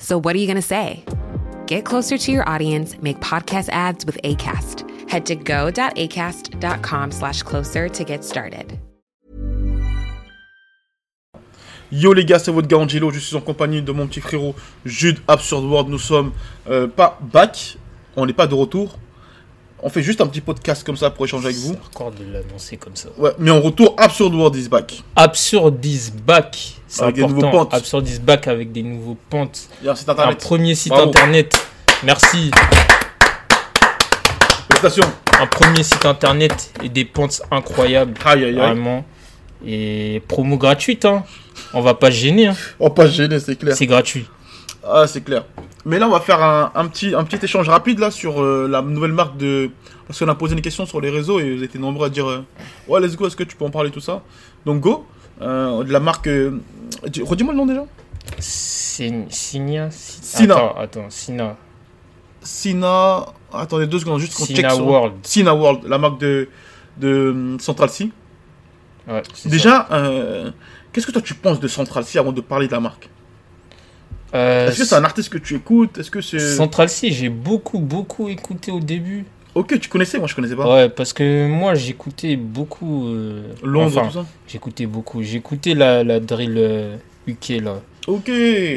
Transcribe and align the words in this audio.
So, 0.00 0.18
what 0.18 0.34
are 0.34 0.38
you 0.38 0.46
going 0.46 0.56
to 0.56 0.62
say? 0.62 1.04
Get 1.66 1.84
closer 1.84 2.18
to 2.18 2.32
your 2.32 2.48
audience, 2.48 2.96
make 3.00 3.20
podcast 3.20 3.68
ads 3.68 4.04
with 4.04 4.18
ACAST. 4.24 5.08
Head 5.08 5.26
to 5.26 5.36
go.acast.com 5.36 7.10
slash 7.12 7.42
closer 7.42 7.88
to 7.88 8.04
get 8.04 8.24
started. 8.24 8.78
Yo 11.92 12.12
les 12.12 12.24
gars, 12.24 12.38
c'est 12.38 12.52
votre 12.52 12.68
gars 12.68 12.78
Angelo, 12.78 13.10
je 13.10 13.18
suis 13.18 13.36
en 13.36 13.40
compagnie 13.40 13.82
de 13.82 13.90
mon 13.90 14.06
petit 14.06 14.20
frérot 14.20 14.54
Jude 14.84 15.18
Absurd 15.26 15.64
World. 15.64 15.88
Nous 15.88 15.98
sommes 15.98 16.32
euh, 16.68 16.86
pas 16.86 17.18
back, 17.20 17.76
on 18.16 18.26
n'est 18.26 18.32
pas 18.32 18.46
de 18.46 18.54
retour. 18.54 18.96
On 19.82 19.88
fait 19.88 20.02
juste 20.02 20.20
un 20.20 20.26
petit 20.26 20.42
podcast 20.42 20.84
comme 20.84 20.96
ça 20.96 21.08
pour 21.10 21.24
échanger 21.24 21.46
avec 21.46 21.56
vous. 21.58 21.74
Encore 21.94 22.10
de 22.12 22.24
l'annoncer 22.30 22.76
comme 22.76 22.94
ça. 22.96 23.08
Ouais, 23.16 23.30
mais 23.38 23.50
en 23.50 23.60
retour, 23.60 23.94
Absurd 23.96 24.34
World 24.34 24.54
is 24.56 24.68
back. 24.68 25.02
Absurd 25.16 25.82
is 25.84 26.10
back. 26.26 26.76
C'est 26.86 27.02
Avec 27.02 27.14
des 27.16 27.22
nouveaux 27.22 27.50
pontes. 27.50 27.72
Absurd 27.72 28.06
is 28.08 28.18
back 28.18 28.46
avec 28.48 28.72
des 28.72 28.82
nouveaux 28.82 29.16
pontes. 29.30 29.68
Il 29.80 29.86
y 29.86 29.88
a 29.88 29.92
un 29.92 29.94
site 29.94 30.08
Un 30.08 30.12
internet. 30.12 30.38
premier 30.38 30.74
site 30.74 30.90
Bravo. 30.92 31.08
internet. 31.08 31.56
Merci. 32.04 32.50
Félicitations. 34.68 35.10
Un 35.40 35.46
premier 35.46 35.82
site 35.82 36.04
internet 36.04 36.72
et 36.82 36.88
des 36.90 37.04
pontes 37.06 37.40
incroyables. 37.50 38.14
Aïe 38.24 38.44
aïe 38.44 38.50
aïe. 38.50 38.54
Vraiment. 38.56 39.04
Et 39.66 40.22
promo 40.28 40.56
gratuite. 40.58 41.04
Hein. 41.06 41.24
On 41.72 41.80
va 41.80 41.94
pas 41.94 42.10
se 42.10 42.16
gêner. 42.16 42.48
Hein. 42.48 42.56
On 42.78 42.84
va 42.88 42.90
pas 42.94 43.06
se 43.06 43.12
gêner, 43.12 43.38
c'est 43.40 43.56
clair. 43.56 43.74
C'est 43.74 43.86
gratuit. 43.86 44.26
Ah, 44.86 45.06
c'est 45.06 45.22
clair. 45.22 45.44
Mais 45.84 45.98
là, 45.98 46.06
on 46.08 46.10
va 46.10 46.20
faire 46.20 46.42
un, 46.42 46.72
un 46.74 46.86
petit, 46.88 47.14
un 47.14 47.24
petit 47.24 47.44
échange 47.44 47.68
rapide 47.68 47.98
là 47.98 48.10
sur 48.10 48.42
euh, 48.42 48.66
la 48.68 48.82
nouvelle 48.82 49.12
marque 49.12 49.36
de. 49.36 49.70
Parce 50.06 50.18
qu'on 50.18 50.28
a 50.28 50.34
posé 50.34 50.54
une 50.54 50.62
question 50.62 50.86
sur 50.86 51.00
les 51.00 51.10
réseaux 51.10 51.38
et 51.38 51.56
vous 51.56 51.62
étiez 51.62 51.78
nombreux 51.78 52.06
à 52.06 52.10
dire 52.10 52.28
euh, 52.28 52.44
Ouais, 52.88 53.00
let's 53.00 53.16
go, 53.16 53.26
est-ce 53.26 53.36
que 53.36 53.44
tu 53.44 53.56
peux 53.56 53.64
en 53.64 53.70
parler 53.70 53.90
tout 53.90 54.00
ça? 54.00 54.22
Donc, 54.66 54.80
go. 54.80 55.06
euh, 55.40 55.84
de 55.84 55.92
la 55.92 56.00
marque. 56.00 56.28
Redis-moi 56.28 57.52
le 57.52 57.58
nom 57.58 57.66
déjà 57.66 57.84
Sina. 58.38 59.26
Sina. 59.90 60.54
Attends, 60.54 60.74
attends. 60.78 61.10
Sina. 61.10 61.56
Sina. 62.42 63.26
Attendez 63.52 63.86
deux 63.86 63.98
secondes, 63.98 64.20
juste 64.20 64.34
qu'on 64.34 64.46
check. 64.46 64.56
Sina 64.56 64.76
World. 64.76 65.14
Sina 65.22 65.54
World, 65.54 65.84
la 65.86 65.98
marque 65.98 66.20
de, 66.20 66.48
de 66.96 67.56
Central 67.58 67.90
C. 67.90 68.10
Ouais. 69.08 69.22
Déjà, 69.46 69.88
qu'est-ce 70.92 71.06
que 71.06 71.12
toi 71.12 71.22
tu 71.22 71.34
penses 71.34 71.60
de 71.60 71.68
Central 71.68 72.04
C 72.04 72.18
avant 72.18 72.32
de 72.32 72.40
parler 72.40 72.66
de 72.66 72.72
la 72.72 72.80
marque? 72.80 73.08
Euh, 74.34 74.68
Est-ce 74.68 74.78
que 74.78 74.84
c'est 74.84 74.94
un 74.94 75.04
artiste 75.04 75.28
que 75.28 75.38
tu 75.38 75.56
écoutes? 75.56 75.98
Est-ce 75.98 76.10
que 76.10 76.20
c'est. 76.20 76.38
Central 76.38 76.88
C, 76.88 77.10
j'ai 77.10 77.28
beaucoup, 77.28 77.80
beaucoup 77.80 78.28
écouté 78.28 78.70
au 78.70 78.80
début. 78.80 79.24
Ok, 79.54 79.80
tu 79.80 79.88
connaissais? 79.88 80.18
Moi 80.18 80.28
je 80.28 80.34
connaissais 80.36 80.54
pas. 80.54 80.72
Ouais, 80.72 80.88
parce 80.88 81.12
que 81.12 81.48
moi 81.48 81.74
j'écoutais 81.74 82.36
beaucoup. 82.36 83.08
euh, 83.08 83.42
Londres, 83.64 83.98
enfin, 83.98 84.06
tout 84.08 84.14
ça 84.14 84.26
J'écoutais 84.46 84.86
beaucoup. 84.86 85.22
J'écoutais 85.22 85.74
la, 85.74 86.04
la 86.04 86.20
drill 86.20 86.54
euh, 86.56 86.96
UK 87.26 87.60
là. 87.62 87.80
Ok, 88.06 88.30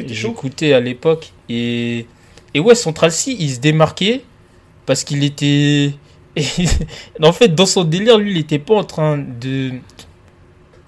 J'écoutais 0.08 0.72
à 0.72 0.80
l'époque. 0.80 1.32
Et, 1.48 2.06
et 2.54 2.60
ouais, 2.60 2.74
Central 2.74 3.12
C, 3.12 3.36
il 3.38 3.50
se 3.50 3.60
démarquait 3.60 4.22
parce 4.86 5.04
qu'il 5.04 5.22
était. 5.22 5.92
en 7.22 7.32
fait, 7.32 7.54
dans 7.54 7.66
son 7.66 7.84
délire, 7.84 8.18
lui, 8.18 8.32
il 8.32 8.38
était 8.38 8.58
pas 8.58 8.74
en 8.74 8.84
train 8.84 9.16
de. 9.18 9.70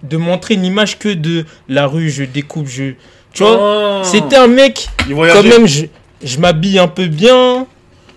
de 0.02 0.16
montrer 0.16 0.54
une 0.54 0.64
image 0.64 0.98
que 0.98 1.08
de 1.14 1.44
la 1.68 1.86
rue, 1.86 2.10
je 2.10 2.24
découpe, 2.24 2.66
je. 2.66 2.94
Tu 3.36 3.42
vois 3.44 4.00
Ah. 4.00 4.04
C'était 4.04 4.36
un 4.36 4.46
mec 4.46 4.88
quand 5.08 5.42
même, 5.42 5.66
je, 5.66 5.86
je 6.22 6.38
m'habille 6.38 6.78
un 6.78 6.88
peu 6.88 7.06
bien. 7.06 7.66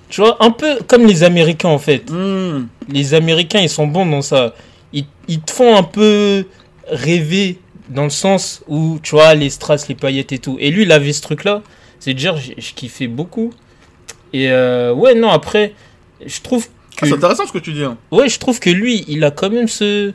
Tu 0.09 0.21
vois, 0.21 0.37
un 0.43 0.49
peu 0.51 0.79
comme 0.87 1.05
les 1.05 1.23
Américains 1.23 1.69
en 1.69 1.77
fait. 1.77 2.09
Hmm. 2.09 2.67
Les 2.87 3.13
Américains, 3.13 3.59
ils 3.59 3.69
sont 3.69 3.85
bons 3.87 4.05
dans 4.05 4.21
ça. 4.23 4.55
Ils, 4.93 5.05
ils 5.27 5.39
te 5.41 5.51
font 5.51 5.75
un 5.75 5.83
peu 5.83 6.45
rêver 6.87 7.59
dans 7.89 8.03
le 8.05 8.09
sens 8.09 8.63
où, 8.67 8.97
tu 9.03 9.11
vois, 9.11 9.35
les 9.35 9.49
strass, 9.49 9.87
les 9.87 9.95
paillettes 9.95 10.31
et 10.31 10.39
tout. 10.39 10.57
Et 10.59 10.71
lui, 10.71 10.83
il 10.83 10.91
avait 10.91 11.13
ce 11.13 11.21
truc-là. 11.21 11.61
C'est 11.99 12.13
dire, 12.13 12.37
je, 12.37 12.53
je 12.57 12.73
kiffais 12.73 13.07
beaucoup. 13.07 13.51
Et 14.33 14.49
euh, 14.49 14.93
ouais, 14.93 15.13
non, 15.15 15.29
après, 15.29 15.73
je 16.25 16.39
trouve 16.41 16.67
Ah, 16.97 17.01
que. 17.01 17.07
c'est 17.07 17.13
intéressant 17.15 17.45
ce 17.45 17.51
que 17.51 17.57
tu 17.59 17.73
dis. 17.73 17.83
hein. 17.83 17.97
Ouais, 18.11 18.29
je 18.29 18.39
trouve 18.39 18.59
que 18.59 18.69
lui, 18.69 19.03
il 19.07 19.23
a 19.23 19.31
quand 19.31 19.49
même 19.51 19.67
ce, 19.67 20.13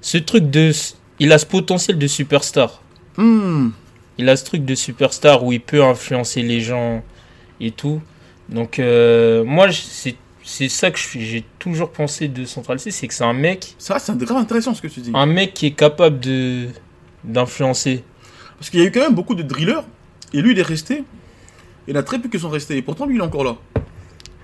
ce 0.00 0.16
truc 0.18 0.48
de. 0.50 0.70
Il 1.18 1.32
a 1.32 1.38
ce 1.38 1.46
potentiel 1.46 1.98
de 1.98 2.06
superstar. 2.06 2.80
Hmm. 3.16 3.70
Il 4.18 4.28
a 4.28 4.36
ce 4.36 4.44
truc 4.44 4.64
de 4.64 4.74
superstar 4.74 5.44
où 5.44 5.52
il 5.52 5.60
peut 5.60 5.82
influencer 5.82 6.42
les 6.42 6.60
gens 6.60 7.02
et 7.60 7.70
tout. 7.70 8.00
Donc, 8.48 8.78
euh, 8.78 9.44
moi, 9.44 9.68
c'est 9.72 10.16
c'est 10.42 10.68
ça 10.70 10.90
que 10.90 10.98
j'ai 10.98 11.44
toujours 11.58 11.90
pensé 11.90 12.26
de 12.26 12.46
Central 12.46 12.80
C, 12.80 12.90
c'est 12.90 13.06
que 13.06 13.12
c'est 13.12 13.22
un 13.24 13.34
mec, 13.34 13.74
Ça, 13.76 13.98
c'est 13.98 14.16
grave 14.16 14.38
intéressant 14.38 14.72
ce 14.74 14.80
que 14.80 14.86
tu 14.88 15.00
dis. 15.00 15.10
un 15.12 15.26
mec 15.26 15.52
qui 15.52 15.66
est 15.66 15.72
capable 15.72 16.18
de 16.20 16.68
d'influencer. 17.24 18.02
Parce 18.58 18.70
qu'il 18.70 18.80
y 18.80 18.82
a 18.82 18.86
eu 18.86 18.90
quand 18.90 19.00
même 19.00 19.14
beaucoup 19.14 19.34
de 19.34 19.42
drillers. 19.42 19.82
Et 20.32 20.40
lui, 20.40 20.52
il 20.52 20.58
est 20.58 20.62
resté. 20.62 21.04
Il 21.86 21.94
y 21.94 21.96
en 21.96 22.00
a 22.00 22.02
très 22.02 22.18
peu 22.18 22.28
qui 22.28 22.38
sont 22.38 22.48
restés. 22.48 22.76
Et 22.76 22.82
pourtant, 22.82 23.06
lui, 23.06 23.16
il 23.16 23.18
est 23.20 23.24
encore 23.24 23.44
là. 23.44 23.56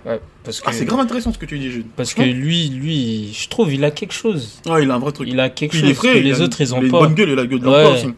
Ouais, 0.06 0.20
parce 0.44 0.60
que, 0.60 0.66
Ah, 0.68 0.72
c'est 0.72 0.84
grave 0.84 1.00
intéressant 1.00 1.32
ce 1.32 1.38
que 1.38 1.46
tu 1.46 1.58
dis, 1.58 1.70
Jude. 1.70 1.86
parce 1.96 2.12
que 2.12 2.20
lui, 2.22 2.68
lui, 2.68 3.32
je 3.32 3.48
trouve, 3.48 3.72
il 3.72 3.82
a 3.84 3.91
quelque 3.91 4.12
chose. 4.12 4.60
Ah, 4.68 4.80
il 4.80 4.91
a 4.91 4.94
un 4.94 4.98
vrai 4.98 5.12
truc. 5.12 5.28
Il 5.30 5.41
a 5.41 5.48
quelque 5.48 5.70
Puis 5.70 5.80
chose 5.80 5.88
il 5.88 5.92
est 5.92 5.94
frais. 5.94 6.12
que 6.14 6.18
les 6.18 6.41
autres, 6.42 6.60
ils 6.60 6.74
ont 6.74 6.82
il 6.82 6.88
a 6.88 6.91
pas. 6.91 6.96
une 6.98 7.02
bonne 7.04 7.14
gueule, 7.14 7.28
il 7.30 7.32
a 7.32 7.36
la 7.42 7.46
gueule 7.46 7.60
de 7.60 7.68
Ouais. 7.68 7.92
aussi. 7.92 8.08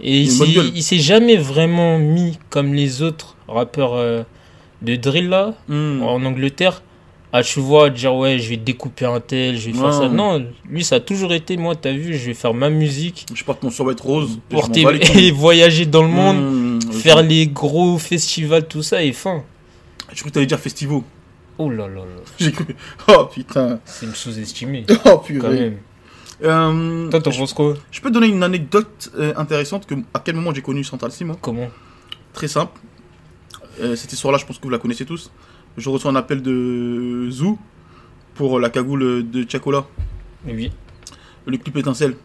Et 0.00 0.20
il 0.22 0.82
s'est- 0.82 0.98
jamais 0.98 1.36
vraiment 1.36 1.98
mis 1.98 2.38
comme 2.50 2.72
les 2.74 3.02
autres 3.02 3.36
rappeurs 3.48 3.94
euh, 3.94 4.22
de 4.80 4.96
drill 4.96 5.28
là, 5.28 5.54
Hmm. 5.68 6.02
en 6.02 6.24
Angleterre, 6.24 6.82
à 7.32 7.42
tu 7.42 7.60
vois 7.60 7.88
dire 7.90 8.14
ouais, 8.14 8.38
je 8.38 8.48
vais 8.48 8.56
découper 8.56 9.04
un 9.06 9.20
tel, 9.20 9.56
je 9.58 9.66
vais 9.70 9.72
faire 9.76 9.86
Ouais. 9.86 9.92
ça. 9.92 10.08
Non, 10.08 10.44
lui, 10.68 10.82
ça 10.84 10.96
a 10.96 11.00
toujours 11.00 11.32
été 11.32 11.56
moi, 11.56 11.74
t'as 11.76 11.92
vu, 11.92 12.16
je 12.16 12.26
vais 12.26 12.34
faire 12.34 12.52
ma 12.54 12.68
musique, 12.70 13.26
Je 13.34 13.44
porte 13.44 13.62
mon 13.62 13.70
survêt 13.70 13.94
rose. 14.02 14.38
et 14.50 14.54
porter 14.54 14.82
couilles. 14.84 15.00
et 15.28 15.30
voyager 15.30 15.86
dans 15.86 16.02
le 16.02 16.08
monde, 16.08 16.80
Hmm. 16.84 16.92
faire 16.92 17.22
les 17.22 17.46
gros 17.46 17.98
festivals, 17.98 18.66
tout 18.66 18.82
ça 18.82 19.02
et 19.02 19.12
fin. 19.12 19.44
Je 20.12 20.18
crois 20.20 20.30
que 20.30 20.34
t'allais 20.34 20.46
dire 20.46 20.58
festival. 20.58 21.00
Oh 21.58 21.68
là 21.70 21.86
là 21.86 21.96
là, 22.00 22.22
J'ai 22.40 22.50
cru. 22.52 22.74
Oh 23.08 23.26
putain. 23.32 23.78
c'est 23.84 24.06
me 24.06 24.14
sous-estimer 24.14 24.84
Oh 24.90 24.98
quand 25.04 25.18
purée. 25.18 25.60
même. 25.60 25.76
Euh, 26.42 27.08
Toi, 27.10 27.20
t'en 27.20 27.30
je, 27.30 27.38
penses 27.38 27.52
quoi 27.52 27.74
je 27.90 28.00
peux 28.00 28.08
te 28.08 28.14
donner 28.14 28.26
une 28.28 28.42
anecdote 28.42 29.10
euh, 29.16 29.32
intéressante 29.36 29.86
que 29.86 29.94
à 30.14 30.18
quel 30.20 30.34
moment 30.34 30.52
j'ai 30.52 30.62
connu 30.62 30.82
Central 30.82 31.12
C 31.12 31.24
moi 31.24 31.36
Comment 31.40 31.68
Très 32.32 32.48
simple. 32.48 32.80
Euh, 33.80 33.94
cette 33.96 34.12
histoire-là, 34.12 34.38
je 34.38 34.46
pense 34.46 34.58
que 34.58 34.62
vous 34.64 34.70
la 34.70 34.78
connaissez 34.78 35.04
tous. 35.04 35.30
Je 35.76 35.88
reçois 35.88 36.10
un 36.10 36.16
appel 36.16 36.42
de 36.42 37.28
Zou 37.30 37.58
pour 38.34 38.58
la 38.58 38.70
cagoule 38.70 39.28
de 39.30 39.46
Chacola, 39.48 39.84
Oui. 40.46 40.70
le 41.46 41.56
clip 41.58 41.76
étincelle. 41.76 42.16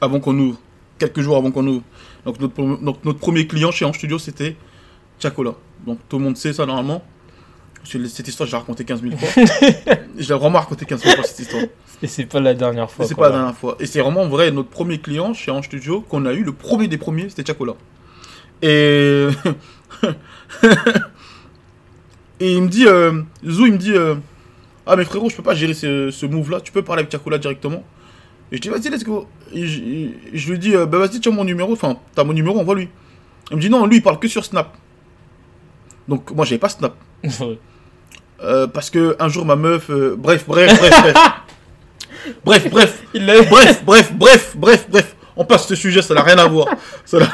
Avant 0.00 0.20
qu'on 0.20 0.36
ouvre, 0.38 0.58
quelques 0.98 1.20
jours 1.20 1.36
avant 1.36 1.50
qu'on 1.50 1.66
ouvre. 1.66 1.82
Donc 2.24 2.40
notre, 2.40 2.54
pre- 2.54 2.82
donc 2.84 3.04
notre 3.04 3.18
premier 3.18 3.46
client 3.46 3.70
chez 3.72 3.84
En 3.84 3.92
Studio, 3.92 4.18
c'était 4.18 4.56
Chacola. 5.18 5.54
Donc 5.86 5.98
tout 6.08 6.18
le 6.18 6.24
monde 6.24 6.36
sait 6.36 6.52
ça 6.52 6.64
normalement. 6.66 7.04
Cette 7.84 8.28
histoire, 8.28 8.46
je 8.46 8.52
l'ai 8.52 8.58
racontée 8.58 8.84
15 8.84 9.02
000 9.02 9.16
fois. 9.16 9.28
je 10.18 10.28
l'ai 10.32 10.38
vraiment 10.38 10.60
raconté 10.60 10.86
15 10.86 11.02
000 11.02 11.14
fois 11.16 11.24
cette 11.24 11.40
histoire. 11.40 11.64
Et 12.02 12.08
c'est 12.08 12.26
pas 12.26 12.40
la 12.40 12.54
dernière 12.54 12.90
fois. 12.90 13.06
C'est 13.06 13.14
pas 13.14 13.30
la 13.30 13.36
dernière 13.36 13.56
fois. 13.56 13.76
Et 13.78 13.86
c'est 13.86 14.00
vraiment 14.00 14.26
vrai, 14.26 14.50
notre 14.50 14.68
premier 14.68 14.98
client 14.98 15.32
chez 15.34 15.50
Ange 15.52 15.66
Studio 15.66 16.00
qu'on 16.00 16.26
a 16.26 16.32
eu, 16.32 16.42
le 16.42 16.52
premier 16.52 16.88
des 16.88 16.98
premiers, 16.98 17.28
c'était 17.28 17.46
Chacola. 17.46 17.74
Et. 18.60 19.28
Et 22.42 22.54
il 22.54 22.62
me 22.62 22.68
dit, 22.68 22.88
euh, 22.88 23.22
Zou, 23.46 23.66
il 23.66 23.74
me 23.74 23.78
dit, 23.78 23.92
euh, 23.92 24.16
ah 24.84 24.96
mais 24.96 25.04
frérot, 25.04 25.30
je 25.30 25.36
peux 25.36 25.44
pas 25.44 25.54
gérer 25.54 25.74
ce, 25.74 26.10
ce 26.10 26.26
move-là, 26.26 26.60
tu 26.60 26.72
peux 26.72 26.82
parler 26.82 27.02
avec 27.02 27.12
Chacola 27.12 27.38
directement. 27.38 27.84
Et 28.50 28.56
je 28.56 28.60
dis, 28.60 28.68
vas-y, 28.68 28.90
let's 28.90 29.04
go. 29.04 29.28
Et 29.54 29.64
je, 29.64 30.50
lui 30.50 30.58
dis, 30.58 30.74
euh, 30.74 30.84
bah 30.84 30.98
vas-y, 30.98 31.20
tiens 31.20 31.30
mon 31.30 31.44
numéro, 31.44 31.72
enfin, 31.72 31.96
t'as 32.16 32.24
mon 32.24 32.32
numéro, 32.32 32.58
envoie 32.58 32.74
lui. 32.74 32.88
Il 33.52 33.58
me 33.58 33.62
dit, 33.62 33.70
non, 33.70 33.86
lui, 33.86 33.98
il 33.98 34.02
parle 34.02 34.18
que 34.18 34.26
sur 34.26 34.44
Snap. 34.44 34.76
Donc 36.08 36.32
moi, 36.32 36.44
j'avais 36.44 36.58
pas 36.58 36.68
Snap. 36.68 36.96
Euh, 38.44 38.66
parce 38.66 38.90
que 38.90 39.14
un 39.20 39.28
jour, 39.28 39.46
ma 39.46 39.54
meuf, 39.54 39.88
bref, 39.88 40.46
bref, 40.48 40.76
bref, 40.76 41.00
bref. 41.00 41.14
bref, 42.44 42.68
bref. 42.70 43.02
Il 43.14 43.28
a- 43.30 43.42
Bref, 43.42 43.82
bref, 43.84 44.12
bref, 44.12 44.52
bref, 44.56 44.86
bref. 44.88 45.16
On 45.36 45.44
passe 45.44 45.66
ce 45.66 45.74
sujet, 45.74 46.02
ça 46.02 46.14
n'a 46.14 46.22
rien 46.22 46.38
à 46.38 46.46
voir. 46.46 46.66
Ça 47.06 47.18
n'a- 47.18 47.32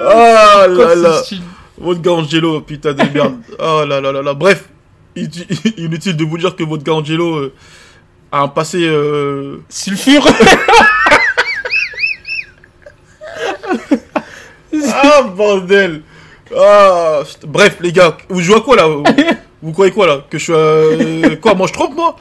ah 0.00 0.66
là 0.68 0.94
là. 0.94 1.22
Votre 1.76 2.00
gars 2.00 2.12
Angelo, 2.12 2.60
putain 2.60 2.92
de 2.92 3.02
merde. 3.12 3.36
Oh 3.58 3.84
là 3.86 4.00
là 4.00 4.12
là 4.12 4.22
là. 4.22 4.34
Bref, 4.34 4.64
inut- 5.16 5.46
inutile 5.76 6.16
de 6.16 6.24
vous 6.24 6.38
dire 6.38 6.54
que 6.56 6.62
votre 6.64 6.82
gars 6.84 6.94
Angelo 6.94 7.36
euh, 7.36 7.52
a 8.32 8.40
un 8.40 8.48
passé. 8.48 8.78
euh, 8.82 9.58
Sulfure 9.68 10.24
Ah, 14.92 15.22
bordel 15.22 16.02
ah. 16.56 17.22
Bref, 17.46 17.76
les 17.80 17.92
gars, 17.92 18.16
vous 18.28 18.40
jouez 18.40 18.56
à 18.56 18.60
quoi 18.60 18.76
là 18.76 18.86
vous, 19.62 19.72
croyez 19.72 19.92
quoi 19.92 20.06
là 20.06 20.24
Que 20.30 20.38
je 20.38 20.44
suis. 20.44 20.52
euh, 20.54 21.36
quoi, 21.36 21.54
moi 21.54 21.66
je 21.66 21.72
trompe 21.72 21.94
moi 21.94 22.16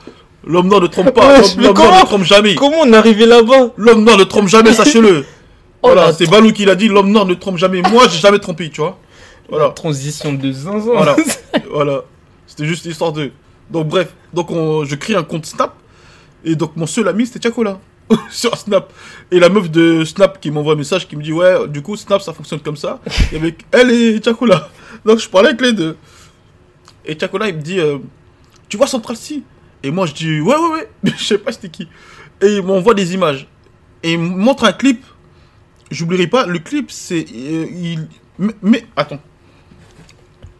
L'homme 0.46 0.68
noir 0.68 0.82
ne 0.82 0.88
trompe 0.88 1.12
pas, 1.12 1.40
l'homme 1.40 1.58
noir 1.58 1.74
comment 1.74 2.00
ne 2.00 2.06
trompe 2.06 2.24
jamais. 2.24 2.56
Comment 2.56 2.78
on 2.84 2.94
est 2.94 2.96
arrivé 2.96 3.26
là-bas 3.26 3.72
L'homme 3.76 4.04
noir 4.04 4.18
ne 4.18 4.24
trompe 4.24 4.48
jamais, 4.48 4.74
sachez-le. 4.74 5.26
Oh, 5.84 5.90
voilà, 5.90 6.08
la 6.08 6.14
c'est 6.14 6.26
Balou 6.26 6.52
qui 6.52 6.66
l'a 6.66 6.74
dit, 6.74 6.88
l'homme 6.88 7.12
noir 7.12 7.28
ne 7.28 7.36
trompe 7.36 7.58
jamais. 7.58 7.84
Moi, 7.84 8.08
j'ai 8.10 8.18
jamais 8.20 8.40
trompé, 8.40 8.72
tu 8.72 8.82
vois. 8.82 8.98
Voilà. 9.48 9.70
Transition 9.70 10.34
de 10.34 10.52
zinzin. 10.52 10.80
Voilà. 10.80 11.16
voilà. 11.72 12.02
C'était 12.48 12.66
juste 12.66 12.86
histoire 12.86 13.14
de. 13.14 13.32
Donc, 13.70 13.88
bref. 13.88 14.14
Donc, 14.34 14.50
on... 14.50 14.86
je 14.86 14.96
crée 14.96 15.16
un 15.16 15.24
compte 15.24 15.46
Snap. 15.46 15.76
Et 16.44 16.56
donc, 16.56 16.76
mon 16.76 16.88
seul 16.88 17.08
ami, 17.08 17.28
c'était 17.28 17.48
Chacola. 17.48 17.80
Sur 18.32 18.58
Snap. 18.58 18.92
Et 19.32 19.40
la 19.40 19.50
meuf 19.50 19.70
de 19.70 20.04
Snap 20.04 20.40
qui 20.42 20.50
m'envoie 20.50 20.74
un 20.74 20.78
message 20.78 21.08
qui 21.08 21.16
me 21.16 21.22
dit 21.22 21.32
Ouais, 21.32 21.68
du 21.68 21.84
coup, 21.84 21.96
Snap, 21.96 22.22
ça 22.22 22.34
fonctionne 22.34 22.60
comme 22.60 22.78
ça. 22.78 23.00
Et 23.32 23.36
avec 23.36 23.64
elle 23.72 23.92
et 23.92 24.20
Chacola. 24.22 24.70
Donc, 25.06 25.20
je 25.20 25.30
parlais 25.30 25.50
avec 25.50 25.62
les 25.62 25.74
deux. 25.74 25.96
Et 27.08 27.18
Chacola, 27.18 27.48
il 27.48 27.56
me 27.56 27.62
dit 27.62 27.80
euh, 27.80 27.98
Tu 28.70 28.78
vois 28.78 28.86
Central 28.86 29.16
C 29.18 29.42
Et 29.82 29.90
moi, 29.90 30.06
je 30.06 30.14
dis 30.14 30.42
Ouais, 30.42 30.56
ouais, 30.56 30.72
ouais. 30.74 30.90
Mais 31.04 31.12
je 31.18 31.24
sais 31.24 31.38
pas 31.38 31.52
c'était 31.52 31.70
qui. 31.70 31.88
Et 32.42 32.58
il 32.58 32.62
m'envoie 32.62 32.94
des 32.94 33.14
images. 33.14 33.48
Et 34.04 34.14
il 34.14 34.20
me 34.20 34.28
montre 34.28 34.66
un 34.66 34.74
clip. 34.74 35.04
J'oublierai 35.90 36.28
pas, 36.28 36.46
le 36.46 36.60
clip, 36.60 36.92
c'est. 36.92 37.26
euh, 37.34 37.66
il... 37.72 38.08
mais, 38.38 38.54
mais, 38.62 38.86
attends. 38.96 39.20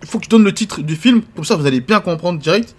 Il 0.02 0.08
faut 0.08 0.20
que 0.20 0.26
je 0.26 0.30
donne 0.30 0.46
le 0.46 0.54
titre 0.54 0.82
du 0.82 0.96
film, 0.96 1.22
comme 1.36 1.44
ça 1.44 1.58
vous 1.58 1.66
allez 1.66 1.82
bien 1.82 2.00
comprendre 2.00 2.40
direct 2.40 2.76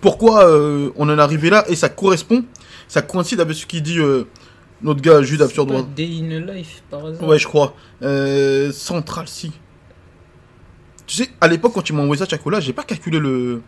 pourquoi 0.00 0.46
euh, 0.46 0.90
on 0.96 1.08
en 1.08 1.18
est 1.18 1.22
arrivé 1.22 1.48
là 1.48 1.64
et 1.68 1.76
ça 1.76 1.88
correspond, 1.88 2.44
ça 2.88 3.02
coïncide 3.02 3.40
avec 3.40 3.56
ce 3.56 3.66
qu'il 3.66 3.82
dit 3.82 3.98
notre 4.80 5.00
gars 5.00 5.22
Jude 5.22 5.42
Absurde. 5.42 5.72
Pas 5.72 5.82
Day 5.82 6.20
in 6.20 6.30
a 6.30 6.54
Life 6.54 6.82
par 6.90 7.06
hasard. 7.06 7.28
Ouais, 7.28 7.38
je 7.38 7.46
crois. 7.48 7.74
Central, 8.72 9.26
si. 9.28 9.52
Tu 11.12 11.18
sais, 11.24 11.28
à 11.42 11.46
l'époque, 11.48 11.72
quand 11.74 11.82
tu 11.82 11.92
m'as 11.92 12.00
envoyé 12.00 12.18
ça, 12.18 12.26
Chacola, 12.26 12.58
j'ai 12.58 12.72
pas 12.72 12.84
calculé 12.84 13.18
le. 13.18 13.60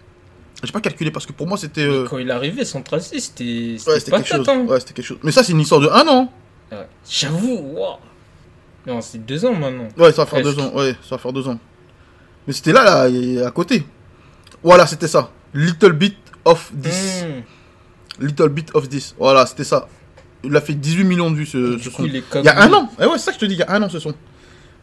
J'ai 0.62 0.72
pas 0.72 0.80
calculé 0.80 1.10
parce 1.10 1.26
que 1.26 1.32
pour 1.32 1.46
moi 1.46 1.58
c'était. 1.58 1.82
euh, 1.82 2.06
Quand 2.08 2.16
il 2.16 2.30
est 2.30 2.32
arrivé, 2.32 2.64
Central 2.64 3.02
C, 3.02 3.20
c'était 3.20 3.76
Ouais, 3.86 3.98
c'était 4.00 4.12
quelque 4.12 4.28
chose. 4.28 4.48
hein. 4.48 4.64
Ouais, 4.66 4.80
c'était 4.80 4.94
quelque 4.94 5.04
chose. 5.04 5.18
Mais 5.22 5.30
ça, 5.30 5.44
c'est 5.44 5.52
une 5.52 5.60
histoire 5.60 5.82
de 5.82 5.88
un 5.88 6.08
an. 6.08 6.32
Ouais. 6.72 6.88
J'avoue, 7.06 7.56
waouh. 7.74 7.96
Non, 8.86 9.02
c'est 9.02 9.18
deux 9.18 9.44
ans 9.44 9.52
maintenant. 9.52 9.88
Ouais, 9.98 10.10
ça 10.12 10.24
va 10.24 10.26
faire 10.26 10.40
Presque. 10.40 10.56
deux 10.56 10.62
ans. 10.62 10.72
Ouais, 10.74 10.92
ça 11.02 11.16
va 11.16 11.18
faire 11.18 11.34
deux 11.34 11.46
ans. 11.46 11.58
Mais 12.46 12.54
c'était 12.54 12.72
là, 12.72 12.82
là, 12.82 13.08
et 13.10 13.42
à 13.44 13.50
côté. 13.50 13.84
Voilà, 14.62 14.86
c'était 14.86 15.08
ça. 15.08 15.30
Little 15.52 15.92
bit 15.92 16.16
of 16.46 16.72
this. 16.82 17.24
Hmm. 17.26 18.24
Little 18.24 18.48
bit 18.48 18.70
of 18.72 18.88
this. 18.88 19.14
Voilà, 19.18 19.44
c'était 19.44 19.64
ça. 19.64 19.86
Il 20.44 20.56
a 20.56 20.62
fait 20.62 20.72
18 20.72 21.04
millions 21.04 21.30
de 21.30 21.36
vues 21.36 21.44
ce, 21.46 21.76
Du 21.76 21.82
ce 21.82 21.90
coup, 21.90 21.96
son. 21.96 22.04
il 22.08 22.22
Il 22.36 22.44
y 22.44 22.48
a 22.48 22.62
un 22.62 22.72
an. 22.72 22.88
Eh 22.98 23.04
ouais, 23.04 23.18
c'est 23.18 23.24
ça 23.26 23.32
que 23.32 23.36
je 23.36 23.40
te 23.40 23.44
dis, 23.44 23.54
il 23.56 23.60
y 23.60 23.62
a 23.62 23.70
un 23.70 23.82
an 23.82 23.90
ce 23.90 23.98
son. 23.98 24.14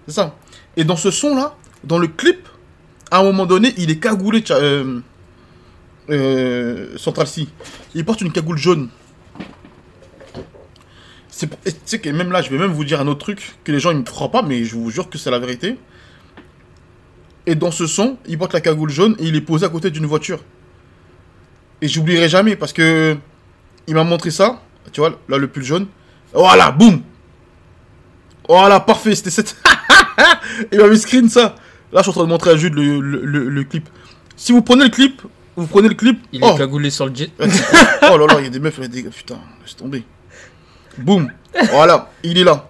C'est 0.08 0.14
ça. 0.14 0.36
Et 0.78 0.84
dans 0.84 0.96
ce 0.96 1.10
son 1.10 1.36
là, 1.36 1.56
dans 1.84 1.98
le 1.98 2.06
clip, 2.08 2.48
à 3.12 3.20
un 3.20 3.24
moment 3.24 3.46
donné, 3.46 3.74
il 3.78 3.92
est 3.92 4.00
cagoulé. 4.00 4.44
Euh, 4.52 5.02
euh, 6.10 6.98
Central. 6.98 7.28
Il 7.94 8.06
porte 8.06 8.22
une 8.22 8.32
cagoule 8.32 8.58
jaune. 8.58 8.90
C'est 11.30 11.50
Tu 11.64 11.74
sais 11.86 12.00
que 12.00 12.10
même 12.10 12.32
là, 12.32 12.42
je 12.42 12.50
vais 12.50 12.58
même 12.58 12.72
vous 12.72 12.84
dire 12.84 13.00
un 13.00 13.08
autre 13.08 13.20
truc 13.20 13.56
que 13.64 13.72
les 13.72 13.80
gens 13.80 13.92
ils 13.92 13.98
me 13.98 14.04
croient 14.04 14.32
pas, 14.32 14.42
mais 14.42 14.64
je 14.64 14.76
vous 14.76 14.90
jure 14.90 15.10
que 15.10 15.18
c'est 15.18 15.32
la 15.32 15.40
vérité. 15.40 15.78
Et 17.46 17.56
dans 17.56 17.72
ce 17.72 17.88
son, 17.88 18.18
il 18.28 18.38
porte 18.38 18.54
la 18.54 18.62
cagoule 18.62 18.90
jaune 18.90 19.16
et 19.20 19.26
il 19.26 19.36
est 19.36 19.42
posé 19.42 19.66
à 19.66 19.70
côté 19.70 19.90
d'une 19.90 20.06
voiture. 20.06 20.40
Et 21.82 21.88
j'oublierai 21.88 22.30
jamais 22.30 22.56
parce 22.56 22.74
que 22.74 23.18
il 23.88 23.96
m'a 23.96 24.04
montré 24.04 24.32
ça. 24.32 24.62
Tu 24.92 25.02
vois, 25.02 25.20
là 25.30 25.38
le 25.38 25.48
pull 25.48 25.64
jaune. 25.64 25.88
Voilà, 26.34 26.72
boum. 26.72 27.02
Voilà, 28.48 28.80
parfait, 28.80 29.16
c'était 29.16 29.32
cette. 29.32 29.56
il 30.72 30.80
m'a 30.80 30.88
mis 30.88 30.98
screen 30.98 31.30
ça. 31.30 31.56
Là, 31.94 32.00
je 32.00 32.04
suis 32.04 32.10
en 32.10 32.14
train 32.14 32.24
de 32.24 32.30
montrer 32.30 32.52
à 32.52 32.56
Jude 32.56 32.74
le, 32.74 33.00
le, 33.00 33.26
le- 33.26 33.50
le 33.50 33.64
clip. 33.64 33.90
Si 34.36 34.52
vous 34.52 34.62
prenez 34.62 34.86
le 34.86 34.90
clip, 34.90 35.22
vous 35.56 35.68
prenez 35.68 35.90
le 35.90 35.96
clip. 35.96 36.20
Il 36.32 36.42
oh, 36.44 36.52
est 36.54 36.58
cagoulé 36.58 36.90
sur 36.90 37.06
le 37.08 37.14
jet. 37.16 37.32
oh 37.40 38.18
là 38.18 38.26
là, 38.28 38.36
il 38.40 38.44
y 38.46 38.48
a 38.48 38.50
des 38.50 38.60
meufs, 38.60 38.76
il 38.78 38.84
y 38.84 38.86
a 38.86 38.88
des... 38.88 39.04
putain, 39.04 39.40
laisse 39.62 39.76
tomber. 39.76 40.04
Boum. 40.98 41.30
Voilà, 41.72 42.10
il 42.24 42.38
est 42.38 42.44
là. 42.44 42.70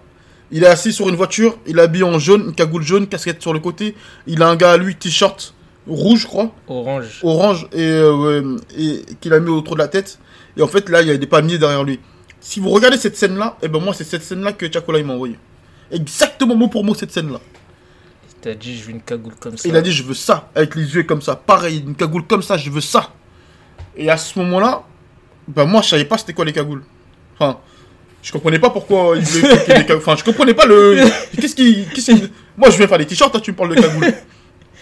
Il 0.50 0.64
est 0.64 0.66
assis 0.66 0.92
sur 0.92 1.08
une 1.08 1.16
voiture, 1.16 1.56
il 1.66 1.78
est 1.78 1.82
habillé 1.82 2.04
en 2.04 2.18
jaune, 2.18 2.42
une 2.48 2.54
cagoule 2.54 2.82
jaune, 2.82 3.06
casquette 3.06 3.40
sur 3.40 3.54
le 3.54 3.58
côté. 3.60 3.94
Il 4.26 4.42
a 4.42 4.48
un 4.48 4.56
gars 4.56 4.72
à 4.72 4.76
lui, 4.76 4.94
t-shirt 4.96 5.54
rouge, 5.86 6.20
je 6.20 6.26
crois, 6.26 6.52
Orange. 6.68 7.20
orange, 7.22 7.66
et, 7.72 7.80
euh, 7.80 8.56
et 8.76 9.02
qu'il 9.20 9.32
a 9.32 9.40
mis 9.40 9.50
autour 9.50 9.74
de 9.74 9.80
la 9.80 9.88
tête. 9.88 10.18
Et 10.56 10.62
en 10.62 10.68
fait, 10.68 10.88
là, 10.90 11.00
il 11.02 11.08
y 11.08 11.10
a 11.10 11.16
des 11.16 11.26
palmiers 11.26 11.58
derrière 11.58 11.84
lui. 11.84 11.98
Si 12.40 12.60
vous 12.60 12.70
regardez 12.70 12.98
cette 12.98 13.16
scène-là, 13.16 13.56
et 13.62 13.68
ben 13.68 13.80
moi, 13.80 13.94
c'est 13.94 14.04
cette 14.04 14.22
scène-là 14.22 14.52
que 14.52 14.70
Chacola 14.70 14.98
il 14.98 15.06
m'a 15.06 15.14
envoyé. 15.14 15.38
Exactement 15.90 16.54
mot 16.54 16.68
pour 16.68 16.84
mot 16.84 16.94
cette 16.94 17.12
scène-là. 17.12 17.40
T'as 18.42 18.54
dit, 18.54 18.76
je 18.76 18.84
veux 18.84 18.90
une 18.90 19.00
cagoule 19.02 19.34
comme 19.38 19.56
ça. 19.56 19.68
Il 19.68 19.76
a 19.76 19.80
dit 19.80 19.92
je 19.92 20.02
veux 20.02 20.14
ça, 20.14 20.50
avec 20.54 20.74
les 20.74 20.94
yeux 20.94 21.04
comme 21.04 21.22
ça. 21.22 21.36
Pareil, 21.36 21.78
une 21.86 21.94
cagoule 21.94 22.26
comme 22.26 22.42
ça, 22.42 22.56
je 22.56 22.70
veux 22.70 22.80
ça. 22.80 23.12
Et 23.96 24.10
à 24.10 24.16
ce 24.16 24.38
moment-là, 24.40 24.82
ben 25.48 25.64
moi 25.64 25.80
je 25.82 25.88
savais 25.90 26.04
pas 26.04 26.18
c'était 26.18 26.32
quoi 26.32 26.44
les 26.44 26.52
cagoules. 26.52 26.82
Enfin, 27.38 27.58
je 28.22 28.32
comprenais 28.32 28.58
pas 28.58 28.70
pourquoi 28.70 29.16
il 29.16 29.22
voulait 29.22 29.48
qu'il 29.64 29.68
y 29.68 29.76
ait 29.76 29.78
des 29.80 29.86
cagoules. 29.86 30.02
Enfin, 30.02 30.16
je 30.16 30.24
comprenais 30.24 30.54
pas 30.54 30.66
le. 30.66 31.04
Qu'est-ce 31.40 31.54
qui. 31.54 31.86
Moi 32.56 32.70
je 32.70 32.76
viens 32.78 32.88
faire 32.88 32.98
des 32.98 33.06
t-shirts, 33.06 33.30
toi 33.32 33.40
tu 33.40 33.52
me 33.52 33.56
parles 33.56 33.74
de 33.76 33.80
cagoules. 33.80 34.12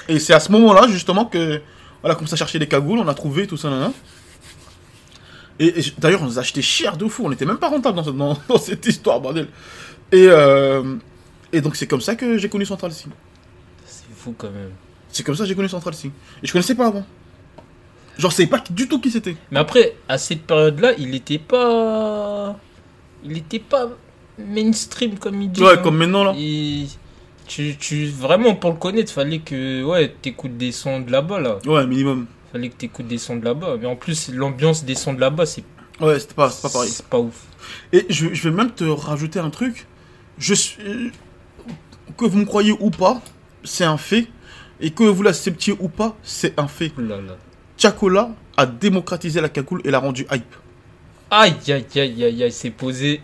Et 0.08 0.18
c'est 0.18 0.32
à 0.32 0.40
ce 0.40 0.50
moment-là 0.52 0.88
justement 0.88 1.26
que. 1.26 1.60
Voilà, 2.02 2.14
comme 2.14 2.26
ça 2.26 2.34
chercher 2.36 2.58
des 2.58 2.66
cagoules, 2.66 2.98
on 2.98 3.08
a 3.08 3.12
trouvé 3.14 3.46
tout 3.46 3.58
ça, 3.58 3.68
Et, 5.58 5.74
d'ailleurs, 5.98 6.22
on 6.22 6.24
nous 6.24 6.38
a 6.38 6.40
acheté 6.40 6.62
cher 6.62 6.96
de 6.96 7.06
fou, 7.06 7.24
on 7.26 7.30
était 7.32 7.44
même 7.44 7.58
pas 7.58 7.68
rentable 7.68 7.94
dans, 7.96 8.04
ce- 8.04 8.10
dans- 8.10 8.38
dans 8.48 8.56
cette 8.58 8.86
histoire, 8.86 9.20
bordel. 9.20 9.48
Et, 10.10 10.26
euh, 10.26 10.96
et 11.52 11.60
donc 11.60 11.76
c'est 11.76 11.86
comme 11.86 12.00
ça 12.00 12.14
que 12.14 12.38
j'ai 12.38 12.48
connu 12.48 12.64
Central 12.64 12.90
C. 12.92 13.04
C'est 14.20 14.24
fou 14.24 14.34
quand 14.36 14.50
même. 14.50 14.72
C'est 15.08 15.24
comme 15.24 15.34
ça 15.34 15.44
que 15.44 15.48
j'ai 15.48 15.54
connu 15.54 15.68
Central 15.68 15.94
C. 15.94 16.10
Et 16.42 16.46
je 16.46 16.52
connaissais 16.52 16.74
pas 16.74 16.88
avant. 16.88 17.04
Genre, 18.18 18.30
je 18.30 18.36
savais 18.36 18.48
pas 18.48 18.62
du 18.70 18.86
tout 18.86 19.00
qui 19.00 19.10
c'était. 19.10 19.36
Mais 19.50 19.58
après, 19.58 19.96
à 20.08 20.18
cette 20.18 20.42
période-là, 20.42 20.92
il 20.98 21.14
était 21.14 21.38
pas. 21.38 22.56
Il 23.24 23.36
était 23.36 23.58
pas 23.58 23.88
mainstream 24.38 25.18
comme 25.18 25.40
il 25.40 25.50
dit. 25.50 25.62
Ouais, 25.62 25.72
hein. 25.72 25.76
comme 25.78 25.96
maintenant 25.96 26.24
là. 26.24 26.34
Et 26.36 26.86
tu, 27.46 27.76
tu, 27.78 28.06
vraiment, 28.06 28.54
pour 28.54 28.70
le 28.70 28.76
connaître, 28.76 29.12
fallait 29.12 29.38
que 29.38 29.82
ouais, 29.84 30.14
t'écoutes 30.20 30.56
des 30.56 30.72
sons 30.72 31.00
de 31.00 31.10
là-bas, 31.10 31.40
là. 31.40 31.58
Ouais, 31.66 31.86
minimum. 31.86 32.26
Fallait 32.52 32.68
que 32.68 32.76
t'écoutes 32.76 33.08
des 33.08 33.18
sons 33.18 33.36
de 33.36 33.44
là-bas. 33.44 33.76
Mais 33.80 33.86
en 33.86 33.96
plus, 33.96 34.30
l'ambiance 34.32 34.84
des 34.84 34.94
sons 34.94 35.14
de 35.14 35.20
là-bas, 35.20 35.46
c'est 35.46 35.64
Ouais, 36.00 36.18
c'était 36.18 36.34
pas, 36.34 36.50
c'est 36.50 36.62
pas 36.62 36.70
pareil. 36.70 36.90
c'est 36.90 37.06
pas 37.06 37.18
ouf. 37.18 37.44
Et 37.92 38.06
je, 38.08 38.32
je 38.32 38.48
vais 38.48 38.54
même 38.54 38.70
te 38.70 38.84
rajouter 38.84 39.38
un 39.38 39.50
truc. 39.50 39.86
Je 40.38 40.54
suis. 40.54 41.12
Que 42.16 42.24
vous 42.24 42.38
me 42.38 42.44
croyez 42.44 42.72
ou 42.72 42.90
pas, 42.90 43.22
c'est 43.64 43.84
un 43.84 43.96
fait. 43.96 44.26
Et 44.80 44.90
que 44.90 45.04
vous 45.04 45.22
l'acceptiez 45.22 45.74
ou 45.78 45.88
pas, 45.88 46.16
c'est 46.22 46.58
un 46.58 46.66
fait. 46.66 46.92
Chacola 47.76 48.30
a 48.56 48.66
démocratisé 48.66 49.40
la 49.40 49.48
cagoule 49.48 49.82
et 49.84 49.90
l'a 49.90 49.98
rendu 49.98 50.26
hype. 50.30 50.54
Aïe, 51.30 51.54
aïe, 51.68 51.84
aïe, 51.96 52.24
aïe, 52.24 52.42
aïe, 52.44 52.52
c'est 52.52 52.70
posé, 52.70 53.20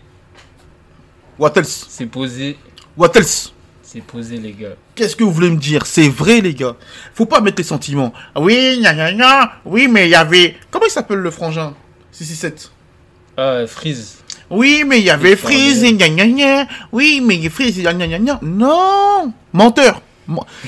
What 1.38 1.52
else? 1.56 1.87
C'est 1.88 2.06
posé, 2.06 2.56
What 2.96 3.12
else? 3.14 3.52
C'est 3.82 4.00
posé, 4.02 4.37
les 4.38 4.52
gars. 4.52 4.75
Qu'est-ce 4.94 5.14
que 5.16 5.22
vous 5.25 5.30
voulez 5.32 5.50
me 5.50 5.56
dire? 5.56 5.87
C'est 5.87 6.08
vrai, 6.08 6.40
les 6.40 6.54
gars. 6.54 6.76
Faut 7.14 7.26
pas 7.26 7.40
mettre 7.40 7.58
les 7.58 7.64
sentiments. 7.64 8.12
Oui, 8.34 8.78
gna 8.80 8.94
gna 8.94 9.12
gna. 9.12 9.52
Oui, 9.64 9.87
mais 9.88 10.06
il 10.06 10.11
y 10.11 10.14
avait. 10.14 10.56
Comment 10.70 10.87
il 10.87 10.90
s'appelle 10.90 11.18
le 11.18 11.30
frangin? 11.30 11.75
667. 12.12 12.70
Ah, 13.37 13.66
Freeze. 13.66 14.18
Oui, 14.50 14.84
mais 14.87 14.99
il 14.99 15.04
y 15.04 15.11
avait 15.11 15.37
Freeze 15.37 15.84
et 15.84 15.92
gna 15.92 16.08
gna 16.08 16.26
gna. 16.26 16.66
Oui, 16.92 17.22
mais 17.25 17.49
Freeze 17.49 17.78
gna 17.80 17.92
gna 17.92 18.18
gna. 18.18 18.38
Non 18.42 19.32
Menteur 19.52 19.94
Men- 19.94 20.02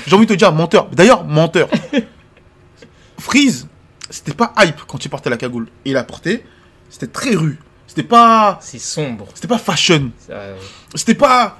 J'ai 0.07 0.15
envie 0.15 0.25
de 0.25 0.33
te 0.33 0.37
dire 0.37 0.51
menteur. 0.53 0.87
D'ailleurs, 0.91 1.23
menteur. 1.25 1.69
Freeze, 3.19 3.67
c'était 4.09 4.33
pas 4.33 4.53
hype 4.59 4.81
quand 4.87 5.03
il 5.03 5.09
portait 5.09 5.29
la 5.29 5.37
cagoule. 5.37 5.67
Et 5.85 5.91
il 5.91 5.97
a 5.97 6.03
porté, 6.03 6.45
c'était 6.89 7.07
très 7.07 7.35
rue. 7.35 7.59
C'était 7.87 8.03
pas. 8.03 8.59
C'est 8.61 8.79
sombre. 8.79 9.27
C'était 9.33 9.47
pas 9.47 9.57
fashion. 9.57 10.11
C'était 10.95 11.15
pas 11.15 11.57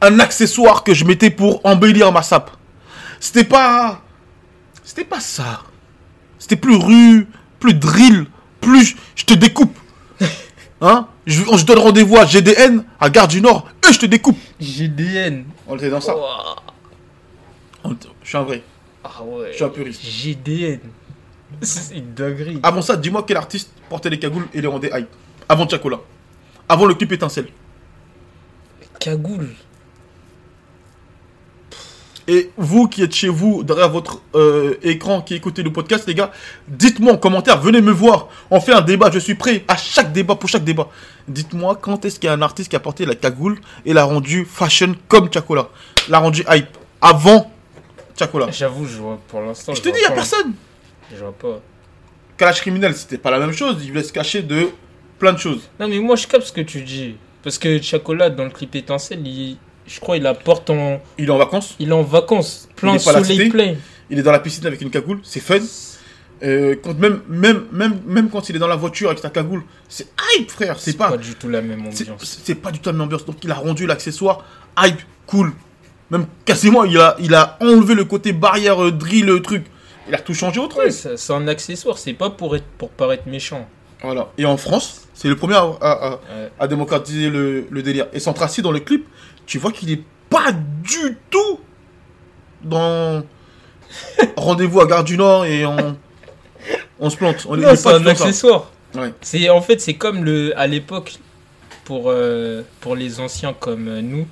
un 0.00 0.18
accessoire 0.20 0.84
que 0.84 0.94
je 0.94 1.04
mettais 1.04 1.30
pour 1.30 1.60
embellir 1.64 2.12
ma 2.12 2.22
sape. 2.22 2.50
C'était 3.20 3.44
pas. 3.44 4.02
C'était 4.84 5.04
pas 5.04 5.20
ça. 5.20 5.62
C'était 6.38 6.56
plus 6.56 6.76
rue, 6.76 7.26
plus 7.60 7.74
drill, 7.74 8.26
plus 8.60 8.96
je 9.14 9.24
te 9.24 9.34
découpe. 9.34 9.76
Hein? 10.80 11.08
Je, 11.26 11.42
je 11.42 11.64
donne 11.64 11.80
rendez-vous 11.80 12.16
à 12.18 12.24
GDN, 12.24 12.84
à 13.00 13.10
Gare 13.10 13.26
du 13.26 13.40
Nord, 13.40 13.66
et 13.88 13.92
je 13.92 13.98
te 13.98 14.06
découpe. 14.06 14.38
GDN. 14.60 15.44
On 15.66 15.76
était 15.76 15.90
dans 15.90 16.00
ça. 16.00 16.14
Je 17.84 18.28
suis 18.28 18.36
un 18.36 18.42
vrai. 18.42 18.62
Ah 19.04 19.22
ouais. 19.22 19.48
Je 19.50 19.56
suis 19.56 19.64
un 19.64 19.68
puriste. 19.68 20.04
GDN. 20.04 20.80
C'est 21.62 21.94
une 21.96 22.14
dinguerie. 22.14 22.60
Avant 22.62 22.82
ça, 22.82 22.96
dis-moi 22.96 23.24
quel 23.26 23.36
artiste 23.36 23.72
portait 23.88 24.10
les 24.10 24.18
cagoules 24.18 24.46
et 24.52 24.60
les 24.60 24.66
rendait 24.66 24.90
hype. 24.92 25.08
Avant 25.48 25.68
Chacola. 25.68 26.00
Avant 26.68 26.84
le 26.84 26.94
clip 26.94 27.12
étincelle. 27.12 27.48
Cagoule. 29.00 29.48
Et 32.30 32.50
vous 32.58 32.88
qui 32.88 33.02
êtes 33.02 33.14
chez 33.14 33.30
vous, 33.30 33.62
derrière 33.62 33.88
votre 33.88 34.20
euh, 34.34 34.74
écran, 34.82 35.22
qui 35.22 35.34
écoutez 35.34 35.62
le 35.62 35.72
podcast, 35.72 36.06
les 36.06 36.14
gars, 36.14 36.30
dites-moi 36.68 37.14
en 37.14 37.16
commentaire, 37.16 37.58
venez 37.58 37.80
me 37.80 37.90
voir. 37.90 38.28
On 38.50 38.60
fait 38.60 38.74
un 38.74 38.82
débat, 38.82 39.10
je 39.10 39.18
suis 39.18 39.34
prêt 39.34 39.64
à 39.66 39.78
chaque 39.78 40.12
débat, 40.12 40.34
pour 40.34 40.50
chaque 40.50 40.64
débat. 40.64 40.88
Dites-moi 41.26 41.78
quand 41.80 42.04
est-ce 42.04 42.20
qu'il 42.20 42.26
y 42.26 42.30
a 42.30 42.34
un 42.34 42.42
artiste 42.42 42.68
qui 42.68 42.76
a 42.76 42.80
porté 42.80 43.06
la 43.06 43.14
cagoule 43.14 43.58
et 43.86 43.94
l'a 43.94 44.04
rendu 44.04 44.44
fashion 44.44 44.94
comme 45.08 45.32
Chacola. 45.32 45.70
L'a 46.10 46.18
rendu 46.18 46.44
hype 46.50 46.68
avant 47.00 47.50
Chacola. 48.18 48.50
J'avoue, 48.50 48.86
je 48.86 48.98
vois 48.98 49.18
pour 49.28 49.40
l'instant. 49.40 49.74
Je 49.74 49.80
te 49.80 49.88
dis, 49.88 49.98
il 50.00 50.06
a 50.06 50.10
personne. 50.10 50.54
Je 51.12 51.18
vois 51.18 51.32
pas. 51.32 51.60
Calage 52.36 52.60
criminel, 52.60 52.94
c'était 52.94 53.18
pas 53.18 53.30
la 53.30 53.38
même 53.38 53.52
chose. 53.52 53.78
Il 53.82 53.88
voulait 53.88 54.02
se 54.02 54.12
cacher 54.12 54.42
de 54.42 54.68
plein 55.18 55.32
de 55.32 55.38
choses. 55.38 55.68
Non, 55.78 55.88
mais 55.88 55.98
moi, 55.98 56.16
je 56.16 56.26
capte 56.26 56.46
ce 56.46 56.52
que 56.52 56.60
tu 56.60 56.82
dis. 56.82 57.16
Parce 57.42 57.58
que 57.58 57.80
Chacola, 57.80 58.30
dans 58.30 58.44
le 58.44 58.50
clip 58.50 58.74
étincelle, 58.74 59.26
il... 59.26 59.56
je 59.86 60.00
crois 60.00 60.16
il 60.16 60.22
la 60.22 60.34
porte 60.34 60.70
en. 60.70 61.00
Il 61.18 61.28
est 61.28 61.30
en 61.30 61.38
vacances. 61.38 61.76
Il 61.78 61.88
est 61.88 61.92
en 61.92 62.02
vacances. 62.02 62.68
Plein 62.76 62.94
Il 62.94 63.00
est 63.00 63.04
pas 63.04 63.10
à 63.10 63.14
la 63.14 63.24
soleil 63.24 63.38
cité. 63.38 63.50
plein. 63.50 63.74
Il 64.10 64.18
est 64.18 64.22
dans 64.22 64.32
la 64.32 64.40
piscine 64.40 64.66
avec 64.66 64.80
une 64.80 64.90
cagoule. 64.90 65.20
C'est 65.22 65.40
fun. 65.40 65.58
Euh, 66.42 66.76
quand 66.82 66.96
même, 66.96 67.20
même, 67.28 67.64
même, 67.72 68.00
même 68.06 68.30
quand 68.30 68.48
il 68.48 68.54
est 68.54 68.60
dans 68.60 68.68
la 68.68 68.76
voiture 68.76 69.08
avec 69.08 69.18
sa 69.18 69.30
cagoule, 69.30 69.64
c'est 69.88 70.06
hype, 70.36 70.50
frère. 70.50 70.78
C'est 70.78 70.96
pas, 70.96 71.16
du 71.16 71.34
tout 71.34 71.48
la 71.48 71.60
même 71.60 71.80
ambiance. 71.80 72.40
c'est 72.44 72.54
pas 72.54 72.70
du 72.70 72.78
tout 72.78 72.90
la 72.90 72.92
même 72.92 73.02
ambiance. 73.02 73.24
Donc 73.24 73.42
il 73.42 73.50
a 73.50 73.54
rendu 73.54 73.86
l'accessoire 73.86 74.44
hype, 74.78 75.00
cool. 75.26 75.52
Même 76.10 76.26
quasiment, 76.44 76.84
il 76.84 76.98
a, 76.98 77.16
il 77.20 77.34
a 77.34 77.58
enlevé 77.60 77.94
le 77.94 78.04
côté 78.04 78.32
barrière, 78.32 78.82
euh, 78.82 78.90
drill, 78.92 79.28
euh, 79.28 79.40
truc. 79.40 79.66
Il 80.08 80.14
a 80.14 80.18
tout 80.18 80.32
changé 80.34 80.58
au 80.58 80.66
truc. 80.66 80.84
Ouais, 80.84 80.90
ça- 80.90 81.16
c'est 81.16 81.32
un 81.34 81.46
accessoire, 81.48 81.98
c'est 81.98 82.14
pas 82.14 82.30
pour, 82.30 82.56
être, 82.56 82.64
pour 82.78 82.88
paraître 82.90 83.24
méchant. 83.28 83.68
Voilà. 84.02 84.28
Et 84.38 84.46
en 84.46 84.56
France, 84.56 85.02
c'est 85.12 85.28
le 85.28 85.36
premier 85.36 85.56
à, 85.56 85.64
à- 85.80 85.90
à- 85.90 86.10
Ouais. 86.12 86.50
à 86.58 86.66
démocratiser 86.68 87.28
le, 87.28 87.66
le 87.70 87.82
délire. 87.82 88.06
Et 88.14 88.20
Centracy, 88.20 88.62
dans 88.62 88.72
le 88.72 88.80
clip, 88.80 89.06
tu 89.44 89.58
vois 89.58 89.70
qu'il 89.72 89.90
est 89.90 90.02
pas 90.30 90.52
du 90.52 91.18
tout 91.30 91.60
dans 92.62 93.22
rendez-vous 94.36 94.80
à 94.80 94.86
Gare 94.86 95.04
du 95.04 95.16
Nord 95.16 95.44
et 95.46 95.64
on, 95.66 95.96
on 97.00 97.10
se 97.10 97.16
plante. 97.16 97.46
On, 97.48 97.54
il 97.56 97.62
Non, 97.62 97.70
est 97.70 97.76
c'est 97.76 97.84
pas 97.84 97.98
un 97.98 98.06
accessoire. 98.06 98.70
Ouais. 98.94 99.12
C'est 99.20 99.48
en 99.50 99.60
fait 99.60 99.80
c'est 99.80 99.94
comme 99.94 100.24
le 100.24 100.58
à 100.58 100.66
l'époque 100.66 101.18
pour 101.84 102.04
euh, 102.06 102.62
pour 102.80 102.96
les 102.96 103.20
anciens 103.20 103.52
comme 103.58 103.88
euh, 103.88 104.00
nous. 104.00 104.26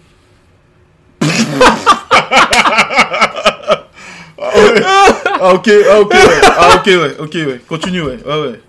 Ah 4.38 5.54
ok, 5.54 5.70
ah 5.90 6.00
ok, 6.00 6.12
ouais. 6.12 6.18
Ah 6.56 6.76
ok, 6.76 6.86
ouais, 6.86 7.16
ok, 7.18 7.34
ouais. 7.34 7.60
Continue, 7.68 8.02
ouais. 8.02 8.18
Ouais, 8.26 8.40
ouais. 8.40 8.60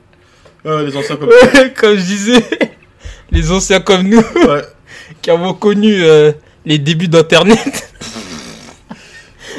Ouais, 0.66 0.86
les 0.86 0.98
anciens 0.98 1.16
comme 1.16 1.30
comme 1.76 1.96
je 1.96 2.04
disais, 2.04 2.44
les 3.32 3.52
anciens 3.52 3.80
comme 3.80 4.04
nous 4.04 4.18
Ouais. 4.18 4.62
qui 5.22 5.30
avons 5.32 5.54
connu 5.54 6.04
euh, 6.04 6.32
les 6.66 6.78
débuts 6.78 7.08
d'internet. 7.08 7.94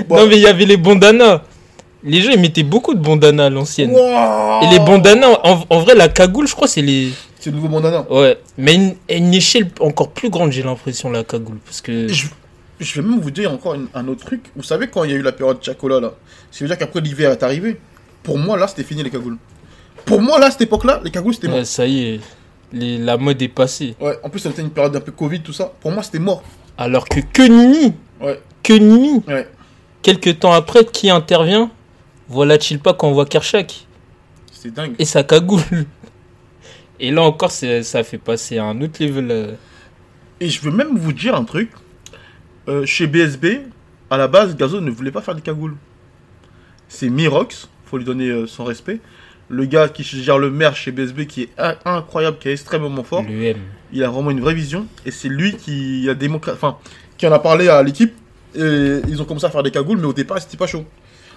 Bon. 0.09 0.17
Non 0.17 0.27
mais 0.29 0.37
il 0.37 0.43
y 0.43 0.47
avait 0.47 0.65
les 0.65 0.77
bandanas. 0.77 1.43
Les 2.05 2.21
gens 2.23 2.31
ils 2.31 2.39
mettaient 2.41 2.63
beaucoup 2.63 2.95
de 2.95 3.01
bandanas 3.01 3.47
à 3.47 3.51
l'ancienne. 3.51 3.91
Wow. 3.91 4.63
Et 4.63 4.69
les 4.71 4.79
bandanas, 4.79 5.41
en, 5.43 5.65
en 5.69 5.81
vrai, 5.81 5.97
la 5.97 6.07
cagoule, 6.09 6.47
je 6.47 6.55
crois, 6.55 6.69
c'est 6.69 6.83
les. 6.83 7.09
C'est 7.41 7.51
le 7.51 7.57
nouveau 7.57 7.67
bandana. 7.67 8.07
Ouais, 8.09 8.39
mais 8.57 8.77
une, 8.77 8.95
une 9.11 9.35
échelle 9.35 9.69
encore 9.81 10.11
plus 10.11 10.31
grande, 10.31 10.53
j'ai 10.53 10.63
l'impression, 10.63 11.11
la 11.11 11.25
cagoule. 11.25 11.59
Parce 11.65 11.81
que. 11.81 12.07
Je, 12.07 12.27
je 12.81 13.01
vais 13.01 13.09
même 13.09 13.21
vous 13.21 13.31
dire 13.31 13.53
encore 13.53 13.75
une- 13.75 13.89
un 13.95 14.07
autre 14.09 14.25
truc. 14.25 14.43
Vous 14.57 14.63
savez 14.63 14.89
quand 14.89 15.05
il 15.05 15.11
y 15.11 15.15
a 15.15 15.17
eu 15.17 15.23
la 15.23 15.33
période 15.33 15.59
Chacola 15.63 16.01
là 16.01 16.15
Ça 16.51 16.65
veut 16.65 16.69
dire 16.69 16.79
qu'après 16.79 17.01
l'hiver 17.01 17.31
est 17.33 17.43
arrivé. 17.43 17.79
Pour 18.23 18.39
moi 18.39 18.57
là 18.57 18.69
c'était 18.69 18.85
fini 18.85 19.03
les 19.03 19.11
cagoules. 19.11 19.37
Pour 20.05 20.21
moi 20.21 20.39
là 20.39 20.47
à 20.47 20.51
cette 20.51 20.63
époque 20.63 20.85
là 20.85 21.01
les 21.05 21.11
cagoules 21.11 21.35
c'était 21.35 21.49
mort. 21.49 21.59
Ouais, 21.59 21.65
ça 21.65 21.87
y 21.87 22.15
est, 22.15 22.21
les- 22.73 22.99
la 22.99 23.17
mode 23.17 23.41
est 23.43 23.49
passée. 23.49 23.95
Ouais, 24.01 24.19
en 24.23 24.29
plus 24.31 24.41
c'était 24.41 24.63
une 24.63 24.71
période 24.71 24.95
un 24.97 25.01
peu 25.01 25.13
Covid 25.13 25.41
tout 25.41 25.53
ça. 25.53 25.73
Pour 25.81 25.91
moi 25.93 26.03
c'était 26.03 26.19
mort. 26.19 26.43
Alors 26.77 27.09
que 27.09 27.21
que 27.21 27.43
Nini, 27.43 27.95
Ouais, 28.21 28.41
que 28.63 28.73
Nini, 28.75 29.23
ouais. 29.27 29.49
quelques 30.03 30.39
temps 30.41 30.53
après, 30.53 30.85
qui 30.85 31.11
intervient 31.11 31.71
Voilà-t-il 32.29 32.79
pas 32.79 32.93
qu'on 32.95 33.13
voit 33.13 33.25
Kershak? 33.27 33.87
C'était 34.53 34.71
dingue. 34.71 34.95
et 34.99 35.05
sa 35.05 35.23
cagoule 35.25 35.63
Et 37.01 37.11
là 37.11 37.23
encore, 37.23 37.51
c'est- 37.53 37.83
ça 37.85 38.03
fait 38.03 38.19
passer 38.19 38.59
à 38.59 38.65
un 38.65 38.81
autre 38.83 39.03
level. 39.03 39.31
euh. 39.31 39.53
Et 40.41 40.49
je 40.49 40.61
veux 40.61 40.71
même 40.73 40.97
vous 40.99 41.13
dire 41.13 41.35
un 41.37 41.45
truc. 41.45 41.71
Euh, 42.69 42.85
chez 42.87 43.07
BSB, 43.07 43.47
à 44.11 44.17
la 44.17 44.29
base, 44.29 44.57
Gazo 44.57 44.81
ne 44.81 44.91
voulait 44.91 45.11
pas 45.11 45.23
faire 45.23 45.35
des 45.35 45.41
cagoules. 45.43 45.75
C'est 46.89 47.09
Mirox, 47.09 47.69
faut 47.87 47.99
lui 47.99 48.05
donner 48.05 48.29
euh, 48.29 48.47
son 48.47 48.65
respect. 48.65 49.01
Le 49.51 49.65
gars 49.65 49.89
qui 49.89 50.03
gère 50.03 50.39
le 50.39 50.51
maire 50.51 50.77
chez 50.77 50.93
BSB 50.93 51.25
qui 51.27 51.43
est 51.45 51.49
in- 51.57 51.77
incroyable, 51.87 52.37
qui 52.39 52.49
est 52.49 52.53
extrêmement 52.53 53.03
fort. 53.03 53.23
Il 53.93 54.05
a 54.05 54.11
vraiment 54.11 54.31
une 54.31 54.41
vraie 54.41 54.55
vision. 54.55 54.87
Et 55.07 55.11
c'est 55.11 55.29
lui 55.29 55.57
qui 55.57 56.07
a 56.11 56.15
démocra- 56.15 56.53
enfin, 56.53 56.77
qui 57.17 57.27
en 57.27 57.33
a 57.33 57.39
parlé 57.39 57.69
à 57.69 57.83
l'équipe. 57.83 58.15
Et 58.55 59.01
ils 59.09 59.21
ont 59.23 59.25
commencé 59.25 59.47
à 59.47 59.51
faire 59.51 59.63
des 59.63 59.71
cagoules, 59.71 59.99
mais 59.99 60.07
au 60.07 60.13
départ, 60.13 60.39
c'était 60.41 60.57
pas 60.59 60.67
chaud. 60.67 60.85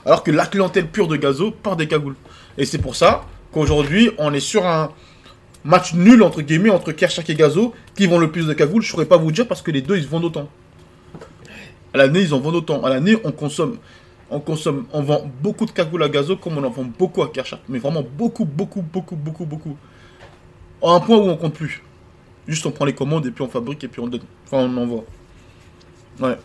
Alors 0.06 0.24
que 0.24 0.32
la 0.32 0.46
clientèle 0.46 0.88
pure 0.88 1.08
de 1.08 1.16
Gazo 1.16 1.52
porte 1.52 1.80
des 1.80 1.88
cagoules. 1.88 2.16
Et 2.58 2.66
c'est 2.66 2.80
pour 2.80 2.96
ça 2.96 3.24
qu'aujourd'hui, 3.54 4.12
on 4.18 4.34
est 4.34 4.40
sur 4.42 4.66
un 4.66 4.92
match 5.64 5.94
nul, 5.94 6.24
entre 6.24 6.42
guillemets, 6.42 6.70
entre 6.70 6.92
Kershak 6.92 7.30
et 7.30 7.36
Gazo, 7.36 7.74
qui 7.96 8.08
vont 8.08 8.18
le 8.18 8.32
plus 8.32 8.48
de 8.48 8.54
cagoules. 8.54 8.82
Je 8.82 8.90
saurais 8.92 9.06
pas 9.06 9.18
vous 9.18 9.32
dire 9.32 9.48
parce 9.48 9.62
que 9.62 9.72
les 9.72 9.82
deux, 9.82 9.96
ils 9.98 10.04
se 10.04 10.08
vendent 10.10 10.26
autant. 10.26 10.50
À 11.94 11.98
l'année, 11.98 12.22
ils 12.22 12.34
en 12.34 12.40
vendent 12.40 12.56
autant. 12.56 12.84
À 12.84 12.90
l'année, 12.90 13.18
on 13.24 13.32
consomme. 13.32 13.78
On 14.30 14.40
consomme, 14.40 14.86
on 14.94 15.02
vend 15.04 15.30
beaucoup 15.42 15.66
de 15.66 15.72
cagoules 15.72 16.04
à 16.04 16.08
Gazo 16.10 16.38
comme 16.38 16.58
on 16.58 16.64
en 16.64 16.70
vend 16.70 16.86
beaucoup 16.98 17.22
à 17.22 17.30
Kershak. 17.30 17.60
Mais 17.68 17.80
vraiment 17.80 18.02
beaucoup, 18.02 18.46
beaucoup, 18.46 18.82
beaucoup, 18.82 19.18
beaucoup, 19.18 19.46
beaucoup. 19.46 19.76
À 20.82 20.92
un 20.92 21.00
point 21.02 21.18
où 21.18 21.28
on 21.30 21.36
compte 21.36 21.54
plus. 21.54 21.84
Juste 22.48 22.66
on 22.66 22.72
prend 22.72 22.86
les 22.86 22.96
commandes 22.96 23.26
et 23.26 23.32
puis 23.32 23.44
on 23.44 23.50
fabrique 23.50 23.84
et 23.84 23.88
puis 23.90 24.00
on 24.00 24.08
donne. 24.08 24.22
Enfin, 24.46 24.60
on 24.60 24.78
envoie. 24.78 25.04
Ouais. 26.22 26.38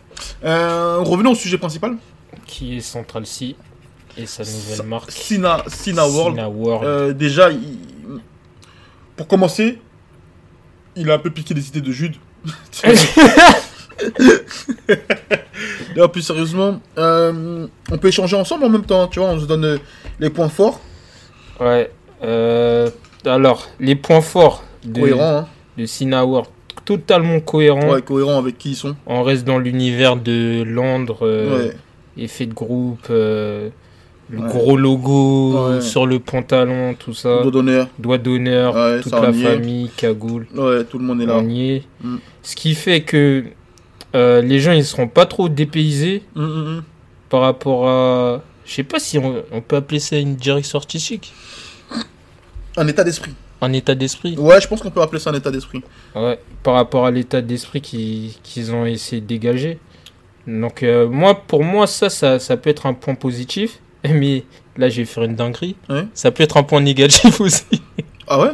Euh, 0.43 0.97
revenons 0.99 1.31
au 1.31 1.35
sujet 1.35 1.57
principal. 1.57 1.97
Qui 2.45 2.77
est 2.77 2.81
Central 2.81 3.25
C 3.25 3.55
et 4.17 4.25
sa 4.25 4.43
nouvelle 4.43 4.85
marque. 4.85 5.11
Sina, 5.11 5.63
Sina 5.67 6.05
World. 6.07 6.35
Sina 6.35 6.49
World. 6.49 6.85
Euh, 6.87 7.13
déjà, 7.13 7.51
il- 7.51 7.79
pour 9.15 9.27
commencer, 9.27 9.79
il 10.97 11.09
a 11.09 11.13
un 11.13 11.19
peu 11.19 11.29
piqué 11.29 11.53
les 11.53 11.67
idées 11.69 11.81
de 11.81 11.91
Jude. 11.91 12.15
Là, 15.95 16.07
plus 16.07 16.21
sérieusement, 16.21 16.79
euh, 16.97 17.65
on 17.91 17.97
peut 17.97 18.09
échanger 18.09 18.35
ensemble 18.35 18.65
en 18.65 18.69
même 18.69 18.83
temps, 18.85 19.07
tu 19.07 19.19
vois, 19.19 19.29
on 19.29 19.39
se 19.39 19.45
donne 19.45 19.65
euh, 19.65 19.77
les 20.19 20.29
points 20.29 20.49
forts, 20.49 20.79
Ouais. 21.59 21.89
euh, 22.23 22.89
alors, 23.25 23.67
les 23.79 23.95
points 23.95 24.21
forts 24.21 24.63
de, 24.83 25.01
cohérents, 25.01 25.37
hein. 25.39 25.47
de 25.77 25.85
Sina 25.85 26.23
World. 26.25 26.49
Totalement 26.85 27.39
cohérent. 27.39 27.89
ouais, 27.91 28.01
cohérents 28.01 28.37
avec 28.37 28.57
qui 28.57 28.71
ils 28.71 28.75
sont. 28.75 28.95
On 29.07 29.23
reste 29.23 29.45
dans 29.45 29.57
l'univers 29.57 30.15
de 30.15 30.63
Londres, 30.63 31.19
euh, 31.23 31.67
Ouais. 31.69 31.75
effet 32.17 32.45
de 32.45 32.53
groupe, 32.53 33.07
le 33.09 33.71
Ouais. 34.31 34.47
gros 34.47 34.77
logo 34.77 35.69
Ouais. 35.71 35.81
sur 35.81 36.05
le 36.05 36.19
pantalon, 36.19 36.93
tout 36.93 37.13
ça. 37.13 37.41
Doigt 37.41 37.51
d'honneur. 37.51 37.87
Doigt 37.97 38.17
d'honneur, 38.19 38.75
Ouais, 38.75 39.01
toute 39.01 39.11
la 39.13 39.33
famille, 39.33 39.89
cagoule, 39.97 40.47
Ouais, 40.55 40.83
tout 40.83 40.99
le 40.99 41.05
monde 41.05 41.21
est 41.21 41.25
là. 41.25 41.37
on 41.37 41.49
y 41.49 41.71
est. 41.71 41.83
Mm. 42.03 42.17
Ce 42.43 42.55
qui 42.55 42.75
fait 42.75 43.01
que 43.01 43.43
euh, 44.15 44.41
les 44.41 44.59
gens 44.59 44.71
ils 44.71 44.85
seront 44.85 45.07
pas 45.07 45.25
trop 45.25 45.49
dépaysés 45.49 46.23
Hum, 46.35 46.43
hum, 46.43 46.67
hum. 46.77 46.83
par 47.29 47.41
rapport 47.41 47.87
à. 47.87 48.41
Je 48.65 48.73
sais 48.73 48.83
pas 48.83 48.99
si 48.99 49.17
on, 49.17 49.43
on 49.51 49.61
peut 49.61 49.75
appeler 49.77 49.99
ça 49.99 50.17
une 50.17 50.35
direction 50.35 50.77
artistique, 50.77 51.33
Un 52.75 52.87
état 52.87 53.03
d'esprit. 53.03 53.31
un 53.61 53.71
état 53.73 53.95
d'esprit. 53.95 54.35
Ouais, 54.37 54.59
je 54.61 54.67
pense 54.67 54.81
qu'on 54.81 54.91
peut 54.91 55.01
appeler 55.01 55.19
ça 55.19 55.29
un 55.29 55.33
état 55.35 55.51
d'esprit. 55.51 55.81
Ouais, 56.15 56.37
par 56.63 56.73
rapport 56.75 57.05
à 57.05 57.11
l'état 57.11 57.41
d'esprit 57.41 57.81
qu'ils 57.81 58.71
ont 58.73 58.85
essayé 58.85 59.21
de 59.21 59.25
dégager. 59.27 59.79
Donc, 60.45 60.83
euh, 60.83 61.07
moi, 61.09 61.35
pour 61.47 61.63
moi, 61.63 61.87
ça, 61.87 62.09
ça, 62.09 62.39
ça 62.39 62.55
peut 62.57 62.69
être 62.69 62.85
un 62.85 62.93
point 62.93 63.15
positif. 63.15 63.79
Mais 64.09 64.43
là, 64.77 64.89
je 64.89 64.97
vais 64.97 65.05
faire 65.05 65.23
une 65.23 65.35
dinguerie. 65.35 65.75
Ouais. 65.89 66.05
Ça 66.13 66.31
peut 66.31 66.43
être 66.43 66.57
un 66.57 66.63
point 66.63 66.81
négatif 66.81 67.39
aussi. 67.41 67.63
Ah 68.27 68.39
ouais? 68.41 68.51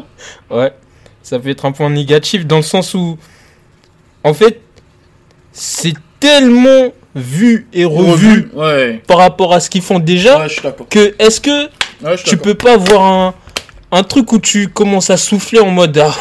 Ouais, 0.51 0.73
ça 1.23 1.39
peut 1.39 1.49
être 1.49 1.65
un 1.65 1.71
point 1.71 1.89
négatif 1.89 2.45
dans 2.45 2.57
le 2.57 2.61
sens 2.63 2.93
où, 2.93 3.17
en 4.23 4.33
fait, 4.35 4.61
c'est 5.53 5.93
tellement 6.19 6.91
vu 7.15 7.67
et 7.73 7.85
revu 7.85 8.49
Ouais. 8.53 9.01
par 9.07 9.19
rapport 9.19 9.53
à 9.53 9.59
ce 9.59 9.69
qu'ils 9.69 9.81
font 9.83 9.99
déjà 9.99 10.39
Ouais, 10.39 10.47
que 10.89 11.15
est-ce 11.19 11.39
que 11.39 11.69
Ouais, 12.03 12.15
tu 12.25 12.35
peux 12.37 12.55
pas 12.55 12.73
avoir 12.73 13.01
un, 13.03 13.33
un 13.91 14.03
truc 14.03 14.33
où 14.33 14.39
tu 14.39 14.67
commences 14.67 15.09
à 15.09 15.15
souffler 15.17 15.59
en 15.59 15.69
mode 15.69 15.97
ah, 15.97 16.13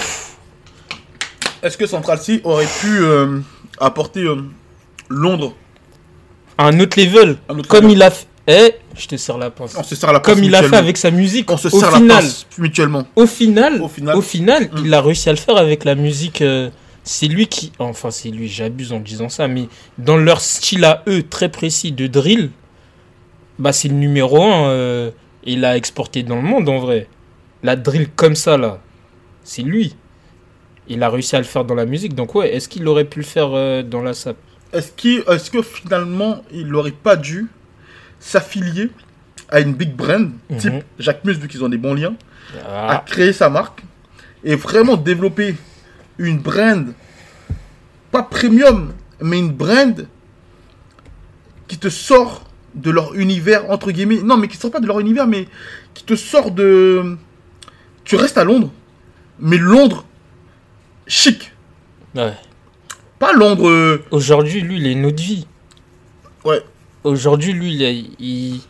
Est-ce 1.62 1.77
que 1.77 1.87
Central 1.87 2.19
C 2.19 2.41
aurait 2.45 2.67
pu 2.81 2.99
euh, 3.01 3.39
apporter 3.81 4.21
euh, 4.21 4.37
Londres? 5.09 5.55
à 6.59 6.67
un 6.67 6.79
autre 6.81 7.01
level 7.01 7.39
à 7.49 7.55
notre 7.55 7.69
Comme 7.69 7.85
level 7.85 7.97
il 7.97 8.03
a 8.03 8.11
fait. 8.11 8.27
Eh, 8.49 8.75
je 8.99 9.07
te 9.07 9.17
serre 9.17 9.39
la 9.39 9.51
pince. 9.51 9.75
On 9.79 9.83
se 9.85 9.95
serre 9.95 10.12
la 10.12 10.21
pince 10.21 10.35
Comme 10.35 10.45
il 10.45 10.55
a 10.55 10.62
fait 10.65 10.77
avec 10.77 10.97
sa 10.99 11.11
musique. 11.11 11.51
On 11.51 11.57
se 11.57 11.69
au 11.69 11.71
serre 11.81 11.93
final, 11.95 12.09
la 12.09 12.15
pince 12.17 12.47
mutuellement. 12.59 13.07
au 13.17 13.27
final, 13.27 13.81
Au 13.81 13.89
final. 13.89 14.17
au 14.17 14.21
final, 14.21 14.65
Mm. 14.65 14.83
il 14.85 14.95
a 14.95 15.01
réussi 15.01 15.29
à 15.29 15.33
le 15.33 15.39
faire 15.39 15.57
avec 15.57 15.85
la 15.85 15.95
musique. 15.95 16.43
euh, 16.43 16.69
c'est 17.04 17.26
lui 17.28 17.47
qui, 17.47 17.73
enfin 17.78 18.11
c'est 18.11 18.30
lui, 18.30 18.49
j'abuse 18.49 18.92
en 18.92 19.00
disant 19.00 19.28
ça, 19.28 19.49
mais 19.49 19.68
dans 19.99 20.16
leur 20.16 20.40
style 20.40 20.85
à 20.85 21.02
eux 21.09 21.23
très 21.23 21.49
précis 21.50 21.92
de 21.92 22.06
drill, 22.06 22.50
bah 23.59 23.73
c'est 23.73 23.88
le 23.88 23.94
numéro 23.94 24.42
un. 24.42 24.68
euh, 24.71 25.11
il 25.44 25.64
a 25.64 25.76
exporté 25.76 26.23
dans 26.23 26.37
le 26.37 26.42
monde 26.42 26.68
en 26.68 26.78
vrai. 26.78 27.09
La 27.64 27.75
drill 27.76 28.09
comme 28.14 28.37
ça 28.37 28.56
là, 28.56 28.80
c'est 29.44 29.62
lui. 29.62 29.94
Il 30.88 31.02
a 31.02 31.09
réussi 31.11 31.35
à 31.37 31.38
le 31.38 31.44
faire 31.44 31.64
dans 31.64 31.75
la 31.75 31.87
musique, 31.87 32.14
donc 32.14 32.35
ouais, 32.35 32.54
est-ce 32.54 32.68
qu'il 32.68 32.87
aurait 32.88 33.04
pu 33.04 33.21
le 33.21 33.25
faire 33.25 33.50
euh, 33.52 33.82
dans 33.82 34.02
la 34.02 34.14
SAP 34.14 34.37
est-ce 34.75 35.50
que 35.50 35.61
finalement, 35.61 36.42
il 36.50 36.68
n'aurait 36.68 36.92
pas 36.92 37.16
dû 37.16 37.47
s'affilier 38.18 38.88
à 39.50 39.61
une 39.61 39.75
big 39.75 39.94
brand, 39.94 40.30
type 40.59 40.73
Mhm. 40.73 40.82
Jacques 40.99 41.25
Mus, 41.25 41.35
vu 41.35 41.47
qu'ils 41.49 41.62
ont 41.62 41.68
des 41.68 41.76
bons 41.76 41.92
liens, 41.94 42.14
à 42.66 42.97
Ah, 42.97 43.04
créer 43.06 43.32
sa 43.35 43.50
marque 43.50 43.82
et 44.44 44.54
vraiment 44.54 44.97
développer 44.97 45.56
une 46.26 46.38
brand, 46.38 46.93
pas 48.11 48.23
premium, 48.23 48.93
mais 49.21 49.38
une 49.38 49.52
brand 49.52 50.07
qui 51.69 51.79
te 51.79 51.88
sort 51.88 52.45
de 52.75 52.91
leur 52.91 53.14
univers, 53.14 53.71
entre 53.71 53.91
guillemets. 53.91 54.23
Non, 54.23 54.37
mais 54.37 54.49
qui 54.49 54.57
sort 54.57 54.71
pas 54.71 54.81
de 54.81 54.87
leur 54.87 55.00
univers, 55.00 55.26
mais 55.26 55.49
qui 55.95 56.05
te 56.05 56.17
sort 56.17 56.50
de. 56.50 57.17
Tu 58.05 58.17
restes 58.17 58.38
à 58.38 58.45
Londres, 58.45 58.71
mais 59.38 59.59
Londres 59.59 60.05
chic. 61.07 61.52
ouais. 62.14 62.33
Pas 63.19 63.33
Londres. 63.33 63.69
euh, 63.69 64.05
Aujourd'hui, 64.11 64.61
lui, 64.62 64.79
il 64.79 64.87
a 64.87 64.91
une 64.91 65.07
autre 65.07 65.23
vie. 65.23 65.47
Ouais. 66.45 66.61
Aujourd'hui, 67.05 67.52
lui, 67.52 67.75
il, 67.75 67.85
a- 67.85 67.91
il- 68.19 68.61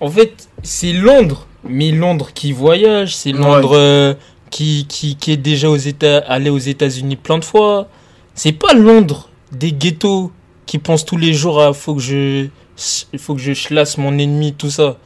En 0.00 0.10
fait, 0.10 0.48
c'est 0.62 0.92
Londres. 0.92 1.46
Mais 1.64 1.90
Londres 1.92 2.32
qui 2.34 2.52
voyage, 2.52 3.16
c'est 3.16 3.32
Ouais. 3.32 3.38
Londres 3.40 3.76
euh, 3.76 4.14
qui, 4.52 4.86
qui, 4.88 5.16
qui 5.16 5.32
est 5.32 5.36
déjà 5.36 5.68
aux 5.68 5.76
États, 5.76 6.18
allé 6.18 6.50
aux 6.50 6.58
États-Unis 6.58 7.16
plein 7.16 7.38
de 7.38 7.44
fois. 7.44 7.88
C'est 8.34 8.52
pas 8.52 8.74
Londres 8.74 9.28
des 9.50 9.72
ghettos 9.72 10.30
qui 10.66 10.78
pensent 10.78 11.04
tous 11.04 11.16
les 11.16 11.32
jours 11.32 11.60
à 11.60 11.72
faut 11.72 11.94
que 11.96 12.00
je, 12.00 12.46
faut 13.18 13.34
que 13.34 13.40
je 13.40 13.52
chlasse 13.52 13.98
mon 13.98 14.16
ennemi, 14.18 14.52
tout 14.54 14.70
ça. 14.70 14.96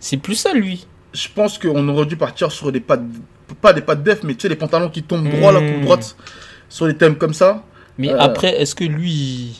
C'est- 0.00 0.16
plus 0.18 0.34
ça, 0.34 0.52
lui. 0.52 0.86
je 1.14 1.28
pense 1.34 1.58
qu'on 1.58 1.88
aurait 1.88 2.06
dû 2.06 2.16
partir 2.16 2.52
sur 2.52 2.70
des 2.70 2.80
pattes. 2.80 3.00
Pas 3.62 3.72
des 3.72 3.80
pattes 3.80 4.02
def, 4.02 4.22
mais 4.24 4.34
tu 4.34 4.42
sais, 4.42 4.48
les 4.48 4.56
pantalons 4.56 4.90
qui 4.90 5.02
tombent 5.02 5.28
droit 5.30 5.50
là, 5.52 5.60
Hmm. 5.60 5.74
coup 5.78 5.80
droite. 5.86 6.16
Sur 6.68 6.86
des 6.86 6.96
thèmes 6.96 7.16
comme 7.16 7.32
ça. 7.32 7.64
Mais 7.96 8.10
Euh. 8.10 8.18
après, 8.20 8.60
est-ce 8.60 8.74
que 8.74 8.84
lui, 8.84 9.58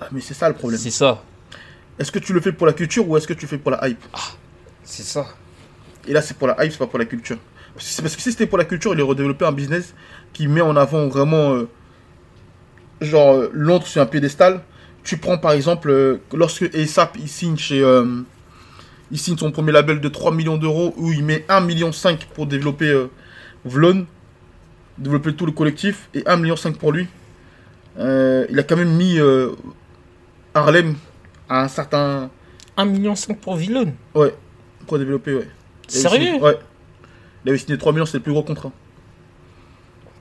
Ah, 0.00 0.06
Mais 0.12 0.20
c'est 0.20 0.34
ça 0.34 0.48
le 0.48 0.54
problème. 0.54 0.78
c'est 0.78 0.90
ça 0.92 1.22
Est-ce 1.98 2.12
que 2.12 2.20
tu 2.20 2.32
le 2.32 2.40
fais 2.40 2.52
pour 2.52 2.66
la 2.68 2.72
culture 2.74 3.08
ou 3.08 3.16
est-ce 3.16 3.26
que 3.26 3.32
tu 3.32 3.42
le 3.46 3.48
fais 3.48 3.58
pour 3.58 3.72
la 3.72 3.88
hype? 3.88 4.04
C'est 4.84 5.02
ça. 5.02 5.26
Et 6.08 6.12
là, 6.12 6.22
c'est 6.22 6.36
pour 6.36 6.48
la 6.48 6.64
hype, 6.64 6.72
c'est 6.72 6.78
pas 6.78 6.86
pour 6.86 6.98
la 6.98 7.04
culture. 7.04 7.36
Parce 7.74 8.00
que, 8.00 8.08
si 8.20 8.32
c'était 8.32 8.46
pour 8.46 8.58
la 8.58 8.64
culture, 8.64 8.92
il 8.94 9.00
aurait 9.02 9.14
développé 9.14 9.44
un 9.44 9.52
business 9.52 9.94
qui 10.32 10.48
met 10.48 10.62
en 10.62 10.74
avant 10.76 11.06
vraiment. 11.06 11.54
euh, 11.54 11.68
genre, 13.00 13.34
euh, 13.36 13.50
Londres 13.52 13.86
sur 13.86 14.02
un 14.02 14.06
piédestal. 14.06 14.62
Tu 15.04 15.18
prends 15.18 15.38
par 15.38 15.52
exemple, 15.52 15.90
euh, 15.90 16.18
lorsque 16.34 16.74
ASAP 16.74 17.16
il 17.20 17.28
signe 17.28 17.56
chez. 17.56 17.80
euh, 17.82 18.22
il 19.10 19.18
signe 19.18 19.36
son 19.38 19.52
premier 19.52 19.72
label 19.72 20.00
de 20.00 20.08
3 20.08 20.32
millions 20.32 20.58
d'euros 20.58 20.92
où 20.96 21.12
il 21.12 21.24
met 21.24 21.44
1,5 21.48 21.64
million 21.64 21.90
pour 22.34 22.46
développer 22.46 22.88
euh, 22.90 23.06
Vlone, 23.64 24.06
développer 24.98 25.34
tout 25.34 25.46
le 25.46 25.52
collectif, 25.52 26.08
et 26.14 26.20
1,5 26.22 26.40
million 26.40 26.56
pour 26.78 26.92
lui. 26.92 27.06
Il 27.98 28.58
a 28.58 28.62
quand 28.64 28.76
même 28.76 28.94
mis 28.96 29.18
Harlem 30.54 30.94
à 31.48 31.62
un 31.62 31.68
certain. 31.68 32.30
1,5 32.76 32.84
million 32.90 33.14
pour 33.40 33.56
Villone. 33.56 33.92
Ouais, 34.14 34.34
pour 34.86 34.98
développer, 34.98 35.34
ouais. 35.34 35.48
Sérieux 35.88 36.26
signé- 36.34 36.40
Ouais. 36.40 36.58
Il 37.44 37.48
avait 37.50 37.58
signé 37.58 37.78
3 37.78 37.92
millions, 37.92 38.06
c'était 38.06 38.18
le 38.18 38.24
plus 38.24 38.32
gros 38.32 38.42
contrat. 38.42 38.72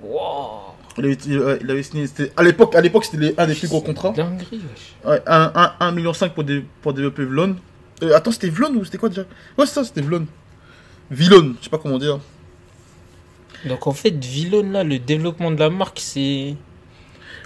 Wow. 0.01 0.61
Il 0.97 1.05
avait, 1.05 1.13
il- 1.25 1.39
ouais, 1.39 1.59
il 1.61 1.69
avait 1.71 1.83
signé, 1.83 2.07
c'était- 2.07 2.31
à 2.35 2.43
l'époque, 2.43 2.75
à 2.75 2.81
l'époque, 2.81 3.05
c'était 3.05 3.33
un 3.37 3.47
des 3.47 3.55
plus 3.55 3.67
gros 3.67 3.81
contrats. 3.81 4.11
Dinguerie, 4.11 4.47
wesh. 4.51 4.95
Ouais, 5.05 5.21
1,5 5.27 5.91
million 5.91 6.11
pour, 6.33 6.43
dé- 6.43 6.65
pour 6.81 6.93
développer 6.93 7.23
Vlone. 7.25 7.57
Euh, 8.03 8.15
attends, 8.15 8.31
c'était 8.31 8.49
Vlone 8.49 8.75
ou 8.77 8.85
c'était 8.85 8.97
quoi 8.97 9.09
déjà? 9.09 9.23
Ouais, 9.57 9.65
ça, 9.65 9.83
c'était 9.83 10.01
Vlone. 10.01 10.25
Villone, 11.11 11.55
je 11.59 11.65
sais 11.65 11.69
pas 11.69 11.77
comment 11.77 11.97
dire. 11.99 12.19
Donc 13.65 13.87
en 13.87 13.91
fait, 13.91 14.11
Villone, 14.23 14.71
là, 14.71 14.83
le 14.83 14.99
développement 14.99 15.51
de 15.51 15.59
la 15.59 15.69
marque, 15.69 15.99
c'est 15.99 16.55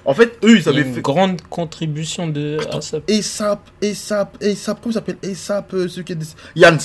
En 0.05 0.13
fait, 0.13 0.37
eux, 0.43 0.57
ils 0.57 0.67
avaient 0.67 0.81
une 0.81 0.95
fait. 0.95 1.01
grande 1.01 1.41
contribution 1.43 2.27
de 2.27 2.57
Attends. 2.59 2.79
ASAP. 2.79 3.09
ASAP, 3.09 3.69
ASAP, 3.83 4.37
ASAP, 4.43 4.81
comment 4.81 4.93
s'appelle? 4.93 5.17
ASAP, 5.23 5.73
euh, 5.73 5.87
celui 5.87 6.03
qui. 6.05 6.15
Jans, 6.55 6.77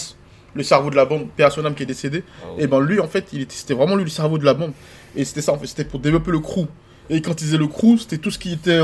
le 0.56 0.62
cerveau 0.62 0.90
de 0.90 0.96
la 0.96 1.04
bande, 1.04 1.28
père 1.36 1.52
son 1.52 1.62
qui 1.75 1.82
est 1.82 1.86
décédé. 1.86 2.25
Et 2.58 2.66
ben 2.66 2.80
lui, 2.80 2.98
en 3.00 3.08
fait, 3.08 3.26
il 3.32 3.42
était, 3.42 3.54
c'était 3.54 3.75
vraiment 3.75 3.96
lui 3.96 4.04
le 4.04 4.10
cerveau 4.10 4.38
de 4.38 4.44
la 4.44 4.54
bande. 4.54 4.72
Et 5.14 5.25
c'était 5.25 5.42
ça, 5.42 5.52
en 5.52 5.58
fait, 5.58 5.66
c'était 5.66 5.84
pour 5.84 6.00
développer 6.00 6.30
le 6.30 6.40
crew. 6.40 6.66
Et 7.10 7.20
quand 7.20 7.32
ils 7.40 7.44
disaient 7.44 7.58
le 7.58 7.66
crew, 7.68 7.98
c'était 7.98 8.18
tout 8.18 8.30
ce 8.30 8.38
qui 8.38 8.52
était 8.52 8.80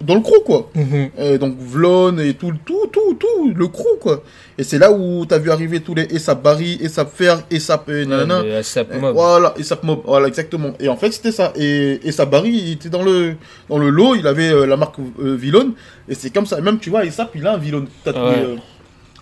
dans 0.00 0.14
le 0.14 0.20
crew, 0.20 0.42
quoi. 0.44 0.70
Mhm. 0.74 1.10
Et 1.18 1.38
donc 1.38 1.56
Vlon 1.58 2.18
et 2.18 2.34
tout, 2.34 2.52
tout, 2.64 2.86
tout, 2.92 3.14
tout, 3.14 3.52
le 3.54 3.66
crew, 3.68 3.98
quoi. 4.00 4.22
Et 4.58 4.62
c'est 4.62 4.78
là 4.78 4.92
où 4.92 5.24
t'as 5.26 5.38
vu 5.38 5.50
arriver 5.50 5.80
tous 5.80 5.94
les 5.94 6.06
ASAP 6.14 6.42
Barry, 6.42 6.78
ASAP 6.84 7.14
Fer, 7.14 7.42
ASAP 7.52 7.88
euh, 7.88 8.04
nanana. 8.04 8.58
ASAP 8.58 8.92
Et 8.94 8.98
Mob. 8.98 9.14
Voilà, 9.14 9.54
ASAP 9.58 9.82
Mob, 9.84 10.00
voilà, 10.04 10.28
exactement. 10.28 10.72
Et 10.80 10.88
en 10.88 10.96
fait, 10.96 11.12
c'était 11.12 11.32
ça. 11.32 11.52
Et 11.56 12.00
ASAP 12.06 12.30
Barry, 12.30 12.50
il 12.50 12.72
était 12.72 12.88
dans 12.90 13.02
le, 13.02 13.36
dans 13.68 13.78
le 13.78 13.88
lot, 13.90 14.14
il 14.14 14.26
avait 14.26 14.50
euh, 14.50 14.66
la 14.66 14.76
marque 14.76 14.96
euh, 14.98 15.34
Villon. 15.34 15.74
Et 16.08 16.14
c'est 16.14 16.30
comme 16.30 16.46
ça. 16.46 16.60
Même, 16.60 16.78
tu 16.78 16.90
vois, 16.90 17.00
ASAP, 17.00 17.30
il 17.34 17.46
a 17.46 17.54
un 17.54 17.58
Villon 17.58 17.86
tatoué 18.04 18.22
Ouais. 18.22 18.36
euh, 18.38 18.56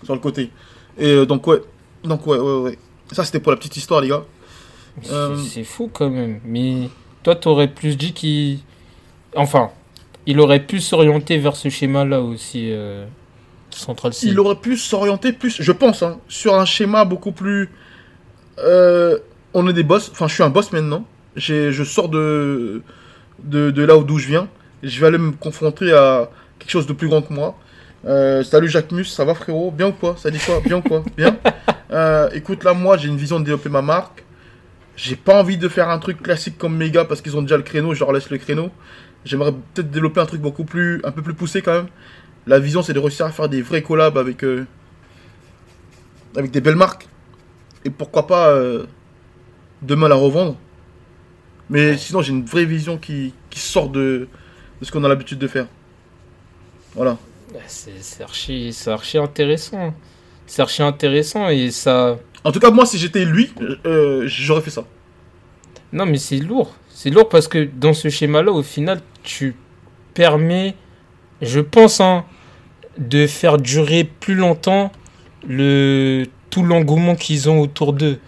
sur 0.03 0.13
le 0.13 0.19
côté. 0.19 0.49
Et 0.97 1.11
euh, 1.13 1.25
donc, 1.25 1.45
ouais. 1.47 1.61
Donc, 2.03 2.25
ouais, 2.27 2.37
ouais, 2.37 2.59
ouais. 2.61 2.77
Ça, 3.11 3.23
c'était 3.23 3.39
pour 3.39 3.51
la 3.51 3.57
petite 3.57 3.77
histoire, 3.77 4.01
les 4.01 4.09
gars. 4.09 4.23
C'est- 5.01 5.11
Euh, 5.13 5.35
C'est 5.37 5.63
fou 5.63 5.89
quand 5.91 6.09
même. 6.09 6.39
Mais 6.45 6.89
toi, 7.23 7.35
t'aurais 7.35 7.67
plus 7.67 7.97
dit 7.97 8.13
qu'il. 8.13 8.59
Enfin, 9.35 9.71
il 10.25 10.39
aurait 10.39 10.65
pu 10.65 10.79
s'orienter 10.79 11.37
vers 11.37 11.55
ce 11.55 11.69
schéma-là 11.69 12.21
aussi, 12.21 12.71
euh, 12.71 13.05
Central 13.69 14.13
C. 14.13 14.27
Il 14.29 14.39
aurait 14.39 14.55
pu 14.55 14.77
s'orienter 14.77 15.33
plus, 15.33 15.61
je 15.61 15.71
pense, 15.73 16.01
hein, 16.03 16.19
sur 16.29 16.55
un 16.55 16.65
schéma 16.65 17.03
beaucoup 17.05 17.31
plus. 17.33 17.69
euh, 18.59 19.17
on 19.53 19.67
est 19.67 19.73
des 19.73 19.83
boss. 19.83 20.09
Enfin, 20.11 20.27
je 20.27 20.33
suis 20.33 20.43
un 20.43 20.49
boss 20.49 20.71
maintenant. 20.71 21.05
J'ai, 21.35 21.71
je 21.71 21.83
sors 21.83 22.07
de, 22.09 22.81
de, 23.43 23.71
de 23.71 23.83
là 23.83 23.97
d'où 24.01 24.17
je 24.17 24.27
viens. 24.27 24.47
Je 24.83 24.99
vais 24.99 25.07
aller 25.07 25.17
me 25.17 25.31
confronter 25.31 25.91
à 25.91 26.29
quelque 26.59 26.69
chose 26.71 26.87
de 26.87 26.93
plus 26.93 27.07
grand 27.09 27.21
que 27.21 27.33
moi. 27.33 27.57
Euh, 28.05 28.43
salut 28.43 28.67
Jacques 28.69 28.91
Mus, 28.91 29.05
ça 29.05 29.25
va 29.25 29.33
frérot? 29.33 29.71
Bien 29.71 29.87
ou 29.87 29.91
quoi? 29.91 30.15
Ça 30.17 30.29
dit 30.29 30.37
quoi? 30.37 30.59
Bien 30.61 30.77
ou 30.77 30.81
quoi? 30.81 31.03
Bien? 31.17 31.37
Euh, 31.91 32.29
Écoute, 32.33 32.63
là, 32.63 32.73
moi, 32.73 32.97
j'ai 32.97 33.07
une 33.07 33.15
vision 33.15 33.39
de 33.39 33.45
développer 33.45 33.69
ma 33.69 33.83
marque. 33.83 34.25
J'ai 34.97 35.15
pas 35.15 35.39
envie 35.39 35.55
de 35.57 35.69
faire 35.69 35.87
un 35.89 35.99
truc 35.99 36.21
classique 36.21 36.57
comme 36.57 36.75
Mega 36.75 37.05
parce 37.05 37.21
qu'ils 37.21 37.37
ont 37.37 37.43
déjà 37.43 37.57
le 37.57 37.63
créneau, 37.63 37.93
je 37.93 37.99
leur 37.99 38.11
laisse 38.11 38.29
le 38.31 38.37
créneau. 38.37 38.69
J'aimerais 39.23 39.51
peut-être 39.51 39.91
développer 39.91 40.19
un 40.19 40.25
truc 40.25 40.41
beaucoup 40.41 40.65
plus, 40.65 40.99
un 41.05 41.11
peu 41.11 41.21
plus 41.21 41.35
poussé 41.35 41.61
quand 41.61 41.73
même. 41.73 41.87
La 42.47 42.59
vision, 42.59 42.81
c'est 42.81 42.91
de 42.91 42.99
réussir 42.99 43.27
à 43.27 43.31
faire 43.31 43.47
des 43.47 43.61
vrais 43.61 43.83
collabs 43.83 44.17
avec, 44.17 44.43
euh, 44.43 44.65
avec 46.35 46.51
des 46.51 46.59
belles 46.59 46.75
marques. 46.75 47.07
Et 47.85 47.91
pourquoi 47.91 48.25
pas 48.27 48.49
euh, 48.49 48.85
demain 49.83 50.09
la 50.09 50.15
revendre. 50.15 50.57
Mais 51.69 51.97
sinon, 51.97 52.21
j'ai 52.21 52.31
une 52.31 52.45
vraie 52.45 52.65
vision 52.65 52.97
qui, 52.97 53.33
qui 53.51 53.59
sort 53.59 53.89
de, 53.89 54.27
de 54.81 54.85
ce 54.85 54.91
qu'on 54.91 55.03
a 55.03 55.07
l'habitude 55.07 55.39
de 55.39 55.47
faire. 55.47 55.67
Voilà. 56.95 57.17
Ouais, 57.55 57.61
C'est 57.67 58.21
archi, 58.23 58.75
archi 58.87 59.17
intéressant. 59.17 59.93
C'est 60.45 60.61
archi 60.61 60.83
intéressant 60.83 61.49
et 61.49 61.71
ça. 61.71 62.17
En 62.43 62.51
tout 62.51 62.59
cas, 62.59 62.69
moi, 62.69 62.85
si 62.85 62.97
j'étais 62.97 63.25
lui, 63.25 63.51
euh, 63.85 64.23
j'aurais 64.27 64.61
fait 64.61 64.71
ça. 64.71 64.83
Non, 65.93 66.05
mais 66.05 66.17
c'est 66.17 66.37
lourd. 66.37 66.75
C'est 66.89 67.09
lourd 67.09 67.29
parce 67.29 67.47
que 67.47 67.67
dans 67.73 67.93
ce 67.93 68.09
schéma-là, 68.09 68.51
au 68.51 68.61
final, 68.61 69.01
tu 69.23 69.55
permets, 70.13 70.75
je 71.41 71.61
pense, 71.61 72.01
hein, 72.01 72.25
de 72.97 73.25
faire 73.25 73.57
durer 73.57 74.03
plus 74.03 74.35
longtemps 74.35 74.91
le 75.47 76.25
tout 76.49 76.63
l'engouement 76.63 77.15
qu'ils 77.15 77.49
ont 77.49 77.59
autour 77.61 77.93
d'eux. 77.93 78.19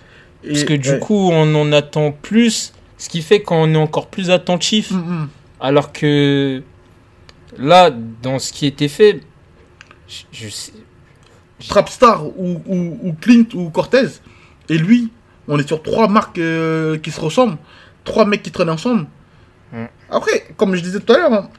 Parce 0.46 0.64
que 0.64 0.74
du 0.74 0.92
ouais. 0.92 1.00
coup, 1.00 1.30
on 1.32 1.54
en 1.56 1.72
attend 1.74 2.12
plus, 2.12 2.74
ce 2.98 3.10
qui 3.10 3.22
fait 3.22 3.42
qu'on 3.42 3.74
est 3.74 3.78
encore 3.78 4.08
plus 4.08 4.32
attentif. 4.32 4.92
Mm, 4.92 4.96
mm. 4.96 5.30
Alors 5.60 5.92
que 5.92 6.64
là, 7.58 7.92
dans 8.22 8.40
ce 8.40 8.52
qui 8.52 8.66
était 8.66 8.88
fait, 8.88 9.22
je, 10.08 10.24
je 10.32 10.50
sais. 10.50 10.74
Trapstar 11.68 12.28
ou, 12.28 12.62
ou, 12.68 13.00
ou 13.04 13.14
Clint 13.20 13.48
ou 13.56 13.70
Cortez. 13.72 14.08
Et 14.70 14.78
lui, 14.78 15.12
on 15.48 15.58
est 15.58 15.68
sur 15.68 15.82
trois 15.82 16.08
marques 16.08 16.38
euh, 16.38 16.98
qui 16.98 17.12
se 17.12 17.20
ressemblent. 17.20 17.58
Trois 18.04 18.26
mecs 18.26 18.44
qui 18.44 18.52
traînent 18.52 18.70
ensemble. 18.70 19.08
Mm. 19.72 19.86
Après, 20.12 20.48
comme 20.56 20.76
je 20.76 20.82
disais 20.82 21.00
tout 21.00 21.14
à 21.14 21.18
l'heure, 21.18 21.34
hein, 21.34 21.50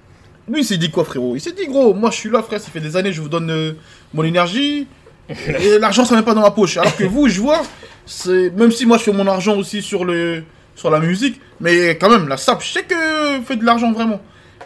lui 0.49 0.61
il 0.61 0.65
s'est 0.65 0.77
dit 0.77 0.91
quoi 0.91 1.05
frérot? 1.05 1.35
Il 1.37 1.41
s'est 1.41 1.53
dit 1.53 1.67
gros, 1.67 1.95
moi 1.95 2.11
je 2.11 2.17
suis 2.17 2.31
là 2.31 2.43
frère, 2.43 2.61
ça 2.61 2.71
fait 2.71 2.81
des 2.81 2.97
années, 2.97 3.13
je 3.13 3.21
vous 3.21 3.29
donne 3.29 3.51
euh, 3.51 3.73
mon 4.15 4.23
énergie. 4.23 4.87
et 5.29 5.79
l'argent 5.79 6.05
ça 6.05 6.17
n'est 6.17 6.23
pas 6.23 6.35
dans 6.35 6.41
ma 6.43 6.51
poche. 6.51 6.77
Alors 6.77 6.97
que 6.97 7.05
vous, 7.05 7.29
je 7.29 7.41
vois, 7.41 7.63
c'est 8.07 8.51
même 8.51 8.71
si 8.71 8.87
moi 8.87 8.99
je 8.99 9.03
fais 9.03 9.13
mon 9.13 9.27
argent 9.27 9.57
aussi 9.57 9.83
sur, 9.83 10.05
le, 10.05 10.43
sur 10.75 10.91
la 10.91 11.01
musique, 11.01 11.41
mais 11.61 11.91
quand 11.99 12.09
même, 12.09 12.29
la 12.29 12.37
SAP, 12.37 12.63
je 12.63 12.73
sais 12.73 12.85
que 12.85 13.43
fait 13.45 13.57
de 13.57 13.65
l'argent 13.65 13.93
vraiment. 13.93 14.21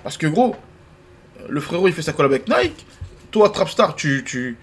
Parce 0.04 0.16
que 0.16 0.26
gros, 0.26 0.54
le 1.48 1.60
frérot 1.60 1.88
il 1.88 1.94
fait 1.94 2.02
sa 2.02 2.12
collab 2.12 2.32
avec 2.32 2.48
Nike. 2.48 2.86
Toi, 3.30 3.48
Trapstar, 3.50 3.94
tu, 3.96 4.22
tu, 4.24 4.56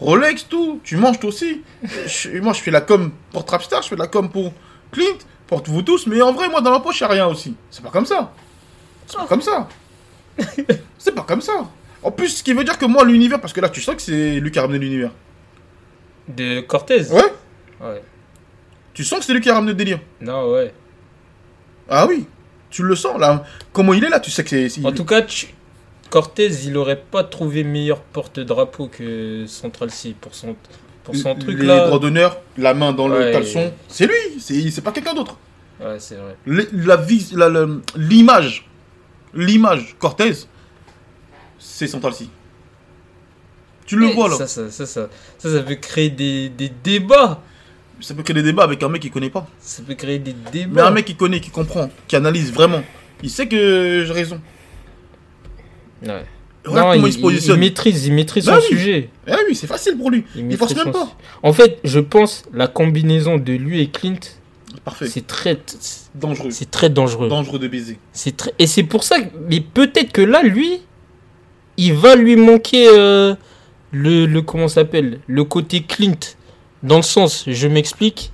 Rolex, 0.00 0.48
tout, 0.48 0.80
tu 0.82 0.96
manges 0.96 1.20
toi 1.20 1.28
aussi. 1.28 1.62
Je- 2.06 2.38
moi, 2.40 2.52
je 2.52 2.60
fais 2.60 2.70
la 2.72 2.80
com 2.80 3.12
pour 3.30 3.44
Trapstar, 3.44 3.82
je 3.82 3.88
fais 3.88 3.94
de 3.94 4.00
la 4.00 4.08
com 4.08 4.28
pour 4.30 4.52
Clint, 4.90 5.18
pour 5.46 5.62
vous 5.64 5.82
tous, 5.82 6.06
mais 6.06 6.20
en 6.20 6.32
vrai, 6.32 6.48
moi, 6.48 6.60
dans 6.60 6.70
ma 6.72 6.80
poche, 6.80 7.00
il 7.00 7.04
a 7.04 7.08
rien 7.08 7.26
aussi. 7.26 7.54
C'est 7.70 7.82
pas 7.82 7.90
comme 7.90 8.06
ça. 8.06 8.32
C'est 9.06 9.16
pas 9.16 9.26
comme 9.26 9.42
ça. 9.42 9.68
C'est 10.98 11.12
pas 11.14 11.22
comme 11.22 11.40
ça. 11.40 11.52
En 12.02 12.10
plus, 12.10 12.28
ce 12.28 12.42
qui 12.42 12.52
veut 12.52 12.64
dire 12.64 12.78
que 12.78 12.86
moi, 12.86 13.04
l'univers, 13.04 13.40
parce 13.40 13.52
que 13.52 13.60
là, 13.60 13.68
tu 13.68 13.80
sens 13.80 13.94
que 13.94 14.02
c'est 14.02 14.40
lui 14.40 14.50
qui 14.50 14.58
a 14.58 14.62
ramené 14.62 14.78
l'univers. 14.78 15.10
De 16.28 16.60
Cortez 16.60 17.02
Ouais 17.10 17.32
Ouais. 17.80 18.02
Tu 18.94 19.04
sens 19.04 19.20
que 19.20 19.24
c'est 19.24 19.32
lui 19.32 19.40
qui 19.40 19.50
a 19.50 19.54
ramené 19.54 19.72
le 19.72 19.76
délire. 19.76 20.00
Non, 20.20 20.50
ouais. 20.52 20.72
Ah 21.88 22.06
oui. 22.08 22.26
Tu 22.70 22.82
le 22.82 22.94
sens 22.96 23.18
là. 23.18 23.44
Comment 23.72 23.92
il 23.92 24.02
est 24.04 24.08
là, 24.08 24.18
tu 24.20 24.30
sais 24.30 24.42
que 24.44 24.50
c'est. 24.68 24.84
En 24.84 24.92
tout 24.92 25.04
cas, 25.04 25.22
tu- 25.22 25.48
Cortez, 26.12 26.50
il 26.66 26.76
aurait 26.76 27.00
pas 27.10 27.24
trouvé 27.24 27.64
meilleur 27.64 27.98
porte-drapeau 28.02 28.88
que 28.88 29.46
Central 29.46 29.90
C 29.90 30.14
pour 30.20 30.34
son, 30.34 30.54
pour 31.04 31.16
son 31.16 31.34
truc 31.34 31.58
les 31.58 31.64
là. 31.64 31.86
droits 31.86 31.98
d'honneur, 31.98 32.36
la 32.58 32.74
main 32.74 32.92
dans 32.92 33.08
le 33.08 33.32
caleçon, 33.32 33.72
c'est 33.88 34.06
lui, 34.06 34.38
c'est 34.70 34.82
pas 34.82 34.92
quelqu'un 34.92 35.14
d'autre. 35.14 35.38
Ouais, 35.80 35.96
c'est 35.98 36.16
vrai. 36.16 36.36
Le- 36.44 36.68
La 36.84 36.96
vis- 36.98 37.32
la- 37.34 37.66
l'image, 37.96 38.68
l'image 39.32 39.96
Cortez, 39.98 40.32
c'est 41.58 41.86
Central 41.86 42.12
C. 42.12 42.26
Tu 43.86 43.96
le 43.96 44.10
Et 44.10 44.12
vois 44.12 44.28
là. 44.28 44.36
Ça, 44.36 44.46
ça, 44.46 44.70
ça, 44.70 44.84
ça, 44.84 45.08
ça, 45.38 45.50
ça 45.50 45.62
peut 45.62 45.76
créer 45.76 46.10
des, 46.10 46.50
des 46.50 46.68
débats. 46.68 47.40
Ça 48.02 48.12
peut 48.14 48.22
créer 48.22 48.34
des 48.34 48.42
débats 48.42 48.64
avec 48.64 48.82
un 48.82 48.90
mec 48.90 49.00
qui 49.00 49.10
connaît 49.10 49.30
pas. 49.30 49.46
Ça 49.60 49.82
peut 49.82 49.94
créer 49.94 50.18
des 50.18 50.34
Mais 50.34 50.50
débats. 50.50 50.88
un 50.88 50.90
mec 50.90 51.06
qui 51.06 51.16
connaît, 51.16 51.40
qui 51.40 51.48
comprend, 51.50 51.88
qui 52.06 52.16
analyse 52.16 52.52
vraiment, 52.52 52.82
il 53.22 53.30
sait 53.30 53.48
que 53.48 54.04
j'ai 54.06 54.12
raison. 54.12 54.38
Ouais. 56.02 56.24
Regarde 56.64 56.76
Non, 56.86 56.92
comment 56.92 57.06
il, 57.06 57.08
il, 57.08 57.12
se 57.12 57.18
positionne. 57.18 57.56
il 57.56 57.60
maîtrise, 57.60 58.06
il 58.06 58.12
maîtrise 58.12 58.46
Bah 58.46 58.54
son 58.56 58.60
oui. 58.62 58.68
sujet. 58.78 59.10
Eh 59.26 59.32
oui, 59.48 59.54
c'est 59.56 59.66
facile 59.66 59.96
pour 59.96 60.10
lui. 60.10 60.24
Il, 60.36 60.44
maîtrise 60.44 60.58
force 60.58 60.74
même 60.76 60.84
son 60.86 60.92
pas. 60.92 61.04
su- 61.06 61.12
En 61.42 61.52
fait, 61.52 61.78
je 61.84 61.98
pense 62.00 62.44
la 62.52 62.68
combinaison 62.68 63.36
de 63.36 63.52
lui 63.52 63.80
et 63.80 63.88
Clint, 63.90 64.18
Parfait. 64.84 65.06
c'est 65.08 65.26
très, 65.26 65.58
dangereux. 66.14 66.50
c'est 66.52 66.70
très 66.70 66.88
dangereux. 66.88 67.28
Dangereux 67.28 67.58
de 67.58 67.66
baiser. 67.68 67.98
C'est 68.12 68.36
très... 68.36 68.52
Et 68.60 68.66
c'est 68.68 68.84
pour 68.84 69.02
ça 69.02 69.20
que... 69.20 69.28
Mais 69.48 69.60
peut-être 69.60 70.12
que 70.12 70.22
là, 70.22 70.42
lui, 70.44 70.80
il 71.78 71.94
va 71.94 72.14
lui 72.14 72.36
manquer 72.36 72.86
euh, 72.88 73.34
le, 73.90 74.26
le... 74.26 74.42
Comment 74.42 74.68
s'appelle 74.68 75.18
Le 75.26 75.42
côté 75.44 75.82
Clint. 75.82 76.36
Dans 76.84 76.96
le 76.96 77.02
sens, 77.02 77.44
je 77.48 77.66
m'explique. 77.68 78.30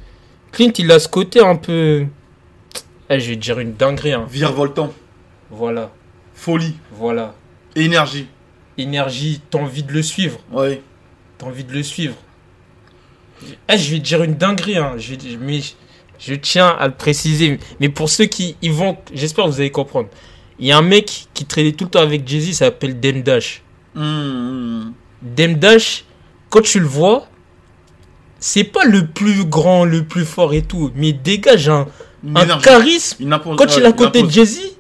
Clint, 0.53 0.73
il 0.79 0.91
a 0.93 0.99
ce 0.99 1.09
côté 1.09 1.41
un 1.41 1.57
peu... 1.57 2.05
Eh, 3.11 3.21
je 3.21 3.31
vais 3.31 3.37
dire 3.37 3.59
une 3.59 3.73
dinguerie. 3.75 4.13
hein. 4.13 4.27
Virevoltant, 4.31 4.93
Voilà, 5.51 5.91
folie, 6.35 6.75
voilà. 6.93 7.35
Énergie. 7.77 8.27
Énergie, 8.77 9.41
t'as 9.51 9.59
envie 9.59 9.83
de 9.83 9.93
le 9.93 10.03
suivre. 10.03 10.39
Ouais. 10.53 10.83
T'as 11.37 11.47
envie 11.47 11.65
de 11.65 11.73
le 11.73 11.83
suivre. 11.83 12.15
Eh, 13.69 13.79
je 13.79 13.91
vais 13.93 13.99
te 13.99 14.05
dire 14.05 14.23
une 14.23 14.35
dinguerie. 14.35 14.77
Hein. 14.79 14.95
Je, 14.99 15.15
mais 15.41 15.61
je, 16.19 16.35
tiens 16.35 16.69
à 16.69 16.87
le 16.89 16.95
préciser. 16.95 17.59
Mais 17.81 17.89
pour 17.89 18.09
ceux 18.09 18.27
qui 18.27 18.57
y 18.63 18.69
vont... 18.69 18.97
J'espère 19.13 19.47
que 19.47 19.51
vous 19.51 19.61
allez 19.61 19.71
comprendre. 19.71 20.09
Il 20.59 20.67
y 20.67 20.73
a 20.73 20.79
un 20.79 20.83
mec 20.83 21.27
qui 21.35 21.45
traînait 21.45 21.73
tout 21.73 21.85
le 21.85 21.91
temps 21.91 22.01
avec 22.01 22.27
Jay-Z, 22.27 22.53
ça 22.53 22.67
s'appelle 22.67 22.99
Dem 22.99 23.23
Dash. 23.23 23.63
Dem 23.95 25.55
Dash, 25.55 26.05
quand 26.51 26.63
tu 26.63 26.81
le 26.81 26.87
vois, 26.87 27.29
c'est 28.41 28.65
pas 28.65 28.85
le 28.85 29.07
plus 29.07 29.45
grand, 29.45 29.85
le 29.85 30.05
plus 30.05 30.25
fort 30.25 30.55
et 30.55 30.63
tout, 30.63 30.91
mais 30.97 31.11
il 31.11 31.23
dégage 31.23 31.69
un, 31.69 31.87
un 32.35 32.59
charisme. 32.59 33.33
Impose- 33.33 33.57
Quand 33.57 33.77
il 33.77 33.83
est 33.83 33.87
à 33.87 33.93
côté 33.93 34.23
de. 34.23 34.31
Jay-Z, 34.31 34.78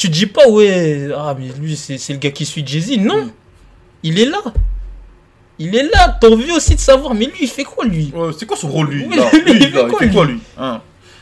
tu 0.00 0.08
dis 0.08 0.26
pas, 0.26 0.48
ouais, 0.48 1.08
ah, 1.14 1.36
mais 1.38 1.48
lui, 1.60 1.76
c'est 1.76 1.98
le 2.12 2.18
gars 2.18 2.30
qui 2.30 2.46
suit 2.46 2.66
Jay-Z. 2.66 2.96
Non, 2.98 3.26
Mm. 3.26 3.30
il 4.02 4.18
est 4.18 4.24
là. 4.24 4.42
Il 5.58 5.76
est 5.76 5.82
là. 5.82 6.16
T'as 6.18 6.28
envie 6.30 6.50
aussi 6.52 6.74
de 6.74 6.80
savoir, 6.80 7.12
mais 7.14 7.26
lui, 7.26 7.36
il 7.42 7.48
fait 7.48 7.64
quoi, 7.64 7.84
lui? 7.84 8.10
Ouais, 8.14 8.30
c'est 8.38 8.46
quoi 8.46 8.56
son 8.56 8.68
rôle 8.68 8.88
lui? 8.88 9.04
Oui, 9.06 9.16
là 9.16 9.30
mais 9.44 9.52
Lui, 9.52 9.60
il 9.64 9.70
fait 9.70 9.76
là, 9.76 9.82
Il 9.84 9.88
quoi, 9.90 9.98
fait 9.98 10.06
lui 10.06 10.14
quoi 10.14 10.24
lui? 10.24 10.40
Hein? 10.56 10.80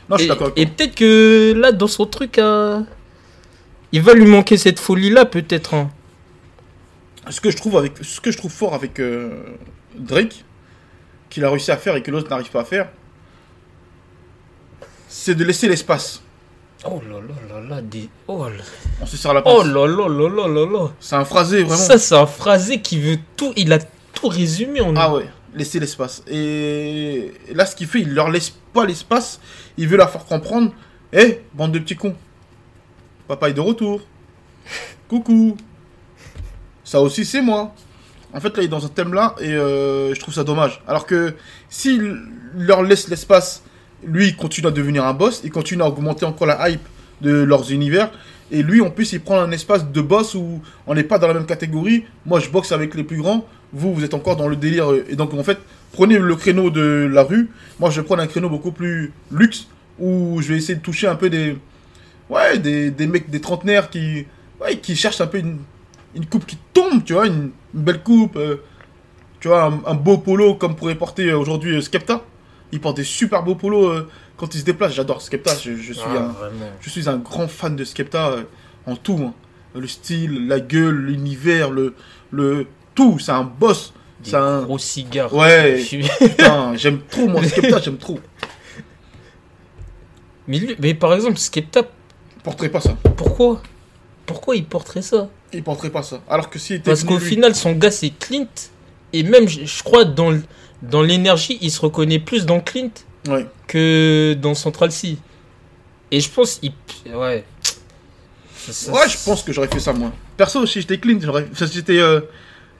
Non, 0.08 0.16
je 0.16 0.22
suis 0.22 0.26
Et, 0.26 0.34
d'accord. 0.34 0.54
peut-être 0.54 0.94
que 0.94 1.54
là, 1.56 1.72
dans 1.72 1.88
son 1.88 2.06
truc, 2.06 2.38
euh, 2.38 2.80
il 3.90 4.00
va 4.00 4.14
lui 4.14 4.26
manquer 4.26 4.56
cette 4.56 4.78
folie-là, 4.78 5.24
peut-être. 5.24 5.74
hein. 5.74 5.90
Ce 7.30 7.40
que 7.40 7.50
je 7.50 7.56
trouve 7.56 7.76
avec, 7.76 7.94
ce 8.00 8.20
que 8.20 8.30
je 8.30 8.38
trouve 8.38 8.52
fort 8.52 8.74
avec 8.74 9.00
euh, 9.00 9.30
Drake, 9.96 10.44
qu'il 11.30 11.44
a 11.44 11.50
réussi 11.50 11.70
à 11.72 11.76
faire 11.76 11.96
et 11.96 12.02
que 12.02 12.10
l'autre 12.12 12.30
n'arrive 12.30 12.50
pas 12.50 12.60
à 12.60 12.64
faire, 12.64 12.88
c'est 15.08 15.34
de 15.34 15.44
laisser 15.44 15.68
l'espace. 15.68 16.22
Oh 16.84 17.02
là 17.10 17.16
là 17.20 17.54
là 17.60 17.68
là, 17.68 17.82
des... 17.82 18.08
oh 18.28 18.44
là 18.44 18.62
On 19.00 19.06
se 19.06 19.16
serre 19.16 19.34
la 19.34 19.42
pince. 19.42 19.52
oh 19.56 19.64
là 19.64 19.86
là 19.86 20.08
là 20.08 20.28
là 20.28 20.48
là 20.48 20.66
là. 20.66 20.88
C'est 21.00 21.16
un 21.16 21.24
phrasé 21.24 21.62
vraiment. 21.64 21.76
Ça, 21.76 21.98
c'est 21.98 22.14
un 22.14 22.26
phrasé 22.26 22.80
qui 22.80 23.00
veut 23.00 23.18
tout. 23.36 23.52
Il 23.56 23.72
a 23.72 23.78
tout 23.80 24.28
résumé 24.28 24.80
en 24.80 24.94
Ah 24.96 25.12
ouais, 25.12 25.26
laisser 25.54 25.80
l'espace. 25.80 26.22
Et 26.28 27.32
là, 27.52 27.66
ce 27.66 27.74
qu'il 27.74 27.88
fait, 27.88 28.00
il 28.02 28.14
leur 28.14 28.30
laisse 28.30 28.50
pas 28.72 28.86
l'espace. 28.86 29.40
Il 29.76 29.88
veut 29.88 29.96
leur 29.96 30.10
faire 30.10 30.24
comprendre. 30.24 30.72
Eh, 31.12 31.40
bande 31.54 31.72
de 31.72 31.78
petits 31.80 31.96
cons. 31.96 32.14
Papa 33.26 33.48
est 33.50 33.54
de 33.54 33.60
retour. 33.60 34.00
Coucou. 35.08 35.56
Ça 36.84 37.00
aussi, 37.00 37.24
c'est 37.24 37.42
moi. 37.42 37.74
En 38.32 38.40
fait, 38.40 38.56
là, 38.56 38.62
il 38.62 38.66
est 38.66 38.68
dans 38.68 38.84
un 38.84 38.88
thème 38.88 39.14
là 39.14 39.34
et 39.40 39.50
euh, 39.52 40.14
je 40.14 40.20
trouve 40.20 40.34
ça 40.34 40.44
dommage. 40.44 40.82
Alors 40.86 41.06
que 41.06 41.34
s'il 41.68 42.18
leur 42.54 42.82
laisse 42.82 43.08
l'espace, 43.08 43.62
lui, 44.04 44.28
il 44.28 44.36
continue 44.36 44.68
à 44.68 44.70
devenir 44.70 45.04
un 45.06 45.14
boss. 45.14 45.40
Il 45.44 45.50
continue 45.50 45.82
à 45.82 45.88
augmenter 45.88 46.24
encore 46.24 46.46
la 46.46 46.68
hype 46.70 46.86
de 47.20 47.32
leurs 47.42 47.70
univers. 47.72 48.10
Et 48.50 48.62
lui, 48.62 48.80
en 48.80 48.90
plus, 48.90 49.12
il 49.12 49.20
prend 49.20 49.38
un 49.40 49.50
espace 49.50 49.90
de 49.90 50.00
boss 50.00 50.34
où 50.34 50.60
on 50.86 50.94
n'est 50.94 51.02
pas 51.04 51.18
dans 51.18 51.26
la 51.28 51.34
même 51.34 51.46
catégorie. 51.46 52.04
Moi, 52.24 52.40
je 52.40 52.48
boxe 52.48 52.72
avec 52.72 52.94
les 52.94 53.04
plus 53.04 53.18
grands. 53.18 53.46
Vous, 53.72 53.92
vous 53.92 54.04
êtes 54.04 54.14
encore 54.14 54.36
dans 54.36 54.48
le 54.48 54.56
délire. 54.56 54.90
euh, 54.90 55.04
Et 55.10 55.16
donc, 55.16 55.34
en 55.34 55.42
fait, 55.42 55.58
prenez 55.92 56.18
le 56.18 56.36
créneau 56.36 56.70
de 56.70 57.08
la 57.12 57.22
rue. 57.24 57.50
Moi, 57.78 57.90
je 57.90 58.00
vais 58.00 58.06
prendre 58.06 58.22
un 58.22 58.26
créneau 58.26 58.48
beaucoup 58.48 58.72
plus 58.72 59.12
luxe 59.30 59.66
où 59.98 60.40
je 60.40 60.48
vais 60.48 60.56
essayer 60.56 60.76
de 60.76 60.80
toucher 60.80 61.06
un 61.08 61.16
peu 61.16 61.28
des. 61.28 61.56
Ouais, 62.30 62.58
des, 62.58 62.90
des 62.90 63.06
mecs, 63.06 63.28
des 63.30 63.40
trentenaires 63.40 63.90
qui. 63.90 64.26
Ouais, 64.60 64.78
qui 64.78 64.96
cherchent 64.96 65.20
un 65.20 65.26
peu 65.26 65.38
une, 65.38 65.58
une 66.14 66.26
coupe 66.26 66.46
qui 66.46 66.56
tombe, 66.72 67.04
tu 67.04 67.12
vois, 67.12 67.26
une, 67.26 67.50
belle 67.74 68.02
coupe. 68.02 68.36
euh, 68.36 68.56
tu 69.40 69.48
vois, 69.48 69.64
un, 69.64 69.80
un 69.86 69.94
beau 69.94 70.18
polo 70.18 70.54
comme 70.54 70.74
pourrait 70.74 70.94
porter 70.96 71.30
euh, 71.30 71.38
aujourd'hui 71.38 71.80
Skepta. 71.82 72.22
Il 72.72 72.80
porte 72.80 72.96
des 72.98 73.04
super 73.04 73.42
beaux 73.42 73.54
polos 73.54 73.88
euh, 73.90 74.08
quand 74.36 74.54
il 74.54 74.60
se 74.60 74.64
déplace. 74.64 74.92
J'adore 74.94 75.22
Skepta. 75.22 75.54
Je, 75.56 75.76
je 75.76 75.92
suis 75.92 76.02
Ah, 76.06 76.18
un. 76.24 76.28
vraiment. 76.28 76.66
Je 76.80 76.90
suis 76.90 77.08
un 77.08 77.16
grand 77.16 77.48
fan 77.48 77.76
de 77.76 77.84
Skepta 77.84 78.28
euh, 78.30 78.42
en 78.86 78.96
tout. 78.96 79.18
hein. 79.22 79.34
Le 79.74 79.86
style, 79.86 80.46
la 80.48 80.60
gueule, 80.60 80.96
l'univers, 81.06 81.70
le, 81.70 81.94
le 82.30 82.66
tout. 82.94 83.18
C'est 83.18 83.32
un 83.32 83.44
boss. 83.44 83.92
C'est 84.22 84.34
un. 84.36 84.62
gros 84.62 84.78
cigares. 84.78 85.32
Ouais. 85.34 85.82
J'aime 86.76 87.00
trop 87.08 87.28
moi 87.28 87.42
Skepta, 87.46 87.80
j'aime 87.80 87.96
trop. 87.98 88.18
mais, 90.46 90.58
lui- 90.58 90.76
mais 90.78 90.94
par 90.94 91.12
exemple, 91.14 91.36
Skepta, 91.38 91.82
Il 92.36 92.42
porterait 92.42 92.68
pas 92.70 92.80
ça. 92.80 92.96
pourquoi? 93.16 93.62
Pourquoi 94.26 94.56
il 94.56 94.64
porterait 94.64 95.02
ça? 95.02 95.28
Il 95.52 95.62
porterait 95.62 95.90
pas 95.90 96.02
ça. 96.02 96.20
Alors 96.28 96.50
que 96.50 96.58
s'il 96.58 96.76
était. 96.76 96.90
Parce 96.90 97.04
qu'au 97.04 97.18
final, 97.18 97.54
son 97.54 97.72
gars, 97.72 97.90
c'est 97.90 98.10
Clint. 98.10 98.46
Et 99.12 99.22
même, 99.22 99.48
je, 99.48 99.64
je 99.64 99.82
crois, 99.82 100.04
dans, 100.04 100.32
l- 100.32 100.42
dans 100.82 101.02
l'énergie, 101.02 101.58
il 101.60 101.70
se 101.70 101.80
reconnaît 101.80 102.18
plus 102.18 102.46
dans 102.46 102.60
Clint 102.60 102.90
Ouais. 103.28 103.46
que 103.66 104.34
dans 104.40 104.54
Central 104.54 104.90
C. 104.92 105.16
Et 106.10 106.20
je 106.20 106.30
pense, 106.30 106.58
il. 106.62 106.72
Ouais. 107.14 107.44
Ça- 108.56 108.72
ça- 108.72 108.92
Ouais, 108.92 109.08
je 109.08 109.16
pense 109.24 109.42
que 109.42 109.52
j'aurais 109.52 109.68
fait 109.68 109.80
ça 109.80 109.92
moi. 109.92 110.12
Perso, 110.36 110.64
si 110.66 110.80
j'étais 110.80 110.98
clean, 110.98 111.18
j'aurais. 111.20 111.46
Si 111.54 111.66
j'étais 111.66 111.98
euh, 111.98 112.20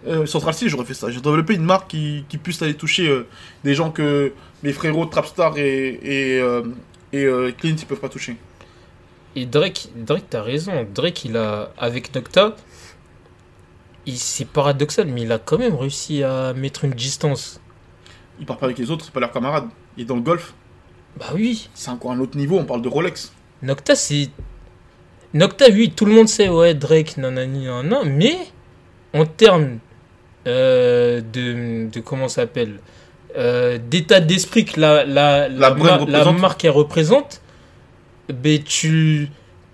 euh, 0.06 0.26
Central 0.26 0.54
C, 0.54 0.68
j'aurais 0.68 0.84
fait 0.86 0.94
ça. 0.94 1.10
J'ai 1.10 1.20
développé 1.20 1.54
une 1.54 1.64
marque 1.64 1.90
qui, 1.90 2.24
qui 2.28 2.38
puisse 2.38 2.62
aller 2.62 2.74
toucher 2.74 3.08
euh, 3.08 3.26
des 3.64 3.74
gens 3.74 3.90
que 3.90 4.32
mes 4.62 4.72
frérots 4.72 5.06
Trapstar 5.06 5.58
et, 5.58 5.88
et, 6.02 6.42
et 7.12 7.26
Clint 7.58 7.74
ils 7.78 7.86
peuvent 7.86 8.00
pas 8.00 8.08
toucher. 8.08 8.36
Et 9.36 9.44
Drake, 9.44 9.88
Drake, 9.94 10.24
t'as 10.30 10.42
raison. 10.42 10.86
Drake, 10.94 11.24
il 11.26 11.36
a. 11.36 11.72
Avec 11.78 12.14
Nocta, 12.14 12.56
c'est 14.14 14.46
paradoxal, 14.46 15.06
mais 15.08 15.22
il 15.22 15.32
a 15.32 15.38
quand 15.38 15.58
même 15.58 15.74
réussi 15.74 16.22
à 16.22 16.54
mettre 16.54 16.84
une 16.84 16.92
distance. 16.92 17.60
Il 18.40 18.46
part 18.46 18.56
pas 18.58 18.66
avec 18.66 18.78
les 18.78 18.90
autres, 18.90 19.04
c'est 19.04 19.12
pas 19.12 19.20
leurs 19.20 19.32
camarades. 19.32 19.68
Il 19.96 20.02
est 20.02 20.06
dans 20.06 20.14
le 20.16 20.20
golf, 20.22 20.54
Bah 21.18 21.26
oui. 21.34 21.68
c'est 21.74 21.90
encore 21.90 22.12
un 22.12 22.20
autre 22.20 22.36
niveau, 22.36 22.58
on 22.58 22.64
parle 22.64 22.82
de 22.82 22.88
Rolex. 22.88 23.32
Nocta, 23.62 23.94
c'est. 23.94 24.30
Nocta, 25.34 25.66
oui, 25.70 25.90
tout 25.94 26.04
le 26.04 26.12
monde 26.12 26.28
sait, 26.28 26.48
ouais, 26.48 26.74
Drake, 26.74 27.16
nanani, 27.16 27.64
nanana, 27.66 28.04
mais 28.04 28.36
en 29.12 29.26
termes 29.26 29.78
euh, 30.46 31.20
de, 31.20 31.88
de. 31.90 32.00
Comment 32.00 32.28
ça 32.28 32.42
s'appelle 32.42 32.78
euh, 33.36 33.78
D'état 33.78 34.20
d'esprit 34.20 34.64
que 34.64 34.80
la, 34.80 35.04
la, 35.04 35.48
La 35.48 35.74
ma- 35.74 36.32
marque 36.32 36.64
elle 36.64 36.70
représente, 36.70 37.40
ben 38.32 38.62
tu. 38.62 39.28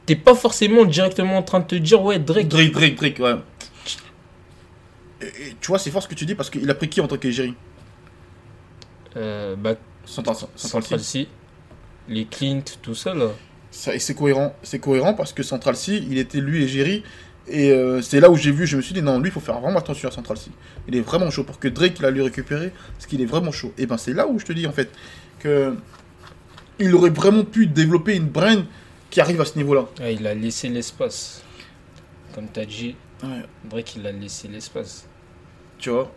T'es 0.07 0.17
pas 0.17 0.35
forcément 0.35 0.85
directement 0.85 1.39
en 1.39 1.43
train 1.43 1.61
de 1.61 1.65
te 1.67 1.75
dire, 1.77 2.03
ouais, 2.03 2.19
Drake. 2.19 2.49
Drake, 2.49 2.73
Drake, 2.73 2.95
Drake, 2.97 3.19
ouais. 3.21 3.35
Et, 5.23 5.27
et 5.27 5.57
tu 5.61 5.69
vois, 5.69 5.79
c'est 5.79 5.91
fort 5.91 6.03
ce 6.03 6.09
que 6.09 6.15
tu 6.15 6.27
dis 6.27 6.35
parce 6.35 6.51
qu'il 6.51 6.69
a 6.71 6.75
pris 6.75 6.89
qui 6.89 7.01
en 7.01 7.07
tant 7.07 7.17
qu'égérie 7.17 7.55
Euh, 9.17 9.57
bah, 9.57 9.75
Central 10.05 10.37
Central 10.57 11.01
C. 11.01 11.29
Les 12.09 12.27
Clint, 12.27 12.63
tout 12.83 12.95
ça 12.95 13.15
là. 13.15 13.29
Ça- 13.71 13.95
Et 13.95 13.99
c'est 13.99 14.15
cohérent, 14.15 14.55
c'est 14.63 14.79
cohérent 14.79 15.15
parce 15.15 15.33
que 15.33 15.43
Central 15.43 15.77
C, 15.77 16.03
il 16.09 16.19
était 16.19 16.41
lui 16.41 16.63
égérie. 16.63 17.03
Et 17.47 17.71
euh, 17.73 18.01
c'est 18.01 18.21
là 18.21 18.31
où 18.31 18.37
j'ai 18.37 18.51
vu, 18.53 18.67
je 18.67 18.77
me 18.77 18.83
suis 18.83 18.95
dit, 18.95 19.03
non, 19.03 19.19
lui, 19.19 19.29
il 19.29 19.33
faut 19.33 19.41
faire 19.41 19.61
vraiment 19.61 19.79
attention 19.79 20.09
à 20.09 20.13
Central 20.13 20.39
C. 20.39 20.51
Il 20.89 20.97
est 20.97 21.01
vraiment 21.03 21.31
chaud 21.31 21.45
pour 21.45 21.59
que 21.59 21.69
Drake, 21.69 21.99
il 21.99 22.05
a 22.07 22.11
lui 22.11 22.23
récupérer, 22.23 22.73
parce 22.95 23.07
qu'il 23.07 23.21
est 23.21 23.27
vraiment 23.27 23.53
chaud. 23.53 23.73
Et 23.77 23.85
ben, 23.87 23.99
c'est 23.99 24.15
là 24.15 24.27
où 24.27 24.39
je 24.39 24.47
te 24.47 24.53
dis, 24.55 24.67
en 24.67 24.73
fait, 24.73 24.91
que 25.41 25.77
il 26.79 26.95
aurait 26.95 27.11
vraiment 27.11 27.45
pu 27.45 27.67
développer 27.67 28.17
une 28.17 28.29
brand 28.29 28.65
qui 29.11 29.21
arrive 29.21 29.41
à 29.41 29.45
ce 29.45 29.57
niveau-là. 29.59 29.85
Ah, 30.01 30.11
il 30.11 30.27
a 30.27 30.35
laissé 30.35 30.69
l'espace. 30.69 31.43
Comme 32.35 32.49
t'as 32.49 32.65
dit, 32.65 32.97
Ouais. 33.23 33.43
Drake, 33.65 33.97
il 33.97 34.07
a 34.07 34.13
laissé 34.13 34.49
l'espace. 34.49 35.07
Tu 35.79 35.89
vois 35.91 36.13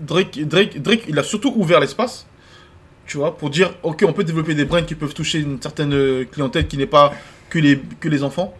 Drake, 0.00 0.40
Drake, 0.46 0.80
Drake, 0.82 1.04
il 1.08 1.18
a 1.18 1.22
surtout 1.22 1.52
ouvert 1.56 1.80
l'espace, 1.80 2.26
tu 3.06 3.16
vois, 3.18 3.36
pour 3.36 3.50
dire, 3.50 3.74
ok, 3.82 4.04
on 4.06 4.12
peut 4.12 4.24
développer 4.24 4.54
des 4.54 4.64
brands 4.64 4.82
qui 4.84 4.94
peuvent 4.94 5.14
toucher 5.14 5.40
une 5.40 5.60
certaine 5.60 5.92
euh, 5.92 6.24
clientèle 6.24 6.66
qui 6.68 6.76
n'est 6.76 6.86
pas 6.86 7.12
que 7.50 7.58
les, 7.58 7.78
que 8.00 8.08
les 8.08 8.22
enfants. 8.22 8.54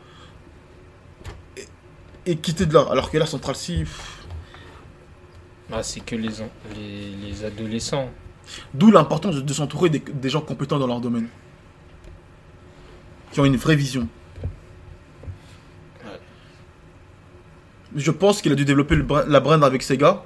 Et, 1.57 2.33
et 2.33 2.37
quitter 2.37 2.67
de 2.67 2.75
là. 2.75 2.87
Alors 2.91 3.11
que 3.11 3.19
là, 3.19 3.27
Central 3.27 3.57
C, 3.57 3.85
Ah, 5.73 5.83
c'est 5.83 6.01
que 6.01 6.17
les, 6.17 6.29
les, 6.77 7.11
les 7.23 7.45
adolescents. 7.45 8.11
d'où 8.75 8.91
l'importance 8.91 9.37
de, 9.37 9.41
de 9.41 9.53
s'entourer 9.53 9.89
des, 9.91 10.01
des 10.01 10.29
gens 10.29 10.43
compétents 10.43 10.79
dans 10.79 10.87
leur 10.87 11.01
domaine. 11.01 11.29
Qui 13.31 13.41
ont 13.41 13.47
une 13.47 13.57
vraie 13.57 13.77
vision. 13.77 14.09
Ouais. 16.05 16.21
Je 17.97 18.11
pense 18.11 18.43
qu'il 18.43 18.53
a 18.53 18.55
dû 18.55 18.65
développer 18.65 18.97
le 18.97 19.07
la 19.27 19.41
brand 19.41 19.65
avec 19.65 19.83
gars. 19.97 20.25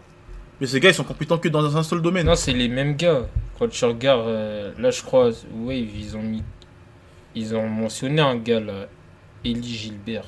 Mais 0.61 0.67
ces 0.67 0.81
gars, 0.81 0.89
ils 0.91 0.95
sont 0.95 1.05
compétents 1.05 1.39
que 1.39 1.49
dans 1.49 1.77
un 1.77 1.83
seul 1.83 2.01
domaine. 2.01 2.27
Non, 2.27 2.35
c'est 2.35 2.53
les 2.53 2.69
mêmes 2.69 2.97
gars. 2.97 3.27
Quand 3.59 3.69
tu 3.69 3.85
regardes, 3.85 4.27
euh, 4.29 4.73
là, 4.79 4.91
je 4.91 5.03
crois, 5.03 5.31
Wave, 5.55 5.95
ils 5.97 6.17
ont 6.17 6.23
mis. 6.23 6.43
Ils 7.35 7.55
ont 7.55 7.69
mentionné 7.69 8.23
un 8.23 8.37
gars 8.37 8.61
là, 8.61 8.87
Elie 9.45 9.75
Gilbert. 9.77 10.25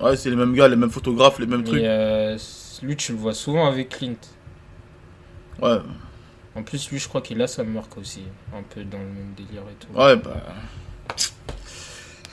Ouais, 0.00 0.16
c'est 0.16 0.30
les 0.30 0.36
mêmes 0.36 0.54
gars, 0.54 0.68
les 0.68 0.76
mêmes 0.76 0.90
photographes, 0.90 1.38
les 1.40 1.46
mêmes 1.46 1.64
trucs. 1.64 1.82
Euh, 1.82 2.38
lui, 2.82 2.96
tu 2.96 3.12
le 3.12 3.18
vois 3.18 3.34
souvent 3.34 3.66
avec 3.66 3.88
Clint. 3.90 4.14
Ouais, 5.60 5.78
En 6.56 6.62
plus, 6.62 6.88
lui, 6.90 6.98
je 6.98 7.08
crois 7.08 7.20
qu'il 7.20 7.40
a 7.42 7.46
sa 7.46 7.64
marque 7.64 7.98
aussi. 7.98 8.22
Un 8.56 8.62
peu 8.62 8.82
dans 8.84 8.98
le 8.98 9.04
même 9.04 9.34
délire 9.36 9.62
et 9.70 9.74
tout. 9.84 9.92
ouais, 9.98 10.16
bah. 10.16 10.42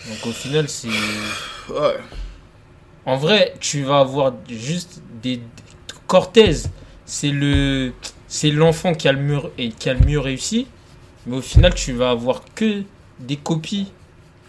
Donc 0.08 0.26
au 0.28 0.32
final, 0.32 0.70
c'est. 0.70 0.88
Ouais. 1.70 1.98
En 3.06 3.18
vrai, 3.18 3.54
tu 3.60 3.84
vas 3.84 4.00
avoir 4.00 4.34
juste 4.48 5.02
des. 5.22 5.42
Cortez, 6.06 6.54
c'est 7.08 7.32
le. 7.32 7.94
C'est 8.28 8.52
l'enfant 8.52 8.94
qui 8.94 9.08
a 9.08 9.14
le 9.14 9.40
et 9.58 9.70
qui 9.70 9.90
a 9.90 9.94
le 9.94 10.06
mieux 10.06 10.20
réussi. 10.20 10.68
Mais 11.26 11.38
au 11.38 11.42
final, 11.42 11.74
tu 11.74 11.94
vas 11.94 12.12
avoir 12.12 12.42
que 12.54 12.84
des 13.20 13.38
copies 13.38 13.92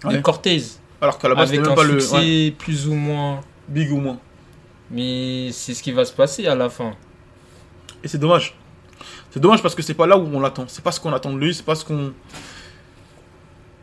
de. 0.04 0.18
Cortez. 0.18 0.62
Alors 1.00 1.18
qu'à 1.18 1.28
la 1.28 1.36
base, 1.36 1.50
avec 1.50 1.66
un 1.66 1.82
le. 1.84 2.00
succès 2.00 2.16
ouais, 2.16 2.50
plus 2.50 2.88
ou 2.88 2.94
moins. 2.94 3.40
big 3.68 3.90
ou 3.92 3.98
moins. 3.98 4.18
Mais 4.90 5.50
c'est 5.52 5.72
ce 5.72 5.82
qui 5.82 5.92
va 5.92 6.04
se 6.04 6.12
passer 6.12 6.46
à 6.46 6.56
la 6.56 6.68
fin. 6.68 6.92
Et 8.02 8.08
c'est 8.08 8.18
dommage. 8.18 8.56
C'est 9.30 9.40
dommage 9.40 9.62
parce 9.62 9.74
que 9.74 9.82
c'est 9.82 9.94
pas 9.94 10.06
là 10.06 10.18
où 10.18 10.28
on 10.34 10.40
l'attend. 10.40 10.64
C'est 10.66 10.82
pas 10.82 10.92
ce 10.92 10.98
qu'on 10.98 11.12
attend 11.12 11.32
de 11.32 11.38
lui, 11.38 11.54
c'est 11.54 11.64
pas 11.64 11.76
ce 11.76 11.84
qu'on. 11.84 12.12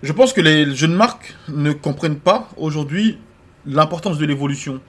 Je 0.03 0.11
pense 0.11 0.33
que 0.33 0.41
les 0.41 0.75
jeunes 0.75 0.93
marques 0.93 1.35
ne 1.47 1.71
comprennent 1.71 2.19
pas 2.19 2.49
aujourd'hui 2.57 3.17
l'importance 3.65 4.17
de 4.17 4.25
l'évolution. 4.25 4.81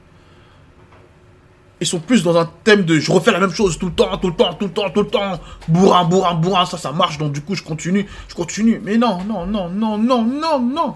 Ils 1.80 1.86
sont 1.86 2.00
plus 2.00 2.22
dans 2.22 2.36
un 2.38 2.50
thème 2.64 2.84
de 2.84 2.98
je 2.98 3.12
refais 3.12 3.32
la 3.32 3.38
même 3.40 3.50
chose 3.50 3.78
tout 3.78 3.86
le 3.86 3.92
temps, 3.92 4.16
tout 4.16 4.28
le 4.28 4.34
temps, 4.34 4.54
tout 4.54 4.64
le 4.66 4.72
temps, 4.72 4.88
tout 4.90 5.02
le 5.02 5.08
temps. 5.08 5.38
Bourrin, 5.68 6.04
bourrin, 6.04 6.34
bourrin, 6.34 6.64
ça, 6.64 6.78
ça 6.78 6.90
marche, 6.92 7.18
donc 7.18 7.32
du 7.32 7.42
coup 7.42 7.54
je 7.54 7.62
continue, 7.62 8.06
je 8.28 8.34
continue. 8.34 8.80
Mais 8.82 8.96
non, 8.96 9.18
non, 9.24 9.44
non, 9.46 9.68
non, 9.68 9.98
non, 9.98 10.24
non, 10.24 10.58
non. 10.60 10.94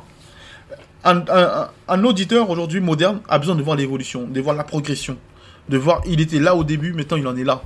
Un, 1.05 1.23
un- 1.89 2.05
auditeur 2.05 2.49
aujourd'hui 2.51 2.81
moderne 2.81 3.21
a 3.29 3.39
besoin 3.39 3.55
de 3.57 3.63
voir 3.63 3.77
l'évolution, 3.77 4.27
de 4.27 4.41
voir 4.41 4.55
la 4.57 4.65
progression, 4.65 5.17
de 5.69 5.77
voir 5.79 6.01
il 6.07 6.21
était 6.21 6.39
là 6.39 6.55
au 6.55 6.65
début, 6.65 6.93
maintenant 6.93 7.17
il 7.19 7.27
en 7.27 7.37
est 7.37 7.45
là. 7.45 7.63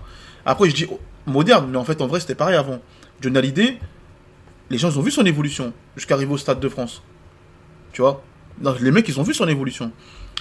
Après 0.46 0.68
je 0.70 0.74
dis 0.74 0.87
oh, 0.90 0.98
moderne, 1.27 1.68
mais 1.70 1.79
en 1.79 1.85
fait 1.85 2.00
en 2.03 2.07
vrai 2.09 2.18
c'était 2.20 2.35
pareil 2.35 2.57
avant. 2.57 2.81
Johnny 3.20 3.38
Hallyday, 3.38 3.79
les 4.70 4.79
gens 4.79 4.90
ils 4.90 4.98
ont 4.98 5.03
vu 5.03 5.11
son 5.12 5.24
évolution 5.24 5.72
jusqu'à 5.96 6.14
arriver 6.14 6.33
au 6.33 6.37
Stade 6.38 6.59
de 6.61 6.68
France. 6.68 7.03
Tu 7.92 8.03
vois? 8.03 8.22
Non, 8.61 8.74
Les 8.81 8.90
mecs 8.90 9.09
ils 9.09 9.18
ont 9.20 9.24
vu 9.24 9.35
son 9.35 9.46
évolution. 9.48 9.92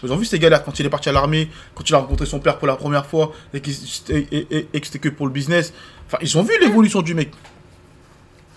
Ils 0.04 0.12
ont 0.14 0.18
vu 0.18 0.26
ces 0.26 0.40
gars-là 0.40 0.60
quand 0.60 0.80
il 0.80 0.86
est 0.86 0.90
parti 0.90 1.10
à 1.10 1.12
l'armée, 1.12 1.50
quand 1.76 1.88
il 1.90 1.94
a 1.96 2.00
rencontré 2.00 2.26
son 2.26 2.40
père 2.40 2.58
pour 2.58 2.68
la 2.68 2.76
première 2.76 3.06
fois 3.06 3.32
et, 3.54 3.62
qu'il- 3.62 3.76
et- 4.10 4.28
et- 4.32 4.48
et- 4.58 4.68
et 4.74 4.80
que 4.82 4.86
c'était 4.86 5.00
que 5.00 5.10
pour 5.10 5.26
le 5.28 5.32
business. 5.32 5.74
Enfin, 6.08 6.18
ils 6.22 6.38
ont 6.38 6.44
vu 6.44 6.54
l'évolution 6.60 7.02
du 7.02 7.14
mec. 7.14 7.32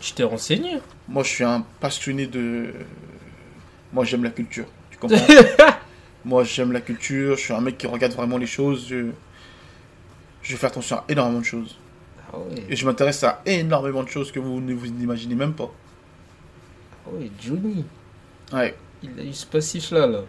Tu 0.01 0.13
t'es 0.13 0.25
renseigné 0.25 0.79
Moi, 1.09 1.23
je 1.23 1.29
suis 1.29 1.45
un 1.45 1.65
passionné 1.81 2.27
de. 2.27 2.73
Moi, 3.93 4.05
j'aime 4.05 4.25
la 4.25 4.31
culture. 4.31 4.67
Tu 4.91 4.99
comprends? 4.99 5.19
Moi, 6.25 6.45
j'aime 6.45 6.73
la 6.73 6.81
culture. 6.81 7.37
Je 7.37 7.41
suis 7.43 7.53
un 7.53 7.61
mec 7.61 7.79
qui 7.79 7.87
regarde 7.87 8.13
vraiment 8.13 8.37
les 8.39 8.47
choses. 8.47 8.87
Je, 8.89 9.07
je 10.43 10.57
fais 10.57 10.67
attention 10.67 10.97
à 10.97 11.05
énormément 11.09 11.41
de 11.41 11.45
choses. 11.45 11.79
Ah 12.33 12.39
ouais, 12.39 12.65
Et 12.69 12.77
je 12.77 12.85
m'intéresse 12.85 13.23
à 13.25 13.41
énormément 13.47 14.03
de 14.03 14.09
choses 14.09 14.33
que 14.33 14.41
vous 14.41 14.61
ne 14.61 14.75
vous 14.75 14.87
imaginez 14.87 15.35
même 15.37 15.53
pas. 15.55 15.71
ah 17.07 17.11
ouais, 17.15 17.31
Johnny. 17.41 17.85
Ouais. 18.53 18.75
Il 19.03 19.11
a 19.21 19.23
eu 19.25 19.33
ce 19.33 19.47
passif-là, 19.47 20.07
là. 20.07 20.21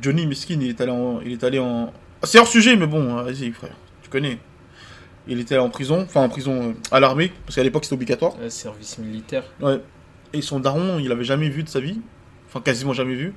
Johnny 0.00 0.26
Miskin, 0.26 0.58
il 0.60 0.68
est 0.70 0.80
allé 0.80 0.92
en. 0.92 1.20
Il 1.20 1.32
est 1.32 1.44
allé 1.44 1.58
en... 1.58 1.92
C'est 2.22 2.38
hors 2.38 2.46
sujet, 2.46 2.76
mais 2.76 2.86
bon, 2.86 3.16
hein, 3.16 3.22
vas-y, 3.22 3.50
frère. 3.50 3.74
Tu 4.02 4.10
connais. 4.10 4.38
Il 5.26 5.38
était 5.38 5.58
en 5.58 5.68
prison, 5.68 6.02
enfin 6.02 6.22
en 6.22 6.28
prison 6.28 6.70
euh, 6.70 6.72
à 6.90 6.98
l'armée, 6.98 7.32
parce 7.44 7.56
qu'à 7.56 7.62
l'époque 7.62 7.84
c'était 7.84 7.94
obligatoire. 7.94 8.38
Ouais, 8.40 8.50
service 8.50 8.98
militaire. 8.98 9.44
Ouais. 9.60 9.80
Et 10.32 10.42
son 10.42 10.60
daron, 10.60 10.98
il 10.98 11.10
avait 11.12 11.24
jamais 11.24 11.48
vu 11.48 11.62
de 11.62 11.68
sa 11.68 11.80
vie. 11.80 12.00
Enfin, 12.48 12.60
quasiment 12.60 12.92
jamais 12.92 13.14
vu. 13.14 13.34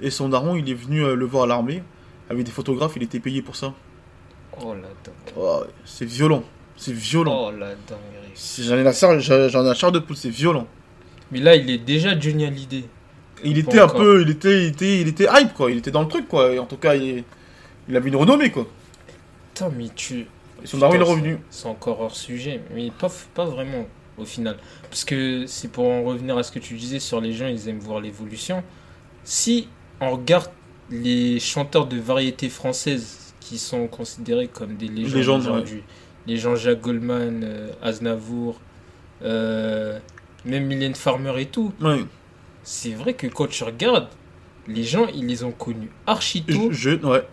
Et 0.00 0.10
son 0.10 0.28
daron, 0.28 0.56
il 0.56 0.68
est 0.68 0.74
venu 0.74 1.04
euh, 1.04 1.14
le 1.14 1.26
voir 1.26 1.44
à 1.44 1.46
l'armée. 1.46 1.82
Avec 2.28 2.44
des 2.44 2.50
photographes, 2.50 2.92
il 2.96 3.02
était 3.02 3.20
payé 3.20 3.42
pour 3.42 3.56
ça. 3.56 3.74
Oh 4.60 4.74
la 4.74 4.80
dinguerie. 4.82 5.34
Oh, 5.36 5.64
c'est 5.84 6.04
violent. 6.04 6.42
C'est 6.76 6.94
violent. 6.94 7.48
Oh 7.48 7.50
la 7.50 7.74
dinguerie. 7.74 8.60
J'en 8.60 8.76
ai 8.76 8.82
la 8.82 8.92
chair, 8.92 9.20
j'en 9.20 9.34
ai 9.62 9.68
la 9.68 9.74
chair 9.74 9.92
de 9.92 9.98
poule, 9.98 10.16
c'est 10.16 10.30
violent. 10.30 10.66
Mais 11.30 11.40
là, 11.40 11.54
il 11.54 11.70
est 11.70 11.78
déjà 11.78 12.18
Johnny 12.18 12.44
Hallyday. 12.44 12.84
Il 13.44 13.58
était 13.58 13.78
un 13.78 13.84
encore. 13.84 14.00
peu, 14.00 14.22
il 14.22 14.30
était, 14.30 14.64
il 14.64 14.68
était, 14.68 15.00
il 15.00 15.08
était 15.08 15.26
hype 15.32 15.54
quoi. 15.54 15.70
Il 15.70 15.78
était 15.78 15.90
dans 15.90 16.02
le 16.02 16.08
truc 16.08 16.28
quoi. 16.28 16.52
Et 16.52 16.58
en 16.58 16.66
tout 16.66 16.76
cas, 16.76 16.94
il, 16.94 17.24
il 17.88 17.96
avait 17.96 18.08
une 18.08 18.16
renommée 18.16 18.50
quoi. 18.50 18.66
Putain, 19.54 19.70
mais 19.76 19.88
tu. 19.94 20.26
Et 20.62 20.66
son 20.66 20.78
daron, 20.78 20.94
il 20.94 21.00
est 21.00 21.04
revenu. 21.04 21.38
C'est 21.50 21.66
encore 21.66 22.00
hors 22.00 22.14
sujet, 22.16 22.60
mais 22.74 22.90
pas, 22.98 23.08
pas 23.34 23.44
vraiment 23.46 23.86
au 24.18 24.24
final. 24.24 24.56
Parce 24.90 25.04
que 25.04 25.46
c'est 25.46 25.68
pour 25.68 25.86
en 25.86 26.02
revenir 26.02 26.36
à 26.36 26.42
ce 26.42 26.52
que 26.52 26.58
tu 26.58 26.74
disais 26.74 26.98
sur 27.00 27.20
les 27.20 27.32
gens, 27.32 27.46
ils 27.46 27.68
aiment 27.68 27.78
voir 27.78 28.00
l'évolution. 28.00 28.62
Si 29.24 29.68
on 30.00 30.10
regarde 30.10 30.50
les 30.90 31.38
chanteurs 31.40 31.86
de 31.86 31.96
variété 31.98 32.48
française 32.48 33.34
qui 33.40 33.58
sont 33.58 33.86
considérés 33.86 34.48
comme 34.48 34.76
des 34.76 34.88
légendes, 34.88 35.14
Légendes, 35.14 35.40
aujourd'hui, 35.40 35.82
les 36.26 36.36
Jean-Jacques 36.36 36.80
Goldman, 36.80 37.42
euh, 37.44 37.70
Aznavour, 37.82 38.60
euh, 39.22 39.98
même 40.44 40.66
Mylène 40.66 40.94
Farmer 40.94 41.32
et 41.40 41.46
tout, 41.46 41.72
Ouais. 41.80 42.00
C'est 42.62 42.92
vrai 42.92 43.14
que 43.14 43.26
quand 43.26 43.46
tu 43.48 43.64
regardes, 43.64 44.08
les 44.68 44.84
gens, 44.84 45.06
ils 45.14 45.26
les 45.26 45.42
ont 45.44 45.52
connus 45.52 45.90
archi 46.06 46.42
tôt 46.44 46.68
Je, 46.70 46.90
je- 46.90 47.06
ouais. 47.06 47.26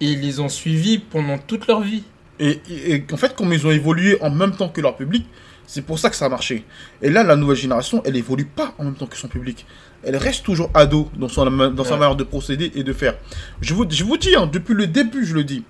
et 0.00 0.06
ils 0.12 0.20
les 0.20 0.40
ont 0.40 0.48
suivis 0.48 0.98
pendant 0.98 1.38
toute 1.38 1.66
leur 1.66 1.80
vie. 1.80 2.04
Et, 2.40 2.60
et- 2.70 2.94
et 2.94 3.04
en 3.12 3.16
fait, 3.16 3.34
comme 3.36 3.52
ils 3.52 3.66
ont 3.66 3.70
évolué 3.70 4.20
en 4.22 4.30
même 4.30 4.52
temps 4.52 4.68
que 4.68 4.80
leur 4.80 4.96
public, 4.96 5.26
c'est 5.66 5.82
pour 5.82 5.98
ça 5.98 6.08
que 6.08 6.16
ça 6.16 6.26
a 6.26 6.28
marché. 6.30 6.64
Et 7.02 7.10
là, 7.10 7.22
la 7.22 7.36
nouvelle 7.36 7.56
génération, 7.56 8.00
elle 8.06 8.16
évolue 8.16 8.46
pas 8.46 8.74
en 8.78 8.84
même 8.84 8.94
temps 8.94 9.06
que 9.06 9.16
son 9.16 9.28
public. 9.28 9.66
Elle 10.02 10.16
reste 10.16 10.44
toujours 10.44 10.70
ado 10.72 11.10
dans, 11.16 11.28
son, 11.28 11.44
dans 11.70 11.84
sa 11.84 11.96
manière 11.96 12.16
de 12.16 12.24
procéder 12.24 12.72
et 12.74 12.82
de 12.84 12.92
faire. 12.92 13.16
Je 13.60 13.74
vous, 13.74 13.84
je 13.90 14.02
vous 14.04 14.16
dis, 14.16 14.34
hein, 14.34 14.46
depuis 14.50 14.74
le 14.74 14.86
début, 14.86 15.26
je 15.26 15.34
le 15.34 15.44
dis. 15.44 15.64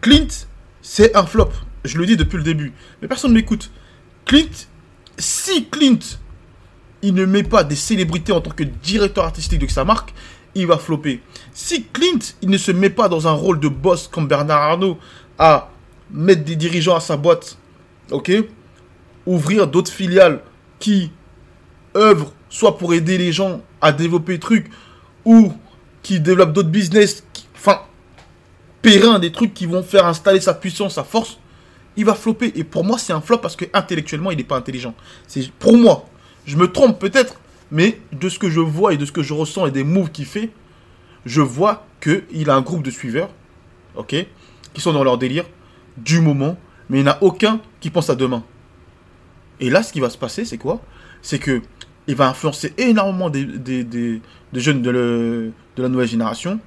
Clint, 0.00 0.26
c'est 0.82 1.14
un 1.16 1.24
flop. 1.26 1.50
Je 1.84 1.96
le 1.98 2.06
dis 2.06 2.16
depuis 2.16 2.38
le 2.38 2.42
début. 2.42 2.72
Mais 3.00 3.06
personne 3.08 3.30
ne 3.30 3.36
m'écoute. 3.36 3.70
Clint, 4.24 4.48
si 5.18 5.66
Clint, 5.68 5.98
il 7.02 7.14
ne 7.14 7.24
met 7.24 7.42
pas 7.42 7.64
des 7.64 7.76
célébrités 7.76 8.32
en 8.32 8.40
tant 8.40 8.50
que 8.50 8.64
directeur 8.64 9.24
artistique 9.24 9.60
de 9.60 9.66
sa 9.70 9.84
marque, 9.84 10.12
il 10.54 10.66
va 10.66 10.78
flopper. 10.78 11.20
Si 11.52 11.84
Clint, 11.84 12.18
il 12.42 12.48
ne 12.50 12.58
se 12.58 12.72
met 12.72 12.90
pas 12.90 13.08
dans 13.08 13.28
un 13.28 13.32
rôle 13.32 13.60
de 13.60 13.68
boss 13.68 14.08
comme 14.08 14.26
Bernard 14.26 14.62
Arnault 14.62 14.98
à 15.38 15.70
mettre 16.10 16.44
des 16.44 16.56
dirigeants 16.56 16.96
à 16.96 17.00
sa 17.00 17.16
boîte, 17.16 17.58
ok 18.10 18.32
Ouvrir 19.26 19.66
d'autres 19.66 19.90
filiales 19.92 20.40
qui 20.78 21.10
œuvrent 21.96 22.32
soit 22.48 22.78
pour 22.78 22.94
aider 22.94 23.18
les 23.18 23.32
gens 23.32 23.60
à 23.80 23.92
développer 23.92 24.34
des 24.34 24.38
trucs 24.40 24.70
ou 25.24 25.52
qui 26.02 26.20
développent 26.20 26.52
d'autres 26.52 26.68
business, 26.68 27.24
qui- 27.32 27.46
enfin, 27.56 27.80
périn, 28.82 29.18
des 29.18 29.32
trucs 29.32 29.52
qui 29.52 29.66
vont 29.66 29.82
faire 29.82 30.06
installer 30.06 30.40
sa 30.40 30.54
puissance, 30.54 30.94
sa 30.94 31.02
force, 31.04 31.38
il 31.96 32.04
va 32.04 32.14
flopper. 32.14 32.52
Et 32.54 32.62
pour 32.62 32.84
moi, 32.84 32.98
c'est 32.98 33.12
un 33.12 33.20
flop 33.20 33.38
parce 33.38 33.56
que 33.56 33.64
intellectuellement, 33.72 34.30
il 34.30 34.36
n'est 34.36 34.44
pas 34.44 34.56
intelligent. 34.56 34.94
C'est 35.26 35.50
pour 35.52 35.76
moi. 35.76 36.06
Je 36.46 36.56
me 36.56 36.70
trompe 36.70 36.98
peut-être, 36.98 37.40
mais 37.70 38.00
de 38.12 38.28
ce 38.28 38.38
que 38.38 38.48
je 38.48 38.60
vois 38.60 38.94
et 38.94 38.96
de 38.96 39.04
ce 39.04 39.12
que 39.12 39.22
je 39.22 39.34
ressens 39.34 39.66
et 39.66 39.70
des 39.70 39.84
moves 39.84 40.10
qu'il 40.10 40.26
fait, 40.26 40.50
je 41.24 41.40
vois 41.40 41.86
qu'il 42.00 42.50
a 42.50 42.54
un 42.54 42.60
groupe 42.60 42.82
de 42.82 42.90
suiveurs, 42.90 43.30
ok, 43.96 44.14
qui 44.72 44.80
sont 44.80 44.92
dans 44.92 45.04
leur 45.04 45.18
délire 45.18 45.44
du 45.96 46.20
moment, 46.20 46.56
mais 46.88 47.00
il 47.00 47.02
n'y 47.02 47.08
en 47.08 47.12
a 47.12 47.18
aucun 47.20 47.60
qui 47.80 47.90
pense 47.90 48.10
à 48.10 48.14
demain. 48.14 48.44
Et 49.58 49.70
là, 49.70 49.82
ce 49.82 49.92
qui 49.92 50.00
va 50.00 50.10
se 50.10 50.18
passer, 50.18 50.44
c'est 50.44 50.58
quoi? 50.58 50.80
C'est 51.22 51.38
que 51.38 51.62
il 52.06 52.14
va 52.14 52.28
influencer 52.28 52.72
énormément 52.78 53.30
des, 53.30 54.20
jeunes 54.52 54.82
de, 54.82 55.52
la 55.76 55.88
nouvelle 55.88 56.06
génération, 56.06 56.60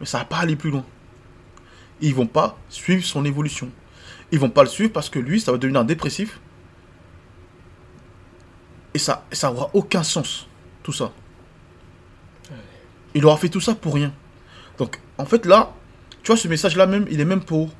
mais 0.00 0.06
ça 0.06 0.18
va 0.18 0.24
pas 0.24 0.38
aller 0.38 0.56
plus 0.56 0.70
loin. 0.70 0.84
Ils 2.00 2.14
vont 2.14 2.26
pas 2.26 2.58
suivre 2.68 3.04
son 3.04 3.24
évolution. 3.24 3.70
Ils 4.32 4.40
vont 4.40 4.50
pas 4.50 4.64
le 4.64 4.68
suivre 4.68 4.90
parce 4.92 5.08
que 5.08 5.20
lui, 5.20 5.40
ça 5.40 5.52
va 5.52 5.58
devenir 5.58 5.84
dépressif. 5.84 6.40
Et 8.94 8.98
ça, 8.98 9.24
ça 9.32 9.50
aura 9.50 9.70
aucun 9.72 10.02
sens, 10.02 10.46
tout 10.82 10.92
ça. 10.92 11.12
Il 13.14 13.24
aura 13.26 13.36
fait 13.36 13.48
tout 13.48 13.60
ça 13.60 13.74
pour 13.74 13.94
rien. 13.94 14.12
Donc, 14.78 15.00
en 15.18 15.24
fait, 15.24 15.46
là, 15.46 15.72
tu 16.22 16.28
vois, 16.28 16.36
ce 16.36 16.48
message-là 16.48 16.86
même, 16.86 17.06
il 17.10 17.20
est 17.20 17.24
même 17.24 17.42
pour 17.42 17.70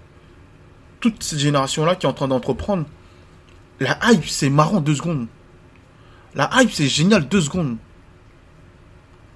toute 1.00 1.22
cette 1.22 1.38
génération-là 1.38 1.96
qui 1.96 2.06
est 2.06 2.08
en 2.08 2.12
train 2.12 2.28
d'entreprendre. 2.28 2.86
La 3.80 3.98
hype, 4.04 4.26
c'est 4.26 4.50
marrant 4.50 4.80
deux 4.80 4.94
secondes. 4.94 5.26
La 6.34 6.50
hype, 6.54 6.72
c'est 6.72 6.86
génial 6.86 7.28
deux 7.28 7.40
secondes. 7.40 7.76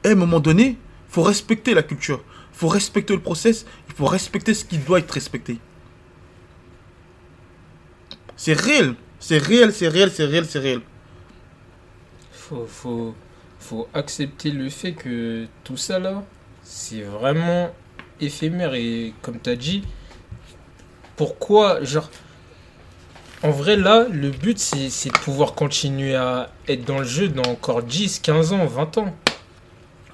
à 0.05 0.09
un 0.11 0.15
moment 0.15 0.41
donné, 0.41 0.79
faut 1.09 1.23
respecter 1.23 1.75
la 1.75 1.83
culture. 1.83 2.23
faut 2.53 2.69
respecter 2.69 3.15
le 3.15 3.21
process. 3.21 3.67
Il 3.89 3.95
faut 3.95 4.07
respecter 4.07 4.55
ce 4.55 4.65
qui 4.65 4.79
doit 4.79 4.99
être 5.01 5.11
respecté. 5.11 5.59
C'est 8.37 8.53
réel. 8.55 8.95
C'est 9.19 9.39
réel, 9.39 9.73
c'est 9.73 9.89
réel, 9.89 10.11
c'est 10.13 10.25
réel, 10.25 10.47
c'est 10.47 10.59
réel. 10.59 10.81
Faut, 12.49 12.65
faut, 12.69 13.15
faut 13.59 13.89
accepter 13.93 14.53
le 14.53 14.69
fait 14.69 14.93
que 14.93 15.47
tout 15.65 15.77
ça 15.77 15.99
là, 15.99 16.23
c'est 16.63 17.03
vraiment 17.03 17.71
éphémère. 18.21 18.75
Et 18.75 19.15
comme 19.21 19.41
tu 19.41 19.51
as 19.51 19.57
dit, 19.57 19.83
pourquoi, 21.17 21.83
genre, 21.83 22.09
en 23.43 23.51
vrai 23.51 23.77
là, 23.77 24.07
le 24.09 24.31
but 24.31 24.61
c'est 24.61 25.09
de 25.09 25.19
pouvoir 25.19 25.55
continuer 25.55 26.15
à 26.15 26.51
être 26.69 26.85
dans 26.85 26.99
le 26.99 27.05
jeu 27.05 27.29
dans 27.29 27.51
encore 27.51 27.83
10, 27.83 28.21
15 28.21 28.53
ans, 28.53 28.67
20 28.67 28.99
ans. 28.99 29.17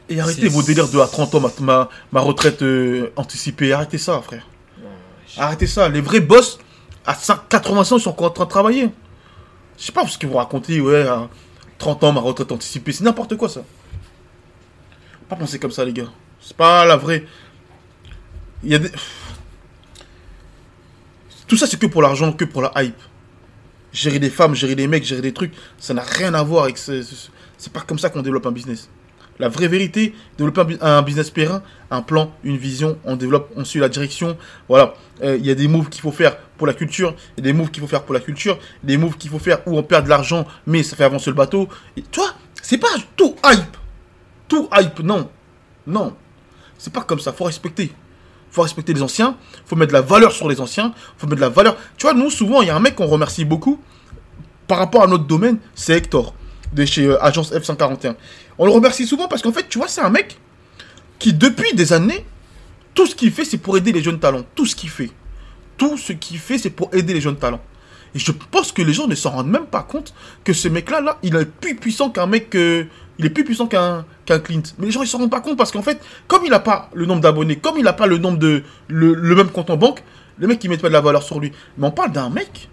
Et 0.09 0.19
arrêtez 0.19 0.49
vos 0.49 0.63
délires 0.63 0.89
de 0.89 0.99
à 1.01 1.07
30 1.07 1.35
ans, 1.35 1.41
ma, 1.41 1.51
ma, 1.61 1.89
ma 2.13 2.21
retraite 2.21 2.63
euh, 2.63 3.13
anticipée. 3.17 3.75
Arrêtez 3.75 3.99
ça, 3.99 4.23
frère. 4.23 4.49
Arrêtez 5.37 5.67
ça. 5.67 5.89
Les 5.91 6.01
vrais 6.01 6.21
boss, 6.21 6.59
à 7.05 7.15
5, 7.15 7.49
85 7.51 7.95
ans, 7.95 7.99
ils 7.99 8.03
sont 8.03 8.11
encore 8.11 8.29
en 8.29 8.31
train 8.31 8.45
de 8.45 8.51
travailler. 8.51 8.91
Je 9.79 9.85
sais 9.85 9.93
pas 9.93 10.07
ce 10.07 10.17
qu'ils 10.17 10.29
vont 10.31 10.39
raconter, 10.39 10.81
ouais, 10.81 11.07
à 11.07 11.29
30 11.83 12.05
ans, 12.05 12.13
ma 12.13 12.21
retraite 12.21 12.53
anticipée. 12.53 12.93
C'est 12.93 13.03
n'importe 13.03 13.37
quoi, 13.37 13.49
ça. 13.49 13.65
Pas 15.29 15.35
penser 15.35 15.59
comme 15.59 15.73
ça, 15.73 15.85
les 15.85 15.93
gars. 15.93 16.07
C'est 16.41 16.57
pas 16.57 16.85
la 16.85 16.97
vraie. 16.97 17.27
Il 18.63 18.71
y 18.71 18.75
a 18.77 18.79
des... 18.79 18.89
Tout 21.49 21.57
ça, 21.57 21.67
c'est 21.67 21.79
que 21.81 21.87
pour 21.87 22.01
l'argent, 22.01 22.33
que 22.33 22.45
pour 22.45 22.63
la 22.63 22.71
hype. 22.77 22.95
Gérer 23.93 24.21
des 24.21 24.31
femmes, 24.31 24.55
gérer 24.55 24.77
des 24.77 24.87
mecs, 24.87 25.05
gérer 25.05 25.23
des 25.23 25.35
trucs, 25.35 25.53
ça 25.77 25.93
n'a 25.93 26.03
rien 26.03 26.33
à 26.35 26.43
voir 26.45 26.65
avec... 26.65 26.79
ce- 26.79 27.03
ce- 27.03 27.31
C'est 27.59 27.73
pas 27.73 27.81
comme 27.81 27.99
ça 27.99 28.11
qu'on 28.11 28.23
développe 28.23 28.47
un 28.47 28.53
business. 28.53 28.89
La 29.39 29.49
vraie 29.49 29.69
vérité, 29.69 30.15
développer 30.39 30.61
un, 30.61 30.65
bu- 30.65 30.79
un 30.81 31.03
business 31.03 31.31
périn, 31.31 31.63
un 31.91 32.03
plan, 32.03 32.33
une 32.45 32.57
vision, 32.59 32.99
on 33.05 33.17
développe, 33.17 33.51
on 33.57 33.65
suit 33.65 33.81
la 33.81 33.89
direction. 33.89 34.37
Voilà, 34.69 34.95
Euh, 35.23 35.37
il 35.39 35.47
y 35.47 35.51
a 35.51 35.55
des 35.55 35.69
moves 35.69 35.89
qu'il 35.89 36.01
faut 36.01 36.11
faire 36.13 36.37
pour 36.59 36.67
la 36.67 36.75
culture, 36.75 37.15
y 37.39 37.43
des 37.43 37.53
moves 37.53 37.71
qu'il 37.71 37.81
faut 37.81 37.87
faire 37.89 38.03
pour 38.03 38.13
la 38.15 38.21
culture, 38.21 38.59
des 38.83 38.97
moves 38.97 39.17
qu'il 39.17 39.31
faut 39.31 39.39
faire 39.39 39.59
où 39.67 39.79
on 39.79 39.83
perd 39.85 40.05
de 40.05 40.09
l'argent, 40.11 40.47
mais 40.67 40.83
ça 40.83 40.97
fait 40.97 41.05
avancer 41.05 41.31
le 41.31 41.37
bateau. 41.37 41.69
Et, 41.97 42.03
tu 42.03 42.19
vois, 42.21 42.35
c'est 42.61 42.79
pas 42.79 42.89
tout 43.17 43.37
hype. 43.45 43.77
Tout 44.49 44.69
hype, 44.77 44.99
non. 45.01 45.29
Non. 45.87 46.15
C'est 46.79 46.93
pas 46.93 47.03
comme 47.03 47.21
ça, 47.21 47.33
faut 47.33 47.45
respecter. 47.45 47.93
Faut 48.51 48.63
respecter 48.63 48.93
les 48.93 49.03
anciens, 49.03 49.37
faut 49.65 49.77
mettre 49.77 49.93
de 49.93 49.97
la 49.97 50.03
valeur 50.03 50.33
sur 50.33 50.49
les 50.49 50.61
anciens, 50.61 50.93
faut 51.17 51.27
mettre 51.27 51.37
de 51.37 51.41
la 51.41 51.49
valeur. 51.49 51.77
Tu 51.97 52.03
vois, 52.07 52.15
nous, 52.15 52.29
souvent, 52.31 52.61
il 52.61 52.69
y 52.69 52.71
a 52.71 52.77
un 52.77 52.81
mec 52.81 52.97
qu'on 52.97 53.07
remercie 53.07 53.45
beaucoup 53.45 53.81
par 54.67 54.79
rapport 54.79 55.03
à 55.03 55.07
notre 55.07 55.25
domaine, 55.25 55.59
c'est 55.75 55.97
Hector, 55.97 56.35
de 56.73 56.85
chez 56.85 57.07
euh, 57.07 57.23
Agence 57.23 57.53
F141. 57.53 58.15
On 58.59 58.67
le 58.67 58.73
remercie 58.73 59.07
souvent 59.07 59.29
parce 59.29 59.43
qu'en 59.43 59.53
fait, 59.53 59.69
tu 59.69 59.79
vois, 59.79 59.89
c'est 59.89 60.01
un 60.01 60.11
mec 60.11 60.39
qui, 61.19 61.33
depuis 61.33 61.75
des 61.75 61.93
années, 61.93 62.25
tout 62.95 63.07
ce 63.07 63.15
qu'il 63.15 63.31
fait, 63.31 63.45
c'est 63.45 63.59
pour 63.59 63.77
aider 63.77 63.93
les 63.93 64.03
jeunes 64.03 64.19
talents. 64.19 64.45
Tout 64.55 64.67
ce 64.67 64.75
qu'il 64.77 64.91
fait. 64.91 65.11
Tout 65.77 65.97
ce 65.97 66.13
qu'il 66.13 66.39
fait, 66.39 66.59
c'est 66.59 66.71
pour 66.71 66.91
aider 66.95 67.15
les 67.15 67.21
jeunes 67.21 67.37
talents. 67.37 67.63
Et 68.15 68.19
je 68.19 68.31
pense 68.33 68.73
que 68.73 68.83
les 68.83 68.93
gens 68.93 69.07
ne 69.07 69.15
s'en 69.15 69.31
rendent 69.31 69.49
même 69.49 69.65
pas 69.67 69.83
compte 69.83 70.13
que 70.45 70.53
ce 70.53 70.69
mec-là, 70.69 71.01
là, 71.01 71.19
il 71.23 71.35
est 71.35 71.47
plus 71.47 71.77
puissant 71.77 72.11
qu'un 72.11 72.27
mec. 72.27 72.55
euh, 72.55 72.85
il 73.19 73.27
est 73.27 73.31
plus 73.31 73.45
puissant 73.45 73.67
qu'un 73.67 74.05
qu'un 74.27 74.39
Clint. 74.39 74.63
Mais 74.79 74.87
les 74.87 74.93
gens, 74.93 75.03
ils 75.03 75.09
s'en 75.09 75.19
rendent 75.19 75.31
pas 75.31 75.41
compte 75.41 75.57
parce 75.57 75.71
qu'en 75.71 75.83
fait, 75.83 76.01
comme 76.29 76.43
il 76.45 76.51
n'a 76.51 76.61
pas 76.61 76.91
le 76.95 77.07
nombre 77.07 77.21
d'abonnés, 77.21 77.57
comme 77.57 77.79
il 77.79 77.85
n'a 77.85 77.93
pas 77.93 78.07
le 78.07 78.19
nombre 78.19 78.39
de. 78.39 78.63
Le, 78.89 79.15
le 79.15 79.35
même 79.35 79.49
compte 79.49 79.71
en 79.71 79.77
banque, 79.77 80.03
le 80.39 80.47
mec, 80.47 80.63
il 80.65 80.69
met 80.71 80.77
pas 80.77 80.89
de 80.89 80.93
la 80.93 81.01
valeur 81.01 81.23
sur 81.23 81.41
lui. 81.41 81.53
Mais 81.79 81.87
on 81.87 81.91
parle 81.91 82.13
d'un 82.13 82.31
mec 82.31 82.69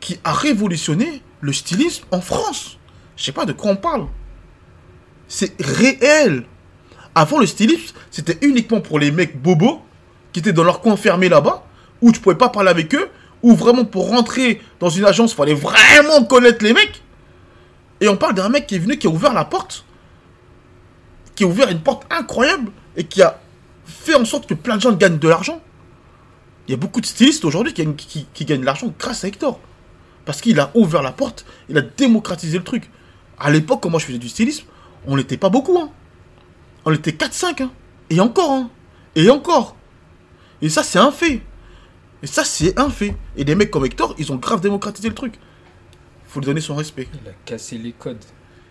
qui 0.00 0.18
a 0.24 0.32
révolutionné 0.32 1.22
le 1.40 1.52
stylisme 1.52 2.04
en 2.10 2.20
France. 2.20 2.78
Je 3.16 3.24
sais 3.24 3.32
pas 3.32 3.44
de 3.46 3.52
quoi 3.52 3.70
on 3.70 3.76
parle. 3.76 4.06
C'est 5.28 5.54
réel. 5.60 6.44
Avant, 7.14 7.38
le 7.38 7.46
stylisme, 7.46 7.96
c'était 8.10 8.38
uniquement 8.46 8.80
pour 8.80 8.98
les 8.98 9.10
mecs 9.10 9.40
bobos 9.40 9.82
qui 10.32 10.40
étaient 10.40 10.52
dans 10.52 10.64
leur 10.64 10.80
coin 10.80 10.96
fermé 10.96 11.28
là-bas, 11.28 11.64
où 12.02 12.10
tu 12.10 12.20
pouvais 12.20 12.34
pas 12.36 12.48
parler 12.48 12.70
avec 12.70 12.94
eux, 12.94 13.08
ou 13.42 13.54
vraiment 13.54 13.84
pour 13.84 14.08
rentrer 14.08 14.60
dans 14.80 14.88
une 14.88 15.04
agence, 15.04 15.32
il 15.32 15.36
fallait 15.36 15.54
vraiment 15.54 16.24
connaître 16.24 16.64
les 16.64 16.72
mecs. 16.72 17.02
Et 18.00 18.08
on 18.08 18.16
parle 18.16 18.34
d'un 18.34 18.48
mec 18.48 18.66
qui 18.66 18.74
est 18.74 18.78
venu, 18.80 18.98
qui 18.98 19.06
a 19.06 19.10
ouvert 19.10 19.32
la 19.32 19.44
porte, 19.44 19.84
qui 21.36 21.44
a 21.44 21.46
ouvert 21.46 21.68
une 21.70 21.80
porte 21.80 22.04
incroyable 22.12 22.70
et 22.96 23.04
qui 23.04 23.22
a 23.22 23.38
fait 23.86 24.14
en 24.14 24.24
sorte 24.24 24.46
que 24.48 24.54
plein 24.54 24.76
de 24.76 24.80
gens 24.82 24.92
gagnent 24.92 25.18
de 25.18 25.28
l'argent. 25.28 25.60
Il 26.66 26.72
y 26.72 26.74
a 26.74 26.76
beaucoup 26.76 27.00
de 27.00 27.06
stylistes 27.06 27.44
aujourd'hui 27.44 27.72
qui, 27.74 27.82
gagnent- 27.84 27.94
qui- 27.94 28.26
qui 28.34 28.44
gagnent 28.44 28.60
de 28.62 28.66
l'argent 28.66 28.92
grâce 28.98 29.24
à 29.24 29.28
Hector. 29.28 29.60
Parce 30.24 30.40
qu'il 30.40 30.58
a 30.58 30.70
ouvert 30.74 31.02
la 31.02 31.12
porte, 31.12 31.44
il 31.68 31.76
a 31.78 31.82
démocratisé 31.82 32.58
le 32.58 32.64
truc. 32.64 32.90
À 33.38 33.50
l'époque, 33.50 33.80
quand 33.82 33.90
moi 33.90 34.00
je 34.00 34.06
faisais 34.06 34.18
du 34.18 34.28
stylisme, 34.28 34.66
on 35.06 35.16
n'était 35.16 35.36
pas 35.36 35.48
beaucoup. 35.48 35.78
Hein. 35.78 35.90
On 36.84 36.92
était 36.92 37.12
4-5. 37.12 37.62
Hein. 37.62 37.70
Et 38.10 38.20
encore. 38.20 38.50
Hein. 38.50 38.70
Et 39.14 39.30
encore. 39.30 39.76
Et 40.62 40.68
ça, 40.68 40.82
c'est 40.82 40.98
un 40.98 41.10
fait. 41.10 41.42
Et 42.22 42.26
ça, 42.26 42.44
c'est 42.44 42.78
un 42.78 42.90
fait. 42.90 43.14
Et 43.36 43.44
des 43.44 43.54
mecs 43.54 43.70
comme 43.70 43.84
Hector, 43.84 44.14
ils 44.18 44.32
ont 44.32 44.36
grave 44.36 44.60
démocratisé 44.60 45.08
le 45.08 45.14
truc. 45.14 45.34
faut 46.26 46.40
lui 46.40 46.46
donner 46.46 46.60
son 46.60 46.74
respect. 46.74 47.08
Il 47.22 47.28
a 47.28 47.32
cassé 47.44 47.76
les 47.76 47.92
codes. 47.92 48.24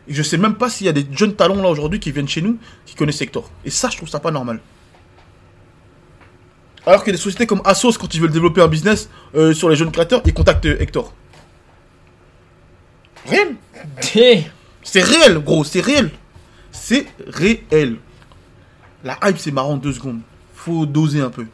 Et 0.08 0.14
je 0.14 0.24
sais 0.24 0.38
même 0.38 0.56
pas 0.56 0.70
s'il 0.70 0.86
y 0.86 0.90
a 0.90 0.94
des 0.94 1.06
jeunes 1.12 1.36
talents 1.36 1.62
là 1.62 1.70
aujourd'hui 1.70 2.00
qui 2.00 2.12
viennent 2.12 2.28
chez 2.28 2.42
nous 2.42 2.58
qui 2.86 2.96
connaissent 2.96 3.22
Hector. 3.22 3.50
Et 3.64 3.70
ça, 3.70 3.90
je 3.90 3.98
trouve 3.98 4.10
ça 4.10 4.20
pas 4.20 4.32
normal. 4.32 4.60
Alors 6.86 7.04
que 7.04 7.12
des 7.12 7.18
sociétés 7.18 7.48
comme 7.48 7.62
Asos, 7.64 7.98
quand 7.98 8.14
ils 8.14 8.20
veulent 8.20 8.32
développer 8.32 8.62
un 8.62 8.68
business 8.68 9.10
euh, 9.36 9.54
sur 9.54 9.70
les 9.70 9.76
jeunes 9.76 9.92
créateurs, 9.92 10.22
ils 10.26 10.34
contactent 10.34 10.66
euh, 10.66 10.82
Hector. 10.82 11.14
Réel. 13.26 13.56
C'est 14.84 15.02
réel, 15.02 15.40
gros, 15.40 15.64
c'est 15.64 15.82
réel. 15.82 16.12
C'est 16.72 17.06
réel. 17.28 17.98
La 19.04 19.18
hype, 19.24 19.38
c'est 19.38 19.52
marrant 19.52 19.78
deux 19.78 19.94
secondes. 19.94 20.22
Faut 20.56 20.86
doser 20.86 21.22
un 21.22 21.30
peu. 21.30 21.46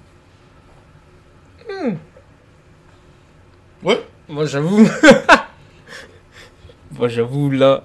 Ouais. 3.84 4.04
Moi 4.28 4.46
j'avoue. 4.46 4.88
Moi 6.92 7.08
j'avoue 7.08 7.50
là. 7.52 7.84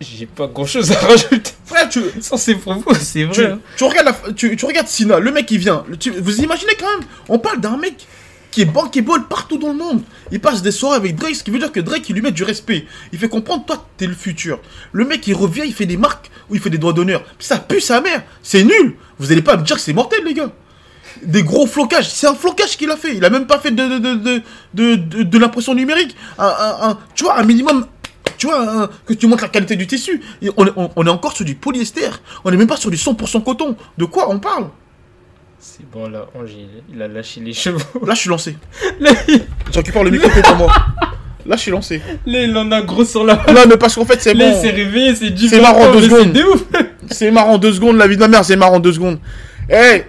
J'ai 0.00 0.26
pas 0.26 0.46
grand 0.48 0.66
chose 0.66 0.92
à 0.92 0.98
rajouter. 1.06 1.52
Frère, 1.64 1.88
tu, 1.88 2.02
Sans 2.20 2.36
ces 2.36 2.56
propos, 2.56 2.92
c'est 2.94 3.20
tu, 3.20 3.42
vrai. 3.42 3.46
hein. 3.52 3.60
tu 3.76 3.84
regardes 3.84 4.06
la- 4.26 4.32
tu, 4.32 4.54
tu 4.56 4.64
regardes 4.66 4.88
Sina, 4.88 5.18
le 5.18 5.30
mec 5.32 5.46
qui 5.46 5.56
vient. 5.56 5.84
Le- 5.88 5.96
tu- 5.96 6.10
vous 6.10 6.40
imaginez 6.42 6.72
quand 6.78 6.98
même 6.98 7.08
On 7.28 7.38
parle 7.38 7.60
d'un 7.60 7.76
mec 7.78 8.06
qui 8.54 8.60
est 8.60 8.66
bankable 8.66 9.26
partout 9.28 9.58
dans 9.58 9.68
le 9.68 9.74
monde. 9.74 10.00
Il 10.30 10.40
passe 10.40 10.62
des 10.62 10.70
soirées 10.70 10.96
avec 10.96 11.16
Drake, 11.16 11.34
ce 11.34 11.42
qui 11.42 11.50
veut 11.50 11.58
dire 11.58 11.72
que 11.72 11.80
Drake, 11.80 12.08
lui 12.08 12.20
met 12.22 12.30
du 12.30 12.44
respect. 12.44 12.86
Il 13.12 13.18
fait 13.18 13.28
comprendre, 13.28 13.64
toi, 13.64 13.84
t'es 13.96 14.06
le 14.06 14.14
futur. 14.14 14.60
Le 14.92 15.04
mec, 15.04 15.26
il 15.26 15.34
revient, 15.34 15.62
il 15.66 15.74
fait 15.74 15.86
des 15.86 15.96
marques 15.96 16.30
où 16.48 16.54
il 16.54 16.60
fait 16.60 16.70
des 16.70 16.78
doigts 16.78 16.92
d'honneur. 16.92 17.24
Ça 17.40 17.58
pue 17.58 17.80
sa 17.80 18.00
mère. 18.00 18.22
C'est 18.44 18.62
nul. 18.62 18.94
Vous 19.18 19.32
allez 19.32 19.42
pas 19.42 19.56
me 19.56 19.64
dire 19.64 19.74
que 19.74 19.82
c'est 19.82 19.92
mortel, 19.92 20.20
les 20.24 20.34
gars. 20.34 20.52
Des 21.24 21.42
gros 21.42 21.66
flocages. 21.66 22.08
C'est 22.10 22.28
un 22.28 22.34
flocage 22.36 22.76
qu'il 22.76 22.90
a 22.92 22.96
fait. 22.96 23.16
Il 23.16 23.24
a 23.24 23.30
même 23.30 23.46
pas 23.48 23.58
fait 23.58 23.72
de, 23.72 23.98
de, 23.98 24.14
de, 24.14 24.42
de, 24.74 25.22
de, 25.24 25.38
l'impression 25.38 25.74
numérique. 25.74 26.14
Tu 27.16 27.24
vois, 27.24 27.36
un 27.36 27.42
minimum. 27.44 27.86
Tu 28.38 28.46
vois, 28.46 28.88
que 29.04 29.14
tu 29.14 29.26
montres 29.26 29.42
la 29.42 29.48
qualité 29.48 29.74
du 29.74 29.88
tissu. 29.88 30.20
On, 30.56 30.66
est, 30.66 30.72
on- 30.76 30.90
on 30.94 31.06
est 31.06 31.10
encore 31.10 31.34
sur 31.34 31.44
du 31.44 31.56
polyester. 31.56 32.08
On 32.44 32.52
est 32.52 32.56
même 32.56 32.68
pas 32.68 32.76
sur 32.76 32.90
du 32.92 32.96
100% 32.96 33.42
coton. 33.42 33.76
De 33.98 34.04
quoi 34.04 34.30
on 34.30 34.38
parle? 34.38 34.68
C'est 35.66 35.90
bon 35.90 36.10
là, 36.10 36.26
Ange, 36.38 36.50
il, 36.92 37.00
a 37.00 37.08
lâché 37.08 37.40
les 37.40 37.54
chevaux. 37.54 37.78
Là, 38.06 38.12
je 38.12 38.20
suis 38.20 38.28
lancé. 38.28 38.54
Là, 39.00 39.12
il- 39.28 39.40
le 40.04 40.10
micro 40.10 40.28
pour 40.28 40.56
moi. 40.56 40.70
Là, 41.46 41.56
je 41.56 41.60
suis 41.62 41.70
lancé. 41.70 42.02
là, 42.26 42.42
il 42.42 42.54
en 42.54 42.70
a 42.70 42.82
gros 42.82 43.02
sur 43.04 43.24
la. 43.24 43.34
Là, 43.46 43.64
mais 43.66 43.78
parce 43.78 43.94
qu'en 43.94 44.04
fait, 44.04 44.20
c'est 44.20 44.34
Là, 44.34 44.50
bon. 44.50 44.56
il 44.58 44.60
s'est 44.60 44.70
réveillé, 44.74 45.14
c'est 45.14 45.30
du 45.30 45.48
C'est 45.48 45.62
marrant, 45.62 45.90
deux 45.90 46.02
secondes. 46.02 46.36
C'est 47.10 47.30
marrant 47.30 47.56
deux 47.56 47.72
secondes, 47.72 47.96
la 47.96 48.06
vie 48.06 48.16
de 48.16 48.20
ma 48.20 48.28
mère, 48.28 48.44
c'est 48.44 48.56
marrant 48.56 48.78
deux 48.78 48.92
secondes. 48.92 49.18
Eh, 49.70 50.02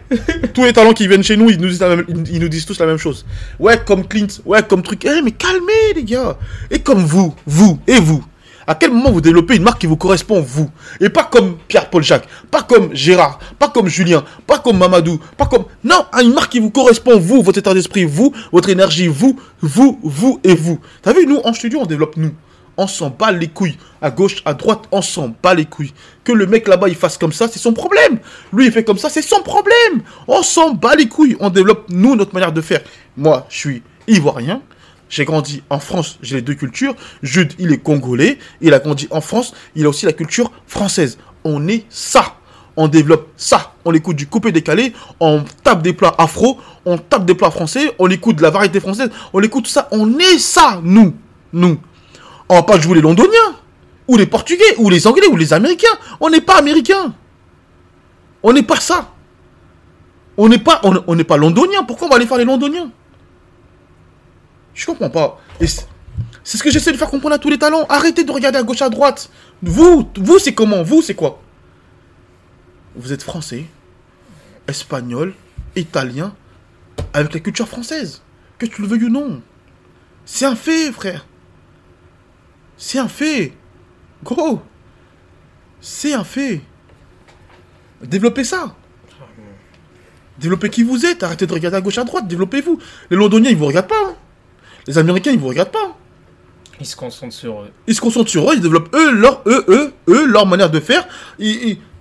tous 0.54 0.65
les 0.65 0.74
talents 0.74 0.91
qui 0.91 1.08
viennent 1.08 1.24
chez 1.24 1.38
nous, 1.38 1.50
ils 1.50 1.58
nous, 1.60 1.70
disent 1.70 1.80
la 1.80 1.96
même- 1.96 2.06
ils 2.30 2.39
nous 2.41 2.50
disent 2.50 2.65
tous 2.65 2.78
la 2.78 2.86
même 2.86 2.98
chose. 2.98 3.26
Ouais, 3.58 3.80
comme 3.86 4.06
Clint, 4.06 4.28
ouais, 4.46 4.62
comme 4.68 4.82
truc. 4.84 5.06
Eh, 5.06 5.22
mais 5.24 5.32
calmez, 5.32 5.94
les 5.96 6.04
gars. 6.04 6.38
Et 6.70 6.80
comme 6.80 7.00
vous, 7.06 7.34
vous, 7.46 7.80
et 7.88 8.00
vous. 8.02 8.26
À 8.67 8.73
quel 8.73 8.91
moment 8.91 9.12
vous 9.12 9.21
développez 9.21 9.56
une 9.56 9.63
marque 9.63 9.82
qui 9.82 9.88
vous 9.88 9.97
correspond, 9.97 10.41
vous 10.41 10.69
Et 10.99 11.10
pas 11.10 11.23
comme 11.23 11.58
Pierre-Paul 11.67 12.04
Jacques, 12.04 12.28
pas 12.49 12.63
comme 12.63 12.93
Gérard, 12.95 13.39
pas 13.60 13.69
comme 13.69 13.88
Julien, 13.88 14.23
pas 14.47 14.58
comme 14.58 14.78
Mamadou, 14.78 15.19
pas 15.38 15.45
comme... 15.45 15.65
Non, 15.84 16.06
une 16.19 16.34
marque 16.34 16.51
qui 16.51 16.60
vous 16.60 16.71
correspond, 16.71 17.19
vous, 17.19 17.43
votre 17.43 17.60
état 17.60 17.73
d'esprit, 17.73 18.06
vous, 18.06 18.34
votre 18.51 18.69
énergie, 18.69 19.08
vous, 19.08 19.39
vous, 19.62 19.99
vous 20.01 20.39
et 20.43 20.56
vous. 20.56 20.80
T'as 21.04 21.13
vu, 21.13 21.28
nous, 21.28 21.39
en 21.43 21.54
studio, 21.54 21.80
on 21.82 21.86
développe 21.86 22.17
nous. 22.17 22.32
On 22.78 22.88
s'en 22.88 23.10
bat 23.10 23.32
les 23.32 23.47
couilles. 23.47 23.78
À 24.01 24.12
gauche, 24.12 24.41
à 24.45 24.54
droite, 24.54 24.84
on 24.91 25.01
s'en 25.01 25.34
bat 25.41 25.54
les 25.54 25.65
couilles. 25.65 25.93
Que 26.24 26.32
le 26.32 26.45
mec 26.45 26.68
là-bas, 26.68 26.89
il 26.89 26.95
fasse 26.95 27.18
comme 27.18 27.32
ça, 27.32 27.47
c'est 27.47 27.59
son 27.59 27.72
problème. 27.72 28.20
Lui, 28.51 28.66
il 28.66 28.72
fait 28.72 28.84
comme 28.84 28.97
ça, 28.97 29.09
c'est 29.09 29.22
son 29.22 29.41
problème. 29.41 30.01
On 30.28 30.43
s'en 30.43 30.74
bat 30.74 30.95
les 30.95 31.07
couilles. 31.07 31.38
On 31.39 31.49
développe, 31.49 31.86
nous, 31.89 32.16
notre 32.16 32.34
manière 32.34 32.51
de 32.51 32.61
faire. 32.61 32.82
Moi, 33.16 33.45
je 33.49 33.57
suis 33.57 33.84
ivoirien. 34.07 34.61
J'ai 35.16 35.24
grandi 35.24 35.63
en 35.70 35.80
France, 35.80 36.20
j'ai 36.22 36.36
les 36.36 36.41
deux 36.41 36.55
cultures. 36.55 36.93
Jude, 37.24 37.53
il 37.57 37.72
est 37.72 37.78
congolais. 37.78 38.38
Il 38.59 38.74
a 38.74 38.80
grandi 38.80 39.07
en 39.11 39.22
France. 39.22 39.53
Il 39.74 39.86
a 39.86 39.89
aussi 39.89 40.05
la 40.05 40.11
culture 40.11 40.51
française. 40.68 41.18
On 41.45 41.70
est 41.70 41.86
ça. 41.89 42.36
On 42.76 42.89
développe 42.89 43.30
ça. 43.38 43.76
On 43.86 43.93
écoute 43.93 44.18
du 44.18 44.28
coupé 44.28 44.51
décalé. 44.51 44.91
On 45.22 45.45
tape 45.63 45.82
des 45.82 45.93
plats 45.93 46.13
afro. 46.18 46.59
On 46.84 46.97
tape 46.97 47.24
des 47.24 47.34
plats 47.34 47.49
français. 47.49 47.95
On 47.97 48.09
écoute 48.09 48.36
de 48.36 48.41
la 48.41 48.49
variété 48.49 48.82
française. 48.82 49.09
On 49.32 49.41
écoute 49.41 49.68
ça. 49.68 49.88
On 49.91 50.20
est 50.20 50.38
ça, 50.38 50.82
nous. 50.84 51.16
Nous. 51.53 51.80
On 52.49 52.55
va 52.55 52.63
pas 52.63 52.78
jouer 52.78 52.95
les 52.95 53.01
londoniens. 53.01 53.55
ou 54.09 54.18
les 54.18 54.26
Portugais, 54.26 54.76
ou 54.80 54.89
les 54.89 55.07
Anglais, 55.07 55.28
ou 55.32 55.38
les 55.38 55.53
Américains. 55.53 55.97
On 56.20 56.30
n'est 56.30 56.41
pas 56.41 56.57
Américains. 56.57 57.13
On 58.43 58.51
n'est 58.51 58.63
pas 58.63 58.82
ça. 58.82 59.13
On 60.36 60.49
n'est 60.49 60.59
pas, 60.59 60.82
on, 60.84 61.01
on 61.07 61.18
pas 61.24 61.38
londonien. 61.38 61.84
Pourquoi 61.88 62.07
on 62.07 62.09
va 62.09 62.18
aller 62.18 62.28
faire 62.28 62.38
les 62.38 62.43
londoniens? 62.43 62.91
Je 64.76 64.86
comprends 64.86 65.09
pas. 65.09 65.41
C'est 65.59 66.57
ce 66.57 66.61
que 66.63 66.69
j'essaie 66.69 66.91
de 66.91 66.97
faire 66.97 67.09
comprendre 67.09 67.34
à 67.36 67.39
tous 67.39 67.49
les 67.49 67.57
talents. 67.57 67.86
Arrêtez 67.89 68.23
de 68.23 68.32
regarder 68.32 68.59
à 68.59 68.63
gauche, 68.63 68.82
à 68.82 68.89
droite. 68.89 69.30
Vous, 69.63 70.07
vous, 70.17 70.38
c'est 70.38 70.53
comment? 70.53 70.84
Vous, 70.84 71.01
c'est 71.01 71.15
quoi? 71.15 71.41
Vous 72.95 73.11
êtes 73.11 73.23
français, 73.23 73.65
espagnol, 74.67 75.34
italien, 75.76 76.36
avec 77.13 77.34
la 77.34 77.39
culture 77.39 77.67
française. 77.67 78.21
Que 78.57 78.65
tu 78.65 78.82
le 78.82 78.88
veuilles 78.88 79.05
ou 79.05 79.09
non. 79.09 79.41
C'est 80.26 80.45
un 80.45 80.55
fait, 80.55 80.91
frère. 80.91 81.26
C'est 82.78 82.99
un 82.99 83.07
fait. 83.07 83.53
Gros. 84.23 84.61
C'est 85.82 86.13
un 86.13 86.23
fait. 86.23 86.61
Développez 88.01 88.43
ça. 88.43 88.76
Développez 90.38 90.69
qui 90.69 90.84
vous 90.84 91.05
êtes. 91.05 91.23
Arrêtez 91.23 91.47
de 91.47 91.53
regarder 91.53 91.78
à 91.78 91.82
gauche, 91.82 91.97
à 91.97 92.03
droite. 92.03 92.28
Développez-vous. 92.28 92.80
Les 93.09 93.17
Londoniens, 93.17 93.49
ils 93.49 93.57
vous 93.57 93.65
regardent 93.65 93.88
pas. 93.88 93.95
hein. 94.05 94.15
Les 94.88 94.98
Américains, 94.98 95.32
ils 95.32 95.40
vous 95.40 95.48
regardent 95.48 95.72
pas. 95.72 95.98
Ils 96.80 96.86
se 96.86 96.96
concentrent 96.96 97.34
sur 97.34 97.62
eux. 97.62 97.72
Ils 97.88 97.96
se 97.96 98.02
concentrent 98.02 98.30
sur 98.30 98.50
eux, 98.50 98.56
ils 98.56 98.62
développent 98.62 98.94
eux, 98.94 99.12
leur, 99.12 99.42
eux, 99.46 99.66
eux, 99.70 99.94
eux, 100.10 100.26
leur 100.26 100.46
manière 100.46 100.70
de 100.70 100.80
faire. 100.80 101.08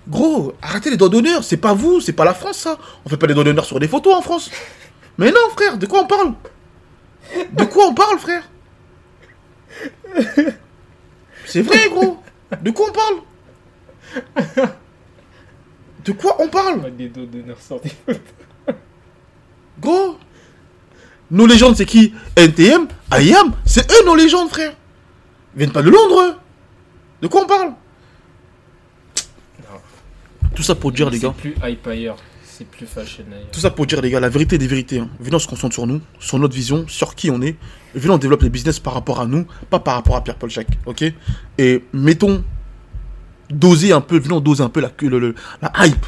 Gros, 0.07 0.53
arrêtez 0.61 0.91
les 0.91 0.97
doigts 0.97 1.09
d'honneur. 1.09 1.43
C'est 1.43 1.57
pas 1.57 1.73
vous, 1.73 1.99
c'est 1.99 2.13
pas 2.13 2.25
la 2.25 2.33
France, 2.33 2.57
ça. 2.57 2.77
On 3.05 3.09
fait 3.09 3.17
pas 3.17 3.27
les 3.27 3.33
doigts 3.33 3.43
d'honneur 3.43 3.65
sur 3.65 3.79
des 3.79 3.87
photos 3.87 4.13
en 4.15 4.21
France. 4.21 4.51
Mais 5.17 5.31
non, 5.31 5.49
frère, 5.55 5.77
de 5.77 5.85
quoi 5.85 6.01
on 6.01 6.07
parle? 6.07 6.33
De 7.53 7.63
quoi 7.63 7.87
on 7.87 7.93
parle, 7.93 8.19
frère? 8.19 8.43
C'est 11.45 11.61
vrai, 11.61 11.89
gros. 11.89 12.17
De 12.61 12.71
quoi 12.71 12.87
on 12.89 12.93
parle? 12.93 14.65
De 16.03 16.11
quoi 16.11 16.35
on 16.39 16.47
parle? 16.49 16.95
Des 16.95 17.09
dos 17.09 17.25
d'honneur 17.25 17.57
sortis. 17.59 17.95
Gros 19.79 20.17
Nos 21.31 21.45
légendes, 21.47 21.75
c'est 21.75 21.85
qui? 21.85 22.13
NTM, 22.35 22.87
IAM, 23.11 23.53
c'est 23.65 23.89
eux 23.91 24.05
nos 24.05 24.15
légendes, 24.15 24.49
frère. 24.49 24.73
Ils 25.55 25.59
viennent 25.59 25.71
pas 25.71 25.81
de 25.81 25.89
Londres, 25.89 26.21
eux. 26.21 26.33
De 27.21 27.27
quoi 27.27 27.43
on 27.43 27.47
parle? 27.47 27.71
Tout 30.55 30.63
ça 30.63 30.75
pour 30.75 30.91
dire, 30.91 31.09
les 31.09 31.19
gars. 31.19 31.33
C'est 31.35 31.41
plus 31.51 31.55
hype 31.69 31.87
ailleurs. 31.87 32.17
C'est 32.45 32.65
plus 32.67 32.85
fashion 32.85 33.23
ailleurs. 33.29 33.51
Tout 33.51 33.59
ça 33.59 33.69
pour 33.71 33.85
dire, 33.85 34.01
les 34.01 34.09
gars, 34.09 34.19
la 34.21 34.29
vérité 34.29 34.57
des 34.57 34.67
vérités. 34.67 34.99
Hein. 34.99 35.09
Venez, 35.19 35.35
on 35.35 35.39
se 35.39 35.47
concentre 35.47 35.73
sur 35.73 35.85
nous, 35.87 35.99
sur 36.19 36.39
notre 36.39 36.55
vision, 36.55 36.85
sur 36.87 37.15
qui 37.15 37.29
on 37.29 37.41
est. 37.41 37.57
Venez, 37.93 38.13
on 38.13 38.17
développe 38.17 38.43
les 38.43 38.49
business 38.49 38.79
par 38.79 38.93
rapport 38.93 39.19
à 39.19 39.25
nous, 39.25 39.45
pas 39.69 39.79
par 39.79 39.95
rapport 39.95 40.15
à 40.15 40.23
Pierre-Paul 40.23 40.49
Jacques. 40.49 40.77
Ok? 40.85 41.03
Et 41.57 41.83
mettons, 41.91 42.43
doser 43.49 43.91
un 43.91 44.01
peu, 44.01 44.17
venons 44.19 44.39
doser 44.39 44.63
un 44.63 44.69
peu 44.69 44.79
la, 44.79 44.91
le- 45.01 45.19
le- 45.19 45.35
la 45.61 45.71
hype. 45.85 46.05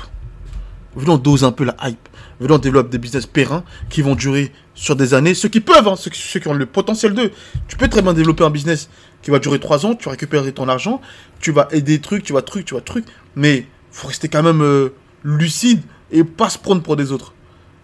Venons 0.95 1.15
on 1.15 1.17
dose 1.17 1.43
un 1.43 1.51
peu 1.51 1.65
la 1.65 1.75
hype. 1.83 2.07
Venons 2.39 2.55
on 2.55 2.59
développe 2.59 2.89
des 2.89 2.97
business 2.99 3.25
périns 3.25 3.63
qui 3.89 4.01
vont 4.01 4.13
durer 4.15 4.51
sur 4.75 4.95
des 4.95 5.13
années. 5.13 5.33
Ceux 5.33 5.49
qui 5.49 5.59
peuvent, 5.59 5.87
hein, 5.87 5.95
ceux, 5.95 6.11
qui- 6.11 6.47
ont 6.47 6.53
le 6.53 6.65
potentiel 6.67 7.13
d'eux. 7.13 7.31
Tu 7.67 7.77
peux 7.77 7.87
très 7.87 8.01
bien 8.03 8.13
développer 8.13 8.43
un 8.43 8.49
business 8.51 8.89
qui 9.23 9.31
va 9.31 9.39
durer 9.39 9.59
3 9.59 9.85
ans, 9.85 9.95
tu 9.95 10.05
vas 10.05 10.11
récupérer 10.11 10.51
ton 10.51 10.67
argent, 10.69 11.01
tu 11.39 11.51
vas 11.51 11.67
aider 11.71 11.97
des 11.97 12.01
trucs, 12.01 12.23
tu 12.23 12.33
vas 12.33 12.43
truc, 12.43 12.65
tu 12.65 12.75
vas 12.75 12.81
truc. 12.81 13.05
Mais 13.35 13.65
faut 13.91 14.07
rester 14.07 14.27
quand 14.27 14.43
même 14.43 14.61
euh, 14.61 14.89
lucide 15.23 15.81
et 16.11 16.23
pas 16.23 16.49
se 16.49 16.59
prendre 16.59 16.83
pour 16.83 16.95
des 16.95 17.11
autres. 17.11 17.33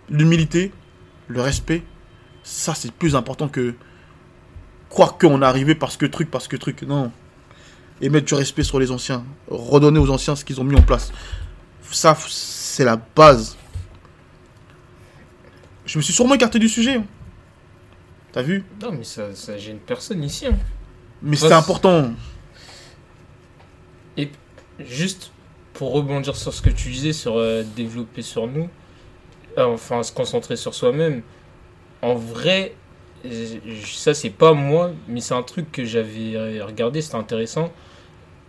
L'humilité, 0.09 0.71
le 1.27 1.41
respect, 1.41 1.83
ça 2.43 2.75
c'est 2.75 2.91
plus 2.91 3.15
important 3.15 3.47
que 3.47 3.73
croire 4.89 5.17
qu'on 5.17 5.41
est 5.41 5.45
arrivé 5.45 5.73
parce 5.73 5.97
que 5.97 6.05
truc, 6.05 6.29
parce 6.29 6.47
que 6.47 6.57
truc. 6.57 6.83
Non. 6.83 7.11
Et 8.01 8.09
mettre 8.09 8.27
du 8.27 8.33
respect 8.35 8.63
sur 8.63 8.79
les 8.79 8.91
anciens. 8.91 9.23
Redonner 9.47 9.97
aux 9.99 10.09
anciens 10.11 10.35
ce 10.35 10.45
qu'ils 10.45 10.59
ont 10.61 10.63
mis 10.63 10.75
en 10.75 10.81
place. 10.81 11.11
Ça, 11.91 12.17
c'est 12.27 12.83
la 12.83 12.97
base. 13.15 13.55
Je 15.85 15.97
me 15.97 16.03
suis 16.03 16.13
sûrement 16.13 16.35
écarté 16.35 16.59
du 16.59 16.69
sujet. 16.69 17.01
T'as 18.31 18.41
vu 18.41 18.63
Non, 18.81 18.91
mais 18.91 19.03
ça, 19.03 19.33
ça 19.35 19.57
gêne 19.57 19.79
personne 19.79 20.23
ici. 20.23 20.47
hein. 20.47 20.57
Mais 21.21 21.35
c'est 21.35 21.51
important. 21.51 22.11
Et 24.17 24.29
juste 24.79 25.31
pour 25.73 25.93
rebondir 25.93 26.35
sur 26.35 26.53
ce 26.53 26.61
que 26.61 26.69
tu 26.69 26.89
disais, 26.89 27.13
sur 27.13 27.37
euh, 27.37 27.63
développer 27.75 28.21
sur 28.21 28.47
nous, 28.47 28.69
euh, 29.57 29.65
enfin 29.65 30.03
se 30.03 30.11
concentrer 30.11 30.55
sur 30.55 30.73
soi-même, 30.73 31.21
en 32.01 32.15
vrai, 32.15 32.75
euh, 33.25 33.57
ça 33.85 34.13
c'est 34.13 34.29
pas 34.29 34.53
moi, 34.53 34.91
mais 35.07 35.21
c'est 35.21 35.33
un 35.33 35.43
truc 35.43 35.71
que 35.71 35.85
j'avais 35.85 36.61
regardé, 36.61 37.01
c'était 37.01 37.15
intéressant. 37.15 37.71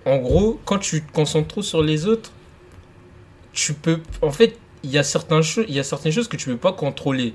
En 0.05 0.19
gros, 0.19 0.61
quand 0.65 0.79
tu 0.79 1.03
te 1.03 1.13
concentres 1.13 1.49
trop 1.49 1.63
sur 1.63 1.83
les 1.83 2.07
autres, 2.07 2.31
tu 3.53 3.73
peux. 3.73 4.01
En 4.21 4.33
fait, 4.33 4.59
il 4.85 4.91
y, 4.91 4.99
a 4.99 5.03
certaines 5.03 6.13
choses 6.13 6.29
que 6.29 6.37
tu 6.37 6.51
peux 6.51 6.57
pas 6.57 6.73
contrôler. 6.73 7.35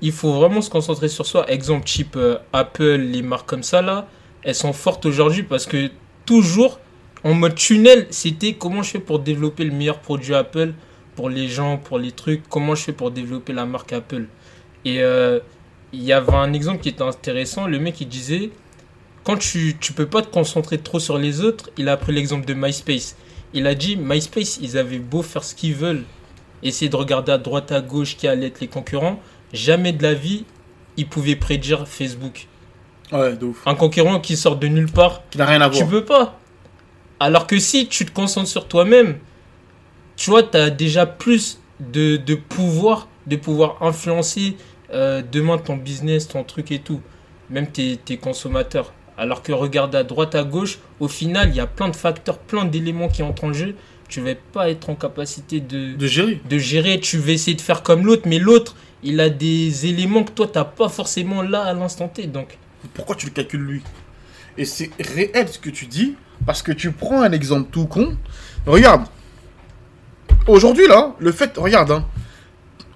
Il 0.00 0.12
faut 0.12 0.32
vraiment 0.32 0.60
se 0.60 0.70
concentrer 0.70 1.08
sur 1.08 1.26
soi. 1.26 1.50
Exemple, 1.50 1.86
type 1.86 2.16
euh, 2.16 2.38
Apple, 2.52 2.96
les 2.96 3.22
marques 3.22 3.48
comme 3.48 3.62
ça 3.62 3.82
là, 3.82 4.08
elles 4.42 4.54
sont 4.54 4.72
fortes 4.72 5.06
aujourd'hui 5.06 5.42
parce 5.42 5.66
que 5.66 5.90
toujours 6.26 6.78
en 7.24 7.34
mode 7.34 7.54
tunnel, 7.54 8.06
c'était 8.10 8.54
comment 8.54 8.82
je 8.82 8.90
fais 8.90 8.98
pour 8.98 9.18
développer 9.18 9.64
le 9.64 9.72
meilleur 9.72 9.98
produit 9.98 10.34
Apple 10.34 10.72
pour 11.16 11.30
les 11.30 11.48
gens, 11.48 11.78
pour 11.78 11.98
les 11.98 12.12
trucs, 12.12 12.48
comment 12.48 12.74
je 12.74 12.84
fais 12.84 12.92
pour 12.92 13.10
développer 13.10 13.52
la 13.52 13.66
marque 13.66 13.92
Apple. 13.92 14.26
Et 14.84 15.02
euh, 15.02 15.40
il 15.92 16.02
y 16.02 16.12
avait 16.12 16.34
un 16.34 16.52
exemple 16.52 16.80
qui 16.80 16.90
était 16.90 17.02
intéressant, 17.02 17.66
le 17.66 17.78
mec 17.78 18.00
il 18.00 18.08
disait, 18.08 18.50
quand 19.24 19.36
tu, 19.36 19.76
tu 19.80 19.92
peux 19.92 20.06
pas 20.06 20.22
te 20.22 20.28
concentrer 20.28 20.78
trop 20.78 21.00
sur 21.00 21.18
les 21.18 21.40
autres, 21.40 21.70
il 21.76 21.88
a 21.88 21.96
pris 21.96 22.12
l'exemple 22.12 22.46
de 22.46 22.54
MySpace. 22.54 23.16
Il 23.52 23.66
a 23.66 23.74
dit, 23.74 23.96
MySpace, 23.96 24.58
ils 24.62 24.78
avaient 24.78 24.98
beau 24.98 25.22
faire 25.22 25.42
ce 25.42 25.54
qu'ils 25.54 25.74
veulent, 25.74 26.04
essayer 26.62 26.88
de 26.88 26.96
regarder 26.96 27.32
à 27.32 27.38
droite 27.38 27.72
à 27.72 27.80
gauche 27.80 28.16
qui 28.16 28.26
allaient 28.28 28.46
être 28.48 28.60
les 28.60 28.68
concurrents, 28.68 29.20
jamais 29.52 29.92
de 29.92 30.02
la 30.02 30.14
vie, 30.14 30.44
ils 30.96 31.06
pouvaient 31.08 31.36
prédire 31.36 31.86
Facebook. 31.86 32.46
Ouais, 33.12 33.36
de 33.36 33.46
ouf. 33.46 33.66
Un 33.66 33.74
concurrent 33.74 34.20
qui 34.20 34.36
sort 34.36 34.56
de 34.56 34.66
nulle 34.66 34.90
part, 34.90 35.22
Qui 35.30 35.38
n'a 35.38 35.46
rien 35.46 35.60
à 35.60 35.70
tu 35.70 35.78
voir. 35.78 35.88
peux 35.88 36.04
pas. 36.04 36.38
Alors 37.20 37.46
que 37.46 37.58
si 37.58 37.88
tu 37.88 38.04
te 38.04 38.12
concentres 38.12 38.48
sur 38.48 38.68
toi-même, 38.68 39.18
tu 40.16 40.30
vois, 40.30 40.42
tu 40.42 40.56
as 40.56 40.70
déjà 40.70 41.06
plus 41.06 41.60
de, 41.80 42.16
de 42.16 42.34
pouvoir, 42.34 43.08
de 43.26 43.36
pouvoir 43.36 43.82
influencer 43.82 44.56
euh, 44.92 45.22
demain 45.30 45.58
ton 45.58 45.76
business, 45.76 46.28
ton 46.28 46.44
truc 46.44 46.70
et 46.72 46.80
tout. 46.80 47.00
Même 47.50 47.66
tes, 47.68 47.96
tes 47.96 48.18
consommateurs. 48.18 48.92
Alors 49.16 49.42
que 49.42 49.52
regarde 49.52 49.94
à 49.94 50.04
droite, 50.04 50.34
à 50.34 50.44
gauche, 50.44 50.78
au 51.00 51.08
final, 51.08 51.48
il 51.48 51.56
y 51.56 51.60
a 51.60 51.66
plein 51.66 51.88
de 51.88 51.96
facteurs, 51.96 52.38
plein 52.38 52.64
d'éléments 52.64 53.08
qui 53.08 53.22
entrent 53.22 53.44
en 53.44 53.52
jeu. 53.52 53.74
Tu 54.08 54.20
vas 54.22 54.34
pas 54.52 54.70
être 54.70 54.88
en 54.90 54.94
capacité 54.94 55.60
de, 55.60 55.94
De 55.94 56.06
gérer. 56.06 56.40
de 56.48 56.58
gérer. 56.58 56.98
Tu 57.00 57.18
vas 57.18 57.32
essayer 57.32 57.56
de 57.56 57.60
faire 57.60 57.82
comme 57.82 58.06
l'autre, 58.06 58.22
mais 58.26 58.38
l'autre, 58.38 58.74
il 59.02 59.20
a 59.20 59.28
des 59.28 59.86
éléments 59.86 60.24
que 60.24 60.30
toi, 60.32 60.46
tu 60.46 60.58
pas 60.76 60.88
forcément 60.88 61.42
là 61.42 61.62
à 61.64 61.72
l'instant 61.74 62.08
T. 62.08 62.26
Donc, 62.26 62.56
Pourquoi 62.94 63.14
tu 63.16 63.26
le 63.26 63.32
calcules 63.32 63.60
lui? 63.60 63.82
Et 64.56 64.64
c'est 64.64 64.90
réel 64.98 65.48
ce 65.48 65.58
que 65.58 65.70
tu 65.70 65.86
dis, 65.86 66.16
parce 66.46 66.62
que 66.62 66.72
tu 66.72 66.90
prends 66.90 67.20
un 67.22 67.32
exemple 67.32 67.68
tout 67.70 67.86
con. 67.86 68.16
Regarde. 68.66 69.02
Aujourd'hui, 70.46 70.86
là, 70.88 71.14
le 71.18 71.32
fait. 71.32 71.56
Regarde, 71.56 71.90
hein. 71.90 72.04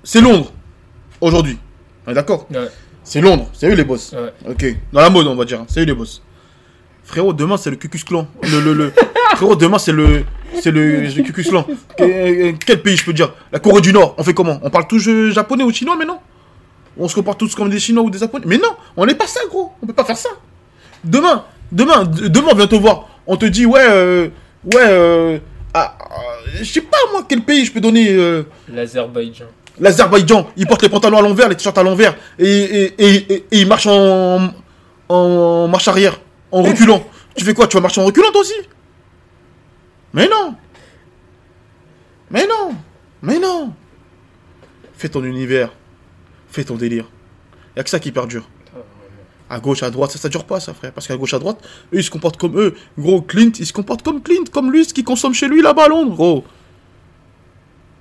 C'est 0.03 0.21
Londres. 0.21 0.53
Aujourd'hui. 1.21 1.59
On 2.07 2.11
est 2.11 2.15
d'accord? 2.15 2.47
Ouais, 2.51 2.69
C'est 3.05 3.21
Londres. 3.21 3.49
C'est 3.53 3.69
eux 3.71 3.75
les 3.75 3.85
boss. 3.85 4.13
ouais. 4.13 4.51
Ok. 4.51 4.77
Dans 4.93 5.01
la 5.01 5.11
mode, 5.11 5.27
on 5.27 5.37
va 5.37 5.45
dire. 5.45 5.61
hein. 5.61 5.67
C'est 5.69 5.81
eux 5.81 5.85
les 5.85 5.95
boss. 5.95 6.23
Frérot, 7.05 7.33
demain, 7.33 7.57
c'est 7.57 7.71
le 7.71 7.77
Cucus 7.77 8.03
Clan. 8.05 8.27
Le, 8.43 8.61
le, 8.61 8.73
le... 8.73 8.93
Frérot, 9.37 9.55
demain, 9.57 9.79
c'est 9.79 9.93
le. 9.93 10.25
C'est 10.61 10.71
le, 10.71 11.03
le 11.03 11.23
Cucus 11.23 11.49
Clan. 11.49 11.67
Que- 11.97 12.03
euh, 12.05 12.53
quel 12.67 12.83
pays 12.83 12.97
je 12.97 13.05
peux 13.05 13.13
dire? 13.13 13.33
La 13.53 13.59
Corée 13.59 13.81
du 13.81 13.93
Nord. 13.93 14.15
On 14.19 14.23
fait 14.25 14.35
comment? 14.35 14.59
On 14.63 14.71
parle 14.71 14.87
tous 14.87 15.09
euh, 15.09 15.31
japonais 15.31 15.65
ou 15.65 15.73
chinois, 15.73 15.97
mais 15.99 16.05
non? 16.05 16.19
On 16.99 17.09
se 17.09 17.15
comporte 17.15 17.39
tous 17.39 17.55
comme 17.55 17.71
des 17.71 17.79
chinois 17.81 18.03
ou 18.05 18.11
des 18.11 18.19
japonais? 18.19 18.45
Mais 18.47 18.59
non, 18.59 18.71
on 18.97 19.07
n'est 19.07 19.15
pas 19.15 19.27
ça, 19.27 19.41
gros. 19.49 19.73
On 19.83 19.87
peut 19.87 19.93
pas 19.95 20.05
faire 20.05 20.17
ça. 20.17 20.29
Demain, 21.05 21.45
demain, 21.71 22.05
demain, 22.05 22.49
on 22.53 22.55
vient 22.55 22.67
te 22.67 22.75
voir. 22.77 23.09
On 23.27 23.37
te 23.37 23.47
dit, 23.47 23.65
ouais, 23.67 23.81
euh, 23.89 24.29
ouais, 24.75 24.81
euh, 24.81 25.39
ah, 25.75 25.97
ah, 25.99 26.15
je 26.55 26.65
sais 26.65 26.81
pas, 26.83 26.99
moi, 27.13 27.25
quel 27.29 27.41
pays 27.41 27.65
je 27.65 27.73
peux 27.73 27.81
donner. 27.81 28.11
euh, 28.13 28.43
L'Azerbaïdjan. 28.73 29.47
L'Azerbaïdjan, 29.81 30.49
il 30.57 30.67
porte 30.67 30.83
les 30.83 30.91
pantalons 30.91 31.17
à 31.19 31.23
l'envers, 31.23 31.49
les 31.49 31.57
t-shirts 31.57 31.79
à 31.79 31.83
l'envers, 31.83 32.15
et, 32.39 32.47
et, 32.47 32.95
et, 32.99 33.15
et- 33.33 33.33
et 33.51 33.59
il 33.61 33.67
marche 33.67 33.87
en, 33.87 34.51
en 35.09 35.69
marche 35.69 35.89
arrière, 35.89 36.21
en 36.51 36.63
reculant. 36.63 37.03
tu 37.35 37.43
fais 37.45 37.55
quoi? 37.55 37.67
Tu 37.67 37.77
vas 37.79 37.81
marcher 37.81 38.01
en 38.03 38.05
reculant 38.05 38.31
toi 38.33 38.43
aussi? 38.43 38.53
Mais 40.15 40.29
non 40.29 40.55
Mais 42.31 42.47
non 42.47 42.75
Mais 43.23 43.39
non 43.39 43.75
Fais 44.95 45.09
ton 45.09 45.25
univers. 45.25 45.73
Fais 46.49 46.65
ton 46.65 46.77
délire. 46.77 47.11
Y'a 47.77 47.83
que 47.83 47.91
ça 47.91 47.99
qui 47.99 48.13
perdure. 48.13 48.49
À 49.49 49.59
gauche, 49.61 49.83
à 49.83 49.91
droite, 49.91 50.11
ça, 50.13 50.19
ça 50.19 50.29
dure 50.29 50.45
pas, 50.45 50.61
ça, 50.61 50.73
frère. 50.73 50.93
Parce 50.93 51.07
qu'à 51.07 51.17
gauche, 51.17 51.35
à 51.35 51.39
droite, 51.39 51.59
eux, 51.93 51.99
ils 51.99 52.05
se 52.05 52.11
comportent 52.11 52.37
comme 52.39 52.59
eux. 52.59 52.75
Gros, 52.99 53.21
Clint, 53.21 53.51
il 53.59 53.67
se 53.67 53.73
comporte 53.73 54.03
comme 54.03 54.23
Clint, 54.23 54.45
comme 54.51 54.71
lui, 54.73 54.85
ce 54.85 54.95
qu'il 54.95 55.05
consomme 55.05 55.35
chez 55.35 55.49
lui 55.49 55.61
là-bas 55.61 55.85
à 55.87 55.89
gros. 56.07 56.45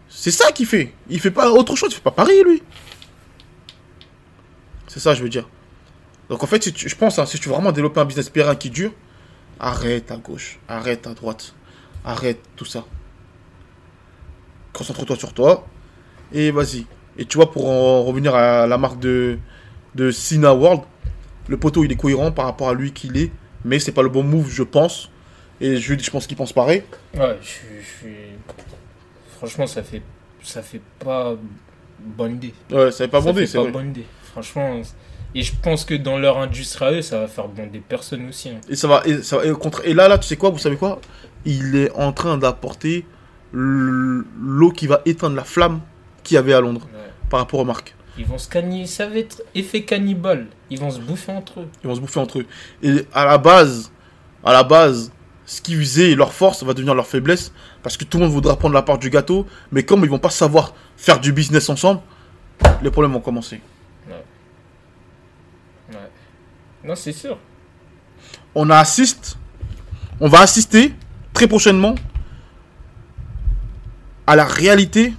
C'est 0.08 0.32
ça 0.32 0.52
qu'il 0.52 0.66
fait. 0.66 0.94
Il 1.10 1.20
fait 1.20 1.32
pas 1.32 1.50
autre 1.52 1.76
chose, 1.76 1.90
il 1.92 1.96
fait 1.96 2.02
pas 2.02 2.12
Paris, 2.12 2.44
lui. 2.46 2.62
C'est 4.88 5.00
ça, 5.00 5.14
je 5.14 5.24
veux 5.24 5.30
dire. 5.30 5.48
Donc, 6.30 6.44
en 6.44 6.48
fait, 6.48 6.64
si 6.64 6.72
tu- 6.74 6.88
je 6.88 6.96
pense, 6.96 7.18
hein, 7.20 7.26
si 7.26 7.40
tu 7.40 7.50
veux 7.50 7.56
vraiment 7.56 7.72
développer 7.72 8.00
un 8.02 8.06
business 8.06 8.30
périn 8.30 8.56
qui 8.56 8.70
dure, 8.70 8.92
Arrête 9.64 10.10
à 10.12 10.18
gauche, 10.18 10.58
arrête 10.68 11.06
à 11.06 11.14
droite, 11.14 11.54
arrête 12.06 12.40
tout 12.56 12.66
ça. 12.66 12.86
Concentre-toi 14.74 15.16
sur 15.18 15.34
toi 15.34 15.66
et 16.34 16.52
vas-y. 16.52 16.86
Et 17.18 17.26
tu 17.26 17.38
vois, 17.38 17.52
pour 17.52 17.70
en 17.70 18.04
revenir 18.04 18.34
à 18.36 18.66
la 18.68 18.78
marque 18.78 19.00
de, 19.00 19.38
de 19.96 20.12
Sina 20.12 20.54
World, 20.54 20.82
le 21.48 21.58
poteau 21.58 21.84
il 21.84 21.92
est 21.92 21.96
cohérent 21.98 22.32
par 22.32 22.46
rapport 22.46 22.70
à 22.70 22.74
lui 22.74 22.94
qu'il 22.94 23.18
est, 23.18 23.32
mais 23.66 23.80
c'est 23.80 23.92
pas 23.92 24.02
le 24.02 24.10
bon 24.10 24.24
move, 24.24 24.50
je 24.50 24.64
pense. 24.64 25.10
Et 25.60 25.78
je, 25.78 25.94
je 26.00 26.10
pense 26.10 26.26
qu'il 26.26 26.38
pense 26.38 26.54
pareil. 26.54 26.84
Ouais, 27.16 27.38
je 27.42 27.48
suis. 27.48 27.66
je 28.04 28.08
Franchement, 29.38 29.68
ça 29.68 29.84
fait, 29.84 30.02
ça 30.42 30.62
fait 30.62 30.82
pas 31.00 31.36
bonne 32.00 32.36
idée. 32.36 32.54
Ouais, 32.72 32.92
ça 32.92 33.04
n'est 33.04 33.10
pas 33.10 33.22
ça 33.22 33.34
fait 33.34 33.46
c'est 33.46 33.58
pas 33.58 33.64
vrai. 33.64 33.72
bonne 33.72 33.90
idée. 33.90 34.06
Franchement. 34.32 34.82
Et 35.36 35.44
je 35.44 35.54
pense 35.62 35.86
que 35.86 35.94
dans 35.94 36.18
leur 36.18 36.38
industrie 36.40 36.86
à 36.86 36.92
eux, 36.94 37.02
ça 37.02 37.20
va 37.20 37.28
faire 37.28 37.48
bonder 37.48 37.82
personne 37.88 38.28
aussi. 38.30 38.50
hein. 38.50 38.60
Et 38.70 38.76
ça 38.76 38.88
va, 38.88 39.02
et, 39.06 39.22
ça 39.22 39.38
va- 39.38 39.46
et 39.46 39.52
contraire- 39.52 39.86
et 39.88 39.94
là, 39.94 40.08
là, 40.08 40.18
tu 40.18 40.28
sais 40.28 40.36
quoi, 40.36 40.50
vous 40.50 40.58
savez 40.58 40.76
quoi? 40.78 41.00
Il 41.46 41.76
est 41.76 41.92
en 41.94 42.12
train 42.14 42.38
d'apporter 42.38 43.06
l'eau 43.54 44.72
qui 44.72 44.88
va 44.88 45.02
éteindre 45.06 45.36
la 45.36 45.44
flamme 45.44 45.82
qu'il 46.24 46.36
y 46.36 46.38
avait 46.38 46.54
à 46.54 46.62
Londres 46.62 46.88
Ouais. 46.94 47.00
par 47.30 47.40
rapport 47.40 47.60
aux 47.60 47.66
marques. 47.66 47.96
Ils 48.18 48.26
vont 48.26 48.38
se 48.38 48.48
cannibale. 48.50 48.88
Ça 48.88 49.08
va 49.08 49.18
être 49.18 49.42
effet 49.56 49.84
cannibale. 49.84 50.48
Ils 50.70 50.80
vont 50.80 50.92
se 50.92 51.00
bouffer 51.00 51.32
entre 51.32 51.62
eux. 51.62 51.68
Ils 51.84 51.88
vont 51.88 51.96
se 51.96 52.00
bouffer 52.02 52.20
entre 52.20 52.40
eux. 52.40 52.46
Et 52.84 53.06
à 53.14 53.26
la 53.26 53.38
base, 53.38 53.92
à 54.44 54.54
la 54.54 54.64
base, 54.64 55.12
ce 55.46 55.62
qui 55.62 55.76
faisait 55.76 56.16
leur 56.16 56.34
force 56.34 56.64
va 56.64 56.74
devenir 56.74 56.94
leur 56.94 57.08
faiblesse 57.08 57.52
parce 57.84 57.98
que 57.98 58.04
tout 58.06 58.18
le 58.20 58.26
monde 58.26 58.34
voudra 58.34 58.56
prendre 58.58 58.76
la 58.76 58.84
part 58.84 58.98
du 59.00 59.10
gâteau, 59.10 59.48
mais 59.72 59.84
comme 59.84 60.04
ils 60.04 60.10
vont 60.10 60.20
pas 60.20 60.30
savoir 60.30 60.74
faire 60.96 61.20
du 61.20 61.34
business 61.34 61.68
ensemble, 61.70 62.02
les 62.84 62.92
problèmes 62.92 63.14
vont 63.14 63.20
commencer. 63.22 63.60
Ouais. 64.08 64.24
Non, 66.84 66.96
c'est 66.96 67.12
sûr. 67.12 67.38
On 68.56 68.70
assiste, 68.70 69.38
on 70.20 70.28
va 70.28 70.42
assister 70.42 70.94
très 71.34 71.48
prochainement 71.48 71.96
à 74.28 74.36
la 74.36 74.46
réalité 74.46 75.14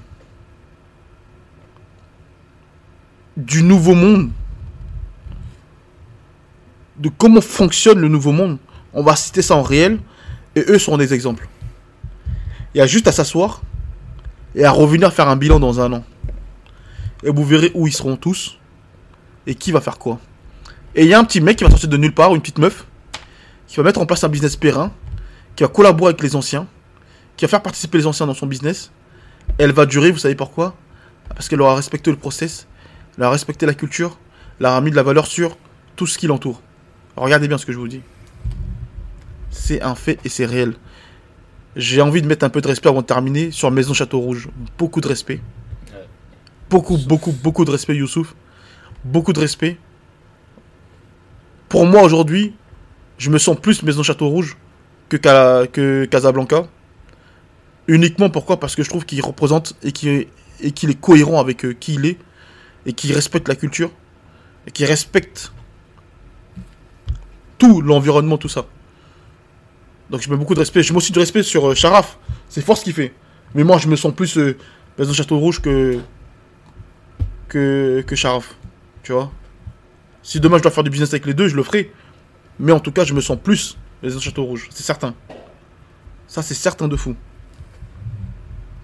du 3.36 3.62
nouveau 3.62 3.94
monde, 3.94 4.30
de 6.98 7.10
comment 7.16 7.40
fonctionne 7.40 7.98
le 7.98 8.08
nouveau 8.08 8.32
monde. 8.32 8.58
On 8.92 9.02
va 9.02 9.16
citer 9.16 9.42
ça 9.42 9.56
en 9.56 9.62
réel 9.62 9.98
et 10.54 10.64
eux 10.68 10.78
seront 10.78 10.98
des 10.98 11.14
exemples. 11.14 11.48
Il 12.74 12.78
y 12.78 12.80
a 12.80 12.86
juste 12.86 13.08
à 13.08 13.12
s'asseoir 13.12 13.62
et 14.54 14.64
à 14.64 14.70
revenir 14.70 15.12
faire 15.12 15.28
un 15.28 15.36
bilan 15.36 15.60
dans 15.60 15.80
un 15.80 15.92
an. 15.92 16.04
Et 17.22 17.30
vous 17.30 17.44
verrez 17.44 17.70
où 17.74 17.86
ils 17.86 17.92
seront 17.92 18.16
tous 18.16 18.58
et 19.46 19.54
qui 19.54 19.72
va 19.72 19.80
faire 19.80 19.98
quoi. 19.98 20.18
Et 20.94 21.02
il 21.02 21.08
y 21.08 21.14
a 21.14 21.18
un 21.18 21.24
petit 21.24 21.40
mec 21.40 21.56
qui 21.56 21.64
va 21.64 21.70
sortir 21.70 21.88
de 21.88 21.96
nulle 21.96 22.14
part, 22.14 22.34
une 22.34 22.40
petite 22.40 22.58
meuf, 22.58 22.86
qui 23.66 23.76
va 23.76 23.82
mettre 23.82 24.00
en 24.00 24.06
place 24.06 24.24
un 24.24 24.28
business 24.28 24.56
périn, 24.56 24.92
qui 25.56 25.62
va 25.62 25.68
collaborer 25.68 26.10
avec 26.10 26.22
les 26.22 26.36
anciens, 26.36 26.66
qui 27.36 27.44
va 27.44 27.48
faire 27.48 27.62
participer 27.62 27.98
les 27.98 28.06
anciens 28.06 28.26
dans 28.26 28.34
son 28.34 28.46
business. 28.46 28.90
Elle 29.58 29.72
va 29.72 29.86
durer, 29.86 30.10
vous 30.10 30.18
savez 30.18 30.34
pourquoi? 30.34 30.74
Parce 31.28 31.48
qu'elle 31.48 31.60
aura 31.60 31.74
respecté 31.74 32.10
le 32.10 32.16
process, 32.16 32.66
elle 33.16 33.24
aura 33.24 33.32
respecté 33.32 33.66
la 33.66 33.74
culture, 33.74 34.18
elle 34.60 34.66
aura 34.66 34.80
mis 34.80 34.90
de 34.90 34.96
la 34.96 35.02
valeur 35.02 35.26
sur 35.26 35.56
tout 35.96 36.06
ce 36.06 36.18
qui 36.18 36.26
l'entoure. 36.26 36.62
Regardez 37.16 37.48
bien 37.48 37.58
ce 37.58 37.66
que 37.66 37.72
je 37.72 37.78
vous 37.78 37.88
dis. 37.88 38.00
C'est 39.50 39.82
un 39.82 39.94
fait 39.94 40.18
et 40.24 40.28
c'est 40.28 40.46
réel. 40.46 40.74
J'ai 41.76 42.00
envie 42.00 42.22
de 42.22 42.26
mettre 42.26 42.44
un 42.44 42.50
peu 42.50 42.60
de 42.60 42.68
respect 42.68 42.88
avant 42.88 43.02
de 43.02 43.06
terminer 43.06 43.50
sur 43.50 43.70
Maison 43.70 43.94
Château 43.94 44.18
Rouge. 44.18 44.48
Beaucoup 44.78 45.00
de 45.00 45.08
respect. 45.08 45.40
Beaucoup, 46.70 46.96
beaucoup, 46.96 47.32
beaucoup 47.32 47.64
de 47.64 47.70
respect, 47.70 47.96
Youssouf. 47.96 48.34
Beaucoup 49.04 49.32
de 49.32 49.40
respect. 49.40 49.78
Pour 51.68 51.86
moi, 51.86 52.02
aujourd'hui, 52.02 52.54
je 53.18 53.30
me 53.30 53.38
sens 53.38 53.58
plus 53.60 53.82
Maison 53.82 54.02
Château 54.02 54.28
Rouge 54.28 54.56
que, 55.18 55.28
Ca- 55.28 55.66
que 55.66 56.04
Casablanca. 56.06 56.66
Uniquement 57.88 58.30
pourquoi? 58.30 58.58
Parce 58.60 58.74
que 58.76 58.82
je 58.82 58.88
trouve 58.88 59.04
qu'il 59.04 59.20
représente 59.22 59.74
et 59.82 59.92
qu'il 59.92 60.08
est, 60.08 60.28
et 60.60 60.68
est 60.68 61.00
cohérent 61.00 61.40
avec 61.40 61.64
euh, 61.64 61.74
qui 61.74 61.94
il 61.94 62.06
est. 62.06 62.18
Et 62.86 62.92
qu'il 62.92 63.12
respecte 63.12 63.48
la 63.48 63.56
culture. 63.56 63.90
Et 64.66 64.70
qu'il 64.70 64.86
respecte 64.86 65.52
tout 67.58 67.80
l'environnement, 67.82 68.38
tout 68.38 68.48
ça. 68.48 68.66
Donc 70.10 70.20
je 70.20 70.30
mets 70.30 70.36
beaucoup 70.36 70.54
de 70.54 70.60
respect. 70.60 70.82
Je 70.82 70.92
mets 70.92 70.98
aussi 70.98 71.12
du 71.12 71.18
respect 71.18 71.42
sur 71.42 71.70
euh, 71.70 71.74
Sharaf. 71.74 72.18
C'est 72.48 72.64
fort 72.64 72.76
ce 72.76 72.84
qu'il 72.84 72.94
fait. 72.94 73.12
Mais 73.54 73.64
moi, 73.64 73.78
je 73.78 73.88
me 73.88 73.96
sens 73.96 74.14
plus 74.14 74.36
euh, 74.38 74.56
Maison 74.98 75.12
Château 75.12 75.38
Rouge 75.38 75.60
que, 75.60 75.98
que, 77.48 78.02
que 78.06 78.16
Sharaf. 78.16 78.56
Tu 79.02 79.12
vois 79.12 79.30
Si 80.22 80.40
demain 80.40 80.58
je 80.58 80.62
dois 80.62 80.70
faire 80.72 80.84
du 80.84 80.90
business 80.90 81.10
avec 81.10 81.26
les 81.26 81.34
deux, 81.34 81.48
je 81.48 81.56
le 81.56 81.62
ferai. 81.62 81.92
Mais 82.58 82.72
en 82.72 82.80
tout 82.80 82.92
cas, 82.92 83.04
je 83.04 83.14
me 83.14 83.20
sens 83.20 83.38
plus 83.42 83.76
Maison 84.02 84.18
Château 84.20 84.44
Rouge. 84.44 84.68
C'est 84.70 84.82
certain. 84.82 85.14
Ça, 86.26 86.42
c'est 86.42 86.54
certain 86.54 86.88
de 86.88 86.96
fou. 86.96 87.14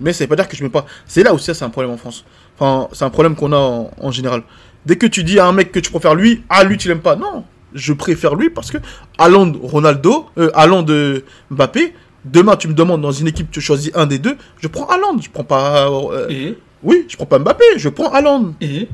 Mais 0.01 0.13
ça 0.13 0.25
veut 0.25 0.29
pas 0.29 0.37
dire 0.37 0.47
que 0.49 0.57
je 0.57 0.63
mets 0.63 0.69
pas. 0.71 0.87
C'est 1.07 1.23
là 1.23 1.35
aussi, 1.35 1.47
ça, 1.47 1.55
c'est 1.55 1.65
un 1.65 1.71
problème 1.71 1.93
en 1.93 1.97
France. 1.97 2.25
Enfin, 2.59 2.89
c'est 2.93 3.05
un 3.05 3.11
problème 3.11 3.35
qu'on 3.35 3.53
a 3.53 3.57
en, 3.57 3.91
en 4.01 4.11
général. 4.13 4.43
Dès 4.87 4.97
que 4.97 5.07
tu 5.07 5.25
dis 5.25 5.39
à 5.41 5.47
un 5.47 5.53
mec 5.53 5.73
que 5.73 5.81
tu 5.81 5.91
préfères 5.91 6.15
lui, 6.15 6.45
ah, 6.49 6.63
lui, 6.65 6.77
tu 6.77 6.89
l'aimes 6.89 7.01
pas. 7.01 7.17
Non, 7.17 7.45
je 7.75 7.93
préfère 7.93 8.35
lui 8.37 8.49
parce 8.51 8.71
que 8.71 8.79
Haaland, 9.19 9.53
Ronaldo, 9.61 10.27
euh, 10.39 10.51
euh, 10.55 11.21
Mbappé, 11.51 11.95
demain, 12.25 12.57
tu 12.57 12.69
me 12.69 12.75
demandes 12.75 13.01
dans 13.03 13.11
une 13.13 13.27
équipe, 13.27 13.51
tu 13.51 13.61
choisis 13.61 13.91
un 13.95 14.07
des 14.07 14.19
deux, 14.19 14.37
je 14.61 14.69
prends 14.69 14.87
Haaland. 14.87 15.19
Je 15.21 15.31
prends 15.31 15.45
pas. 15.45 15.91
euh, 15.91 16.29
Et? 16.29 16.57
oui, 16.83 17.07
je 17.09 17.17
prends 17.17 17.27
pas 17.27 17.39
Mbappé, 17.41 17.65
je 17.77 17.89
prends 17.89 18.11
Haaland. 18.13 18.55
Et? 18.61 18.89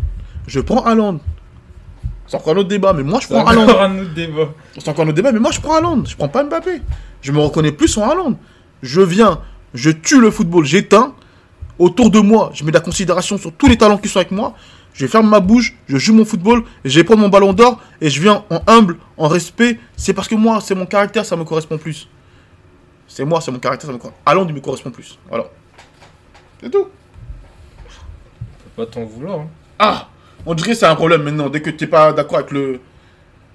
Je 0.47 0.61
prends 0.61 0.83
Haaland. 0.85 1.21
C'est 2.27 2.37
encore 2.37 2.55
un 2.55 2.59
autre 2.59 2.69
débat, 2.69 2.93
mais 2.93 3.03
moi, 3.03 3.21
je 3.21 3.27
C'est 3.29 3.35
prends 3.35 3.43
encore 3.43 3.81
Haaland. 3.81 3.95
un 3.97 3.99
autre 4.03 4.15
débat. 4.15 4.49
C'est 4.79 4.89
encore 4.89 5.05
un 5.05 5.09
autre 5.09 5.17
débat, 5.17 5.33
mais 5.33 5.41
moi, 5.41 5.51
je 5.53 5.61
prends 5.61 5.75
Haaland. 5.77 6.05
Je 6.07 6.17
prends 6.17 6.29
pas 6.29 6.43
Mbappé. 6.45 6.81
Je 7.23 7.33
me 7.33 7.39
reconnais 7.41 7.73
plus 7.73 7.97
en 7.99 8.09
Haaland. 8.09 8.39
Je 8.83 9.01
viens, 9.01 9.41
je 9.75 9.91
tue 9.91 10.21
le 10.21 10.31
football, 10.31 10.65
j'éteins. 10.65 11.15
Autour 11.79 12.11
de 12.11 12.21
moi, 12.21 12.51
je 12.55 12.65
mets 12.65 12.71
de 12.71 12.77
la 12.77 12.81
considération 12.81 13.37
sur 13.37 13.53
tous 13.53 13.67
les 13.67 13.77
talents 13.77 13.99
qui 13.99 14.09
sont 14.09 14.19
avec 14.21 14.31
moi. 14.31 14.55
Je 14.95 15.07
ferme 15.09 15.29
ma 15.29 15.41
bouche, 15.41 15.75
je 15.89 15.97
joue 15.99 16.15
mon 16.15 16.25
football, 16.25 16.63
et 16.85 16.89
je 16.89 17.01
vais 17.01 17.05
prendre 17.05 17.21
mon 17.21 17.29
ballon 17.29 17.53
d'or, 17.53 17.81
et 18.01 18.09
je 18.11 18.21
viens 18.23 18.45
en 18.49 18.61
humble, 18.69 18.97
en 19.17 19.27
respect. 19.27 19.79
C'est 19.97 20.15
parce 20.15 20.29
que 20.29 20.37
moi, 20.37 20.61
c'est 20.61 20.75
mon 20.77 20.87
caractère, 20.87 21.25
ça 21.27 21.35
me 21.37 21.43
correspond 21.45 21.79
plus. 21.79 22.09
C'est 23.09 23.25
moi, 23.25 23.41
c'est 23.41 23.51
mon 23.51 23.59
caractère, 23.59 23.89
ça 23.89 23.93
me 23.93 23.99
correspond. 23.99 24.21
Haaland, 24.25 24.47
il 24.47 24.55
me 24.55 24.61
correspond 24.61 24.91
plus. 24.91 25.19
Voilà. 25.29 25.47
C'est 26.63 26.71
tout. 26.71 26.87
Faut 27.89 28.85
pas 28.85 28.87
t'en 28.87 29.05
vouloir. 29.05 29.41
hein. 29.41 29.47
Ah 29.79 30.09
On 30.47 30.55
dirait 30.55 30.71
que 30.73 30.77
c'est 30.77 30.87
un 30.87 30.95
problème 30.95 31.23
maintenant, 31.23 31.49
dès 31.49 31.63
que 31.63 31.71
tu 31.71 31.85
n'es 31.85 31.91
pas 31.91 32.13
d'accord 32.13 32.39
avec 32.39 32.51
le. 32.51 32.81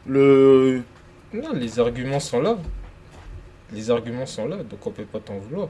Le. 0.08 0.82
Non, 1.34 1.54
les 1.54 1.80
arguments 1.80 2.20
sont 2.20 2.42
là. 2.42 2.58
Les 3.74 3.92
arguments 3.92 4.26
sont 4.26 4.48
là, 4.48 4.58
donc 4.58 4.86
on 4.86 4.90
peut 4.92 5.04
pas 5.04 5.20
t'en 5.20 5.38
vouloir. 5.38 5.68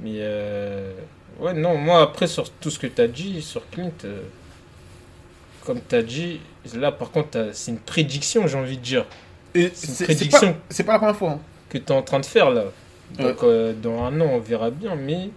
Mais 0.00 0.18
euh, 0.18 0.92
ouais, 1.40 1.52
non, 1.52 1.76
moi 1.76 2.02
après 2.02 2.28
sur 2.28 2.48
tout 2.50 2.70
ce 2.70 2.78
que 2.78 2.86
tu 2.86 3.00
as 3.02 3.08
dit 3.08 3.42
sur 3.42 3.68
Clint, 3.70 3.90
euh, 4.04 4.22
comme 5.66 5.80
tu 5.86 5.94
as 5.96 6.02
dit, 6.02 6.40
là 6.76 6.92
par 6.92 7.10
contre 7.10 7.50
c'est 7.52 7.72
une 7.72 7.78
prédiction, 7.80 8.46
j'ai 8.46 8.56
envie 8.56 8.76
de 8.78 8.82
dire, 8.82 9.06
C'est 9.54 9.88
une 9.88 9.94
prédiction. 10.04 10.56
C'est 10.70 10.84
pas, 10.84 10.92
la 10.92 10.98
première 10.98 11.16
fois. 11.16 11.30
hein. 11.32 11.40
que 11.68 11.78
tu 11.78 11.84
es 11.84 11.92
en 11.92 12.02
train 12.02 12.20
de 12.20 12.26
faire 12.26 12.50
là. 12.50 12.66
Donc 13.18 13.42
euh, 13.42 13.72
dans 13.74 14.04
un 14.04 14.20
an 14.20 14.26
on 14.34 14.38
verra 14.38 14.70
bien, 14.70 14.94
mais 14.94 15.30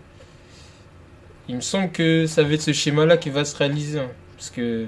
il 1.50 1.56
me 1.56 1.62
semble 1.62 1.92
que 1.92 2.28
ça 2.28 2.44
va 2.44 2.54
être 2.54 2.62
ce 2.62 2.72
schéma-là 2.74 3.18
qui 3.18 3.32
va 3.32 3.44
se 3.46 3.56
réaliser. 3.56 4.00
hein. 4.00 4.10
Parce 4.44 4.52
que 4.52 4.88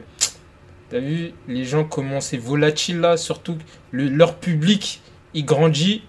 T'as 0.90 1.00
vu, 1.00 1.32
les 1.48 1.64
gens 1.64 1.84
commencent 1.84 2.28
c'est 2.28 2.38
volatile 2.38 3.00
là, 3.00 3.18
surtout 3.18 3.58
le, 3.90 4.08
leur 4.08 4.36
public, 4.36 5.02
il 5.34 5.44
grandit. 5.44 6.04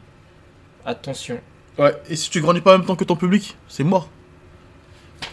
Attention. 0.84 1.40
Ouais, 1.78 1.94
et 2.11 2.16
si 2.16 2.28
tu 2.28 2.42
grandis 2.42 2.61
pas 2.61 2.74
en 2.74 2.78
même 2.78 2.86
temps 2.86 2.97
que 2.97 3.05
ton 3.05 3.16
public, 3.16 3.57
c'est 3.68 3.84
mort. 3.84 4.11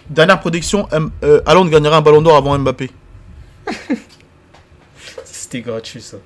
Dernière 0.09 0.39
prédiction, 0.39 0.87
euh, 0.93 1.41
gagnera 1.65 1.97
un 1.97 2.01
ballon 2.01 2.21
d'or 2.21 2.37
avant 2.37 2.57
Mbappé. 2.57 2.91
C'était 5.25 5.61
gratuit 5.61 6.01
ça. 6.01 6.17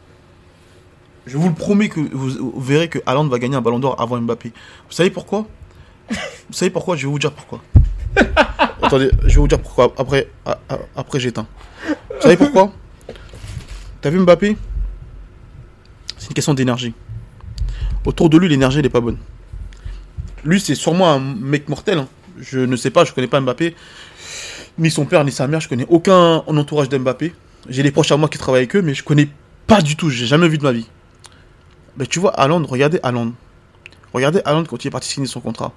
Je 1.25 1.37
vous 1.37 1.49
le 1.49 1.55
promets 1.55 1.89
que 1.89 2.01
vous, 2.01 2.51
vous 2.51 2.61
verrez 2.61 2.87
que 2.87 2.99
Haaland 3.07 3.27
va 3.29 3.39
gagner 3.39 3.55
un 3.55 3.61
ballon 3.61 3.79
d'or 3.79 3.99
avant 3.99 4.21
Mbappé. 4.21 4.53
Vous 4.87 4.93
savez 4.93 5.09
pourquoi? 5.09 5.47
Vous 6.09 6.53
savez 6.53 6.69
pourquoi? 6.69 6.95
Je 6.95 7.07
vais 7.07 7.11
vous 7.11 7.19
dire 7.19 7.33
pourquoi. 7.33 7.61
Attendez, 8.87 9.11
je 9.23 9.27
vais 9.27 9.35
vous 9.35 9.47
dire 9.47 9.59
pourquoi. 9.61 9.93
Après, 9.97 10.29
après 10.95 11.19
j'éteins. 11.19 11.45
Vous 11.87 12.21
savez 12.21 12.37
pourquoi? 12.37 12.71
T'as 14.01 14.09
vu 14.09 14.19
Mbappé? 14.19 14.57
C'est 16.17 16.27
une 16.29 16.33
question 16.33 16.53
d'énergie. 16.53 16.93
Autour 18.05 18.29
de 18.29 18.37
lui, 18.37 18.47
l'énergie 18.47 18.81
n'est 18.81 18.89
pas 18.89 19.01
bonne. 19.01 19.17
Lui, 20.43 20.59
c'est 20.61 20.75
sûrement 20.75 21.11
un 21.11 21.19
mec 21.19 21.67
mortel. 21.67 21.99
hein. 21.99 22.07
Je 22.39 22.59
ne 22.59 22.75
sais 22.75 22.89
pas, 22.89 23.03
je 23.03 23.11
connais 23.13 23.27
pas 23.27 23.41
Mbappé. 23.41 23.75
Ni 24.77 24.89
son 24.91 25.05
père, 25.05 25.25
ni 25.25 25.31
sa 25.31 25.47
mère. 25.47 25.59
Je 25.59 25.67
connais 25.67 25.85
aucun 25.89 26.43
en 26.47 26.57
entourage 26.57 26.87
d'Mbappé. 26.87 27.33
J'ai 27.67 27.83
des 27.83 27.91
proches 27.91 28.11
à 28.11 28.17
moi 28.17 28.29
qui 28.29 28.37
travaillent 28.37 28.61
avec 28.61 28.75
eux, 28.75 28.81
mais 28.81 28.93
je 28.93 29.03
connais 29.03 29.27
pas 29.65 29.81
du 29.81 29.95
tout. 29.95 30.09
J'ai 30.09 30.25
jamais 30.27 30.47
vu 30.47 30.57
de 30.57 30.63
ma 30.63 30.71
vie. 30.71 30.87
Mais 31.97 32.05
tu 32.05 32.19
vois, 32.19 32.31
Haaland, 32.39 32.63
regardez 32.65 32.99
Haaland. 33.03 33.33
Regardez 34.13 34.39
Haaland 34.45 34.63
quand 34.65 34.83
il 34.83 34.87
est 34.87 34.91
parti 34.91 35.09
signer 35.09 35.27
son 35.27 35.41
contrat. 35.41 35.73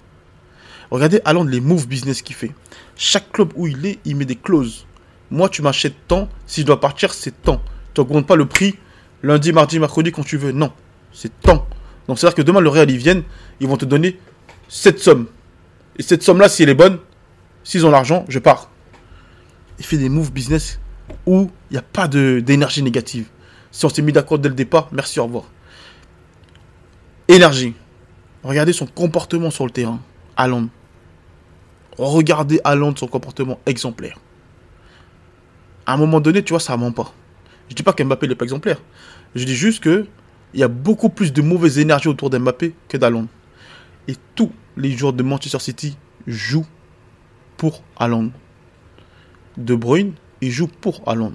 Regardez 0.91 1.21
Haaland, 1.25 1.45
les 1.45 1.61
moves 1.61 1.87
business 1.87 2.23
qu'il 2.23 2.35
fait. 2.35 2.53
Chaque 2.97 3.31
club 3.33 3.53
où 3.55 3.67
il 3.67 3.87
est, 3.87 3.99
il 4.05 4.17
met 4.17 4.25
des 4.25 4.37
clauses. 4.37 4.87
Moi, 5.31 5.49
tu 5.49 5.63
m'achètes 5.63 5.95
tant. 6.09 6.29
Si 6.47 6.63
je 6.63 6.67
dois 6.67 6.81
partir, 6.81 7.15
c'est 7.15 7.43
tant. 7.43 7.63
Tu 7.95 8.01
n'augmentes 8.01 8.27
pas 8.27 8.37
le 8.37 8.47
prix 8.47 8.77
lundi, 9.23 9.53
mardi, 9.53 9.79
mercredi 9.79 10.13
quand 10.13 10.25
tu 10.25 10.37
veux. 10.37 10.53
Non. 10.53 10.73
C'est 11.13 11.41
tant. 11.41 11.67
Donc 12.07 12.19
c'est-à-dire 12.19 12.37
que 12.37 12.43
demain, 12.43 12.61
le 12.61 12.69
Real, 12.69 12.91
ils 12.91 12.97
viennent, 12.97 13.23
ils 13.61 13.69
vont 13.69 13.77
te 13.77 13.85
donner 13.85 14.19
cette 14.69 14.99
somme. 14.99 15.27
Et 15.97 16.03
cette 16.03 16.23
somme-là, 16.23 16.49
si 16.49 16.63
elle 16.63 16.71
est 16.71 16.75
bonne, 16.75 16.99
s'ils 17.63 17.87
ont 17.87 17.91
l'argent, 17.91 18.25
je 18.29 18.39
pars. 18.39 18.71
Il 19.79 19.85
fait 19.85 19.99
des 19.99 20.09
moves 20.09 20.33
business 20.33 20.81
où 21.27 21.51
il 21.71 21.75
n'y 21.75 21.79
a 21.79 21.83
pas 21.83 22.09
d'énergie 22.09 22.83
négative. 22.83 23.29
Si 23.71 23.85
on 23.85 23.89
s'est 23.89 24.03
mis 24.03 24.13
d'accord 24.13 24.39
dès 24.39 24.49
le 24.49 24.55
départ, 24.55 24.89
merci, 24.93 25.21
au 25.21 25.25
revoir. 25.25 25.45
Énergie. 27.29 27.75
Regardez 28.43 28.73
son 28.73 28.87
comportement 28.87 29.51
sur 29.51 29.65
le 29.65 29.71
terrain. 29.71 30.01
Haaland. 30.37 30.69
Regardez 32.01 32.63
Haaland, 32.65 32.97
son 32.97 33.07
comportement 33.07 33.61
exemplaire. 33.67 34.19
À 35.85 35.93
un 35.93 35.97
moment 35.99 36.21
donné, 36.21 36.43
tu 36.43 36.55
vois, 36.55 36.61
ça 36.61 36.75
ment 36.79 36.93
pas. 36.93 37.13
Je 37.69 37.75
dis 37.75 37.83
pas 37.83 37.93
qu'Mbappé 37.93 38.27
n'est 38.27 38.35
pas 38.35 38.45
exemplaire. 38.45 38.79
Je 39.35 39.45
dis 39.45 39.55
juste 39.55 39.83
que 39.83 40.07
il 40.55 40.61
y 40.61 40.63
a 40.63 40.69
beaucoup 40.69 41.11
plus 41.11 41.31
de 41.31 41.43
mauvaise 41.43 41.79
énergie 41.79 42.09
autour 42.09 42.31
d'Mbappé 42.31 42.75
que 42.89 42.97
d'Haaland. 42.97 43.27
Et 44.09 44.15
tous 44.35 44.51
les 44.79 44.93
joueurs 44.93 45.13
de 45.13 45.23
Manchester 45.23 45.59
City 45.59 45.99
jouent 46.27 46.67
pour 47.59 47.83
Haaland. 47.99 48.31
De 49.59 49.75
Bruyne, 49.75 50.15
il 50.41 50.51
joue 50.51 50.69
pour 50.69 51.03
Haaland. 51.07 51.35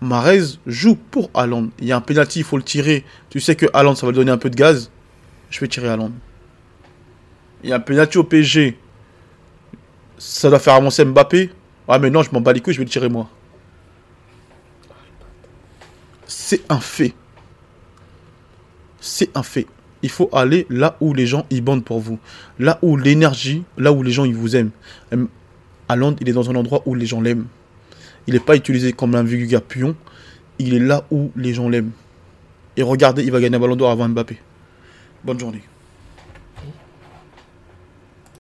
Marez 0.00 0.58
joue 0.66 0.96
pour 0.96 1.30
Haaland. 1.32 1.68
Il 1.78 1.86
y 1.86 1.92
a 1.92 1.96
un 1.96 2.00
penalty, 2.00 2.40
il 2.40 2.44
faut 2.44 2.56
le 2.56 2.64
tirer. 2.64 3.04
Tu 3.30 3.38
sais 3.38 3.54
que 3.54 3.66
Haaland, 3.72 3.94
ça 3.94 4.04
va 4.04 4.10
lui 4.10 4.18
donner 4.18 4.32
un 4.32 4.36
peu 4.36 4.50
de 4.50 4.56
gaz. 4.56 4.90
Je 5.48 5.60
vais 5.60 5.68
tirer 5.68 5.88
Haaland. 5.88 6.10
Il 7.62 7.70
y 7.70 7.72
a 7.72 7.76
un 7.76 7.80
penalty 7.80 8.18
au 8.18 8.24
PSG. 8.24 8.76
Ça 10.18 10.48
doit 10.48 10.58
faire 10.58 10.74
avancer 10.74 11.04
Mbappé. 11.04 11.50
Ah 11.88 11.98
mais 11.98 12.10
non, 12.10 12.22
je 12.22 12.30
m'en 12.32 12.40
bats 12.40 12.52
les 12.52 12.60
couilles, 12.60 12.74
je 12.74 12.78
vais 12.78 12.84
le 12.84 12.90
tirer 12.90 13.08
moi. 13.08 13.28
C'est 16.26 16.62
un 16.68 16.80
fait. 16.80 17.12
C'est 19.00 19.36
un 19.36 19.42
fait. 19.42 19.66
Il 20.02 20.10
faut 20.10 20.28
aller 20.32 20.66
là 20.70 20.96
où 21.00 21.14
les 21.14 21.26
gens 21.26 21.46
y 21.50 21.60
bandent 21.60 21.84
pour 21.84 22.00
vous. 22.00 22.18
Là 22.58 22.78
où 22.82 22.96
l'énergie, 22.96 23.64
là 23.76 23.92
où 23.92 24.02
les 24.02 24.12
gens 24.12 24.30
vous 24.30 24.56
aiment. 24.56 24.70
Hum, 25.12 25.28
Haaland, 25.88 26.16
il 26.20 26.28
est 26.28 26.32
dans 26.32 26.50
un 26.50 26.54
endroit 26.54 26.82
où 26.86 26.94
les 26.94 27.06
gens 27.06 27.20
l'aiment. 27.20 27.46
Il 28.26 28.34
n'est 28.34 28.40
pas 28.40 28.56
utilisé 28.56 28.92
comme 28.92 29.14
un 29.14 29.24
pion. 29.24 29.94
Il 30.58 30.74
est 30.74 30.78
là 30.78 31.06
où 31.10 31.30
les 31.36 31.52
gens 31.52 31.68
l'aiment. 31.68 31.90
Et 32.76 32.82
regardez, 32.82 33.22
il 33.24 33.30
va 33.30 33.40
gagner 33.40 33.56
un 33.56 33.60
ballon 33.60 33.76
d'or 33.76 33.90
avant 33.90 34.08
Mbappé. 34.08 34.38
Bonne 35.22 35.38
journée. 35.38 35.62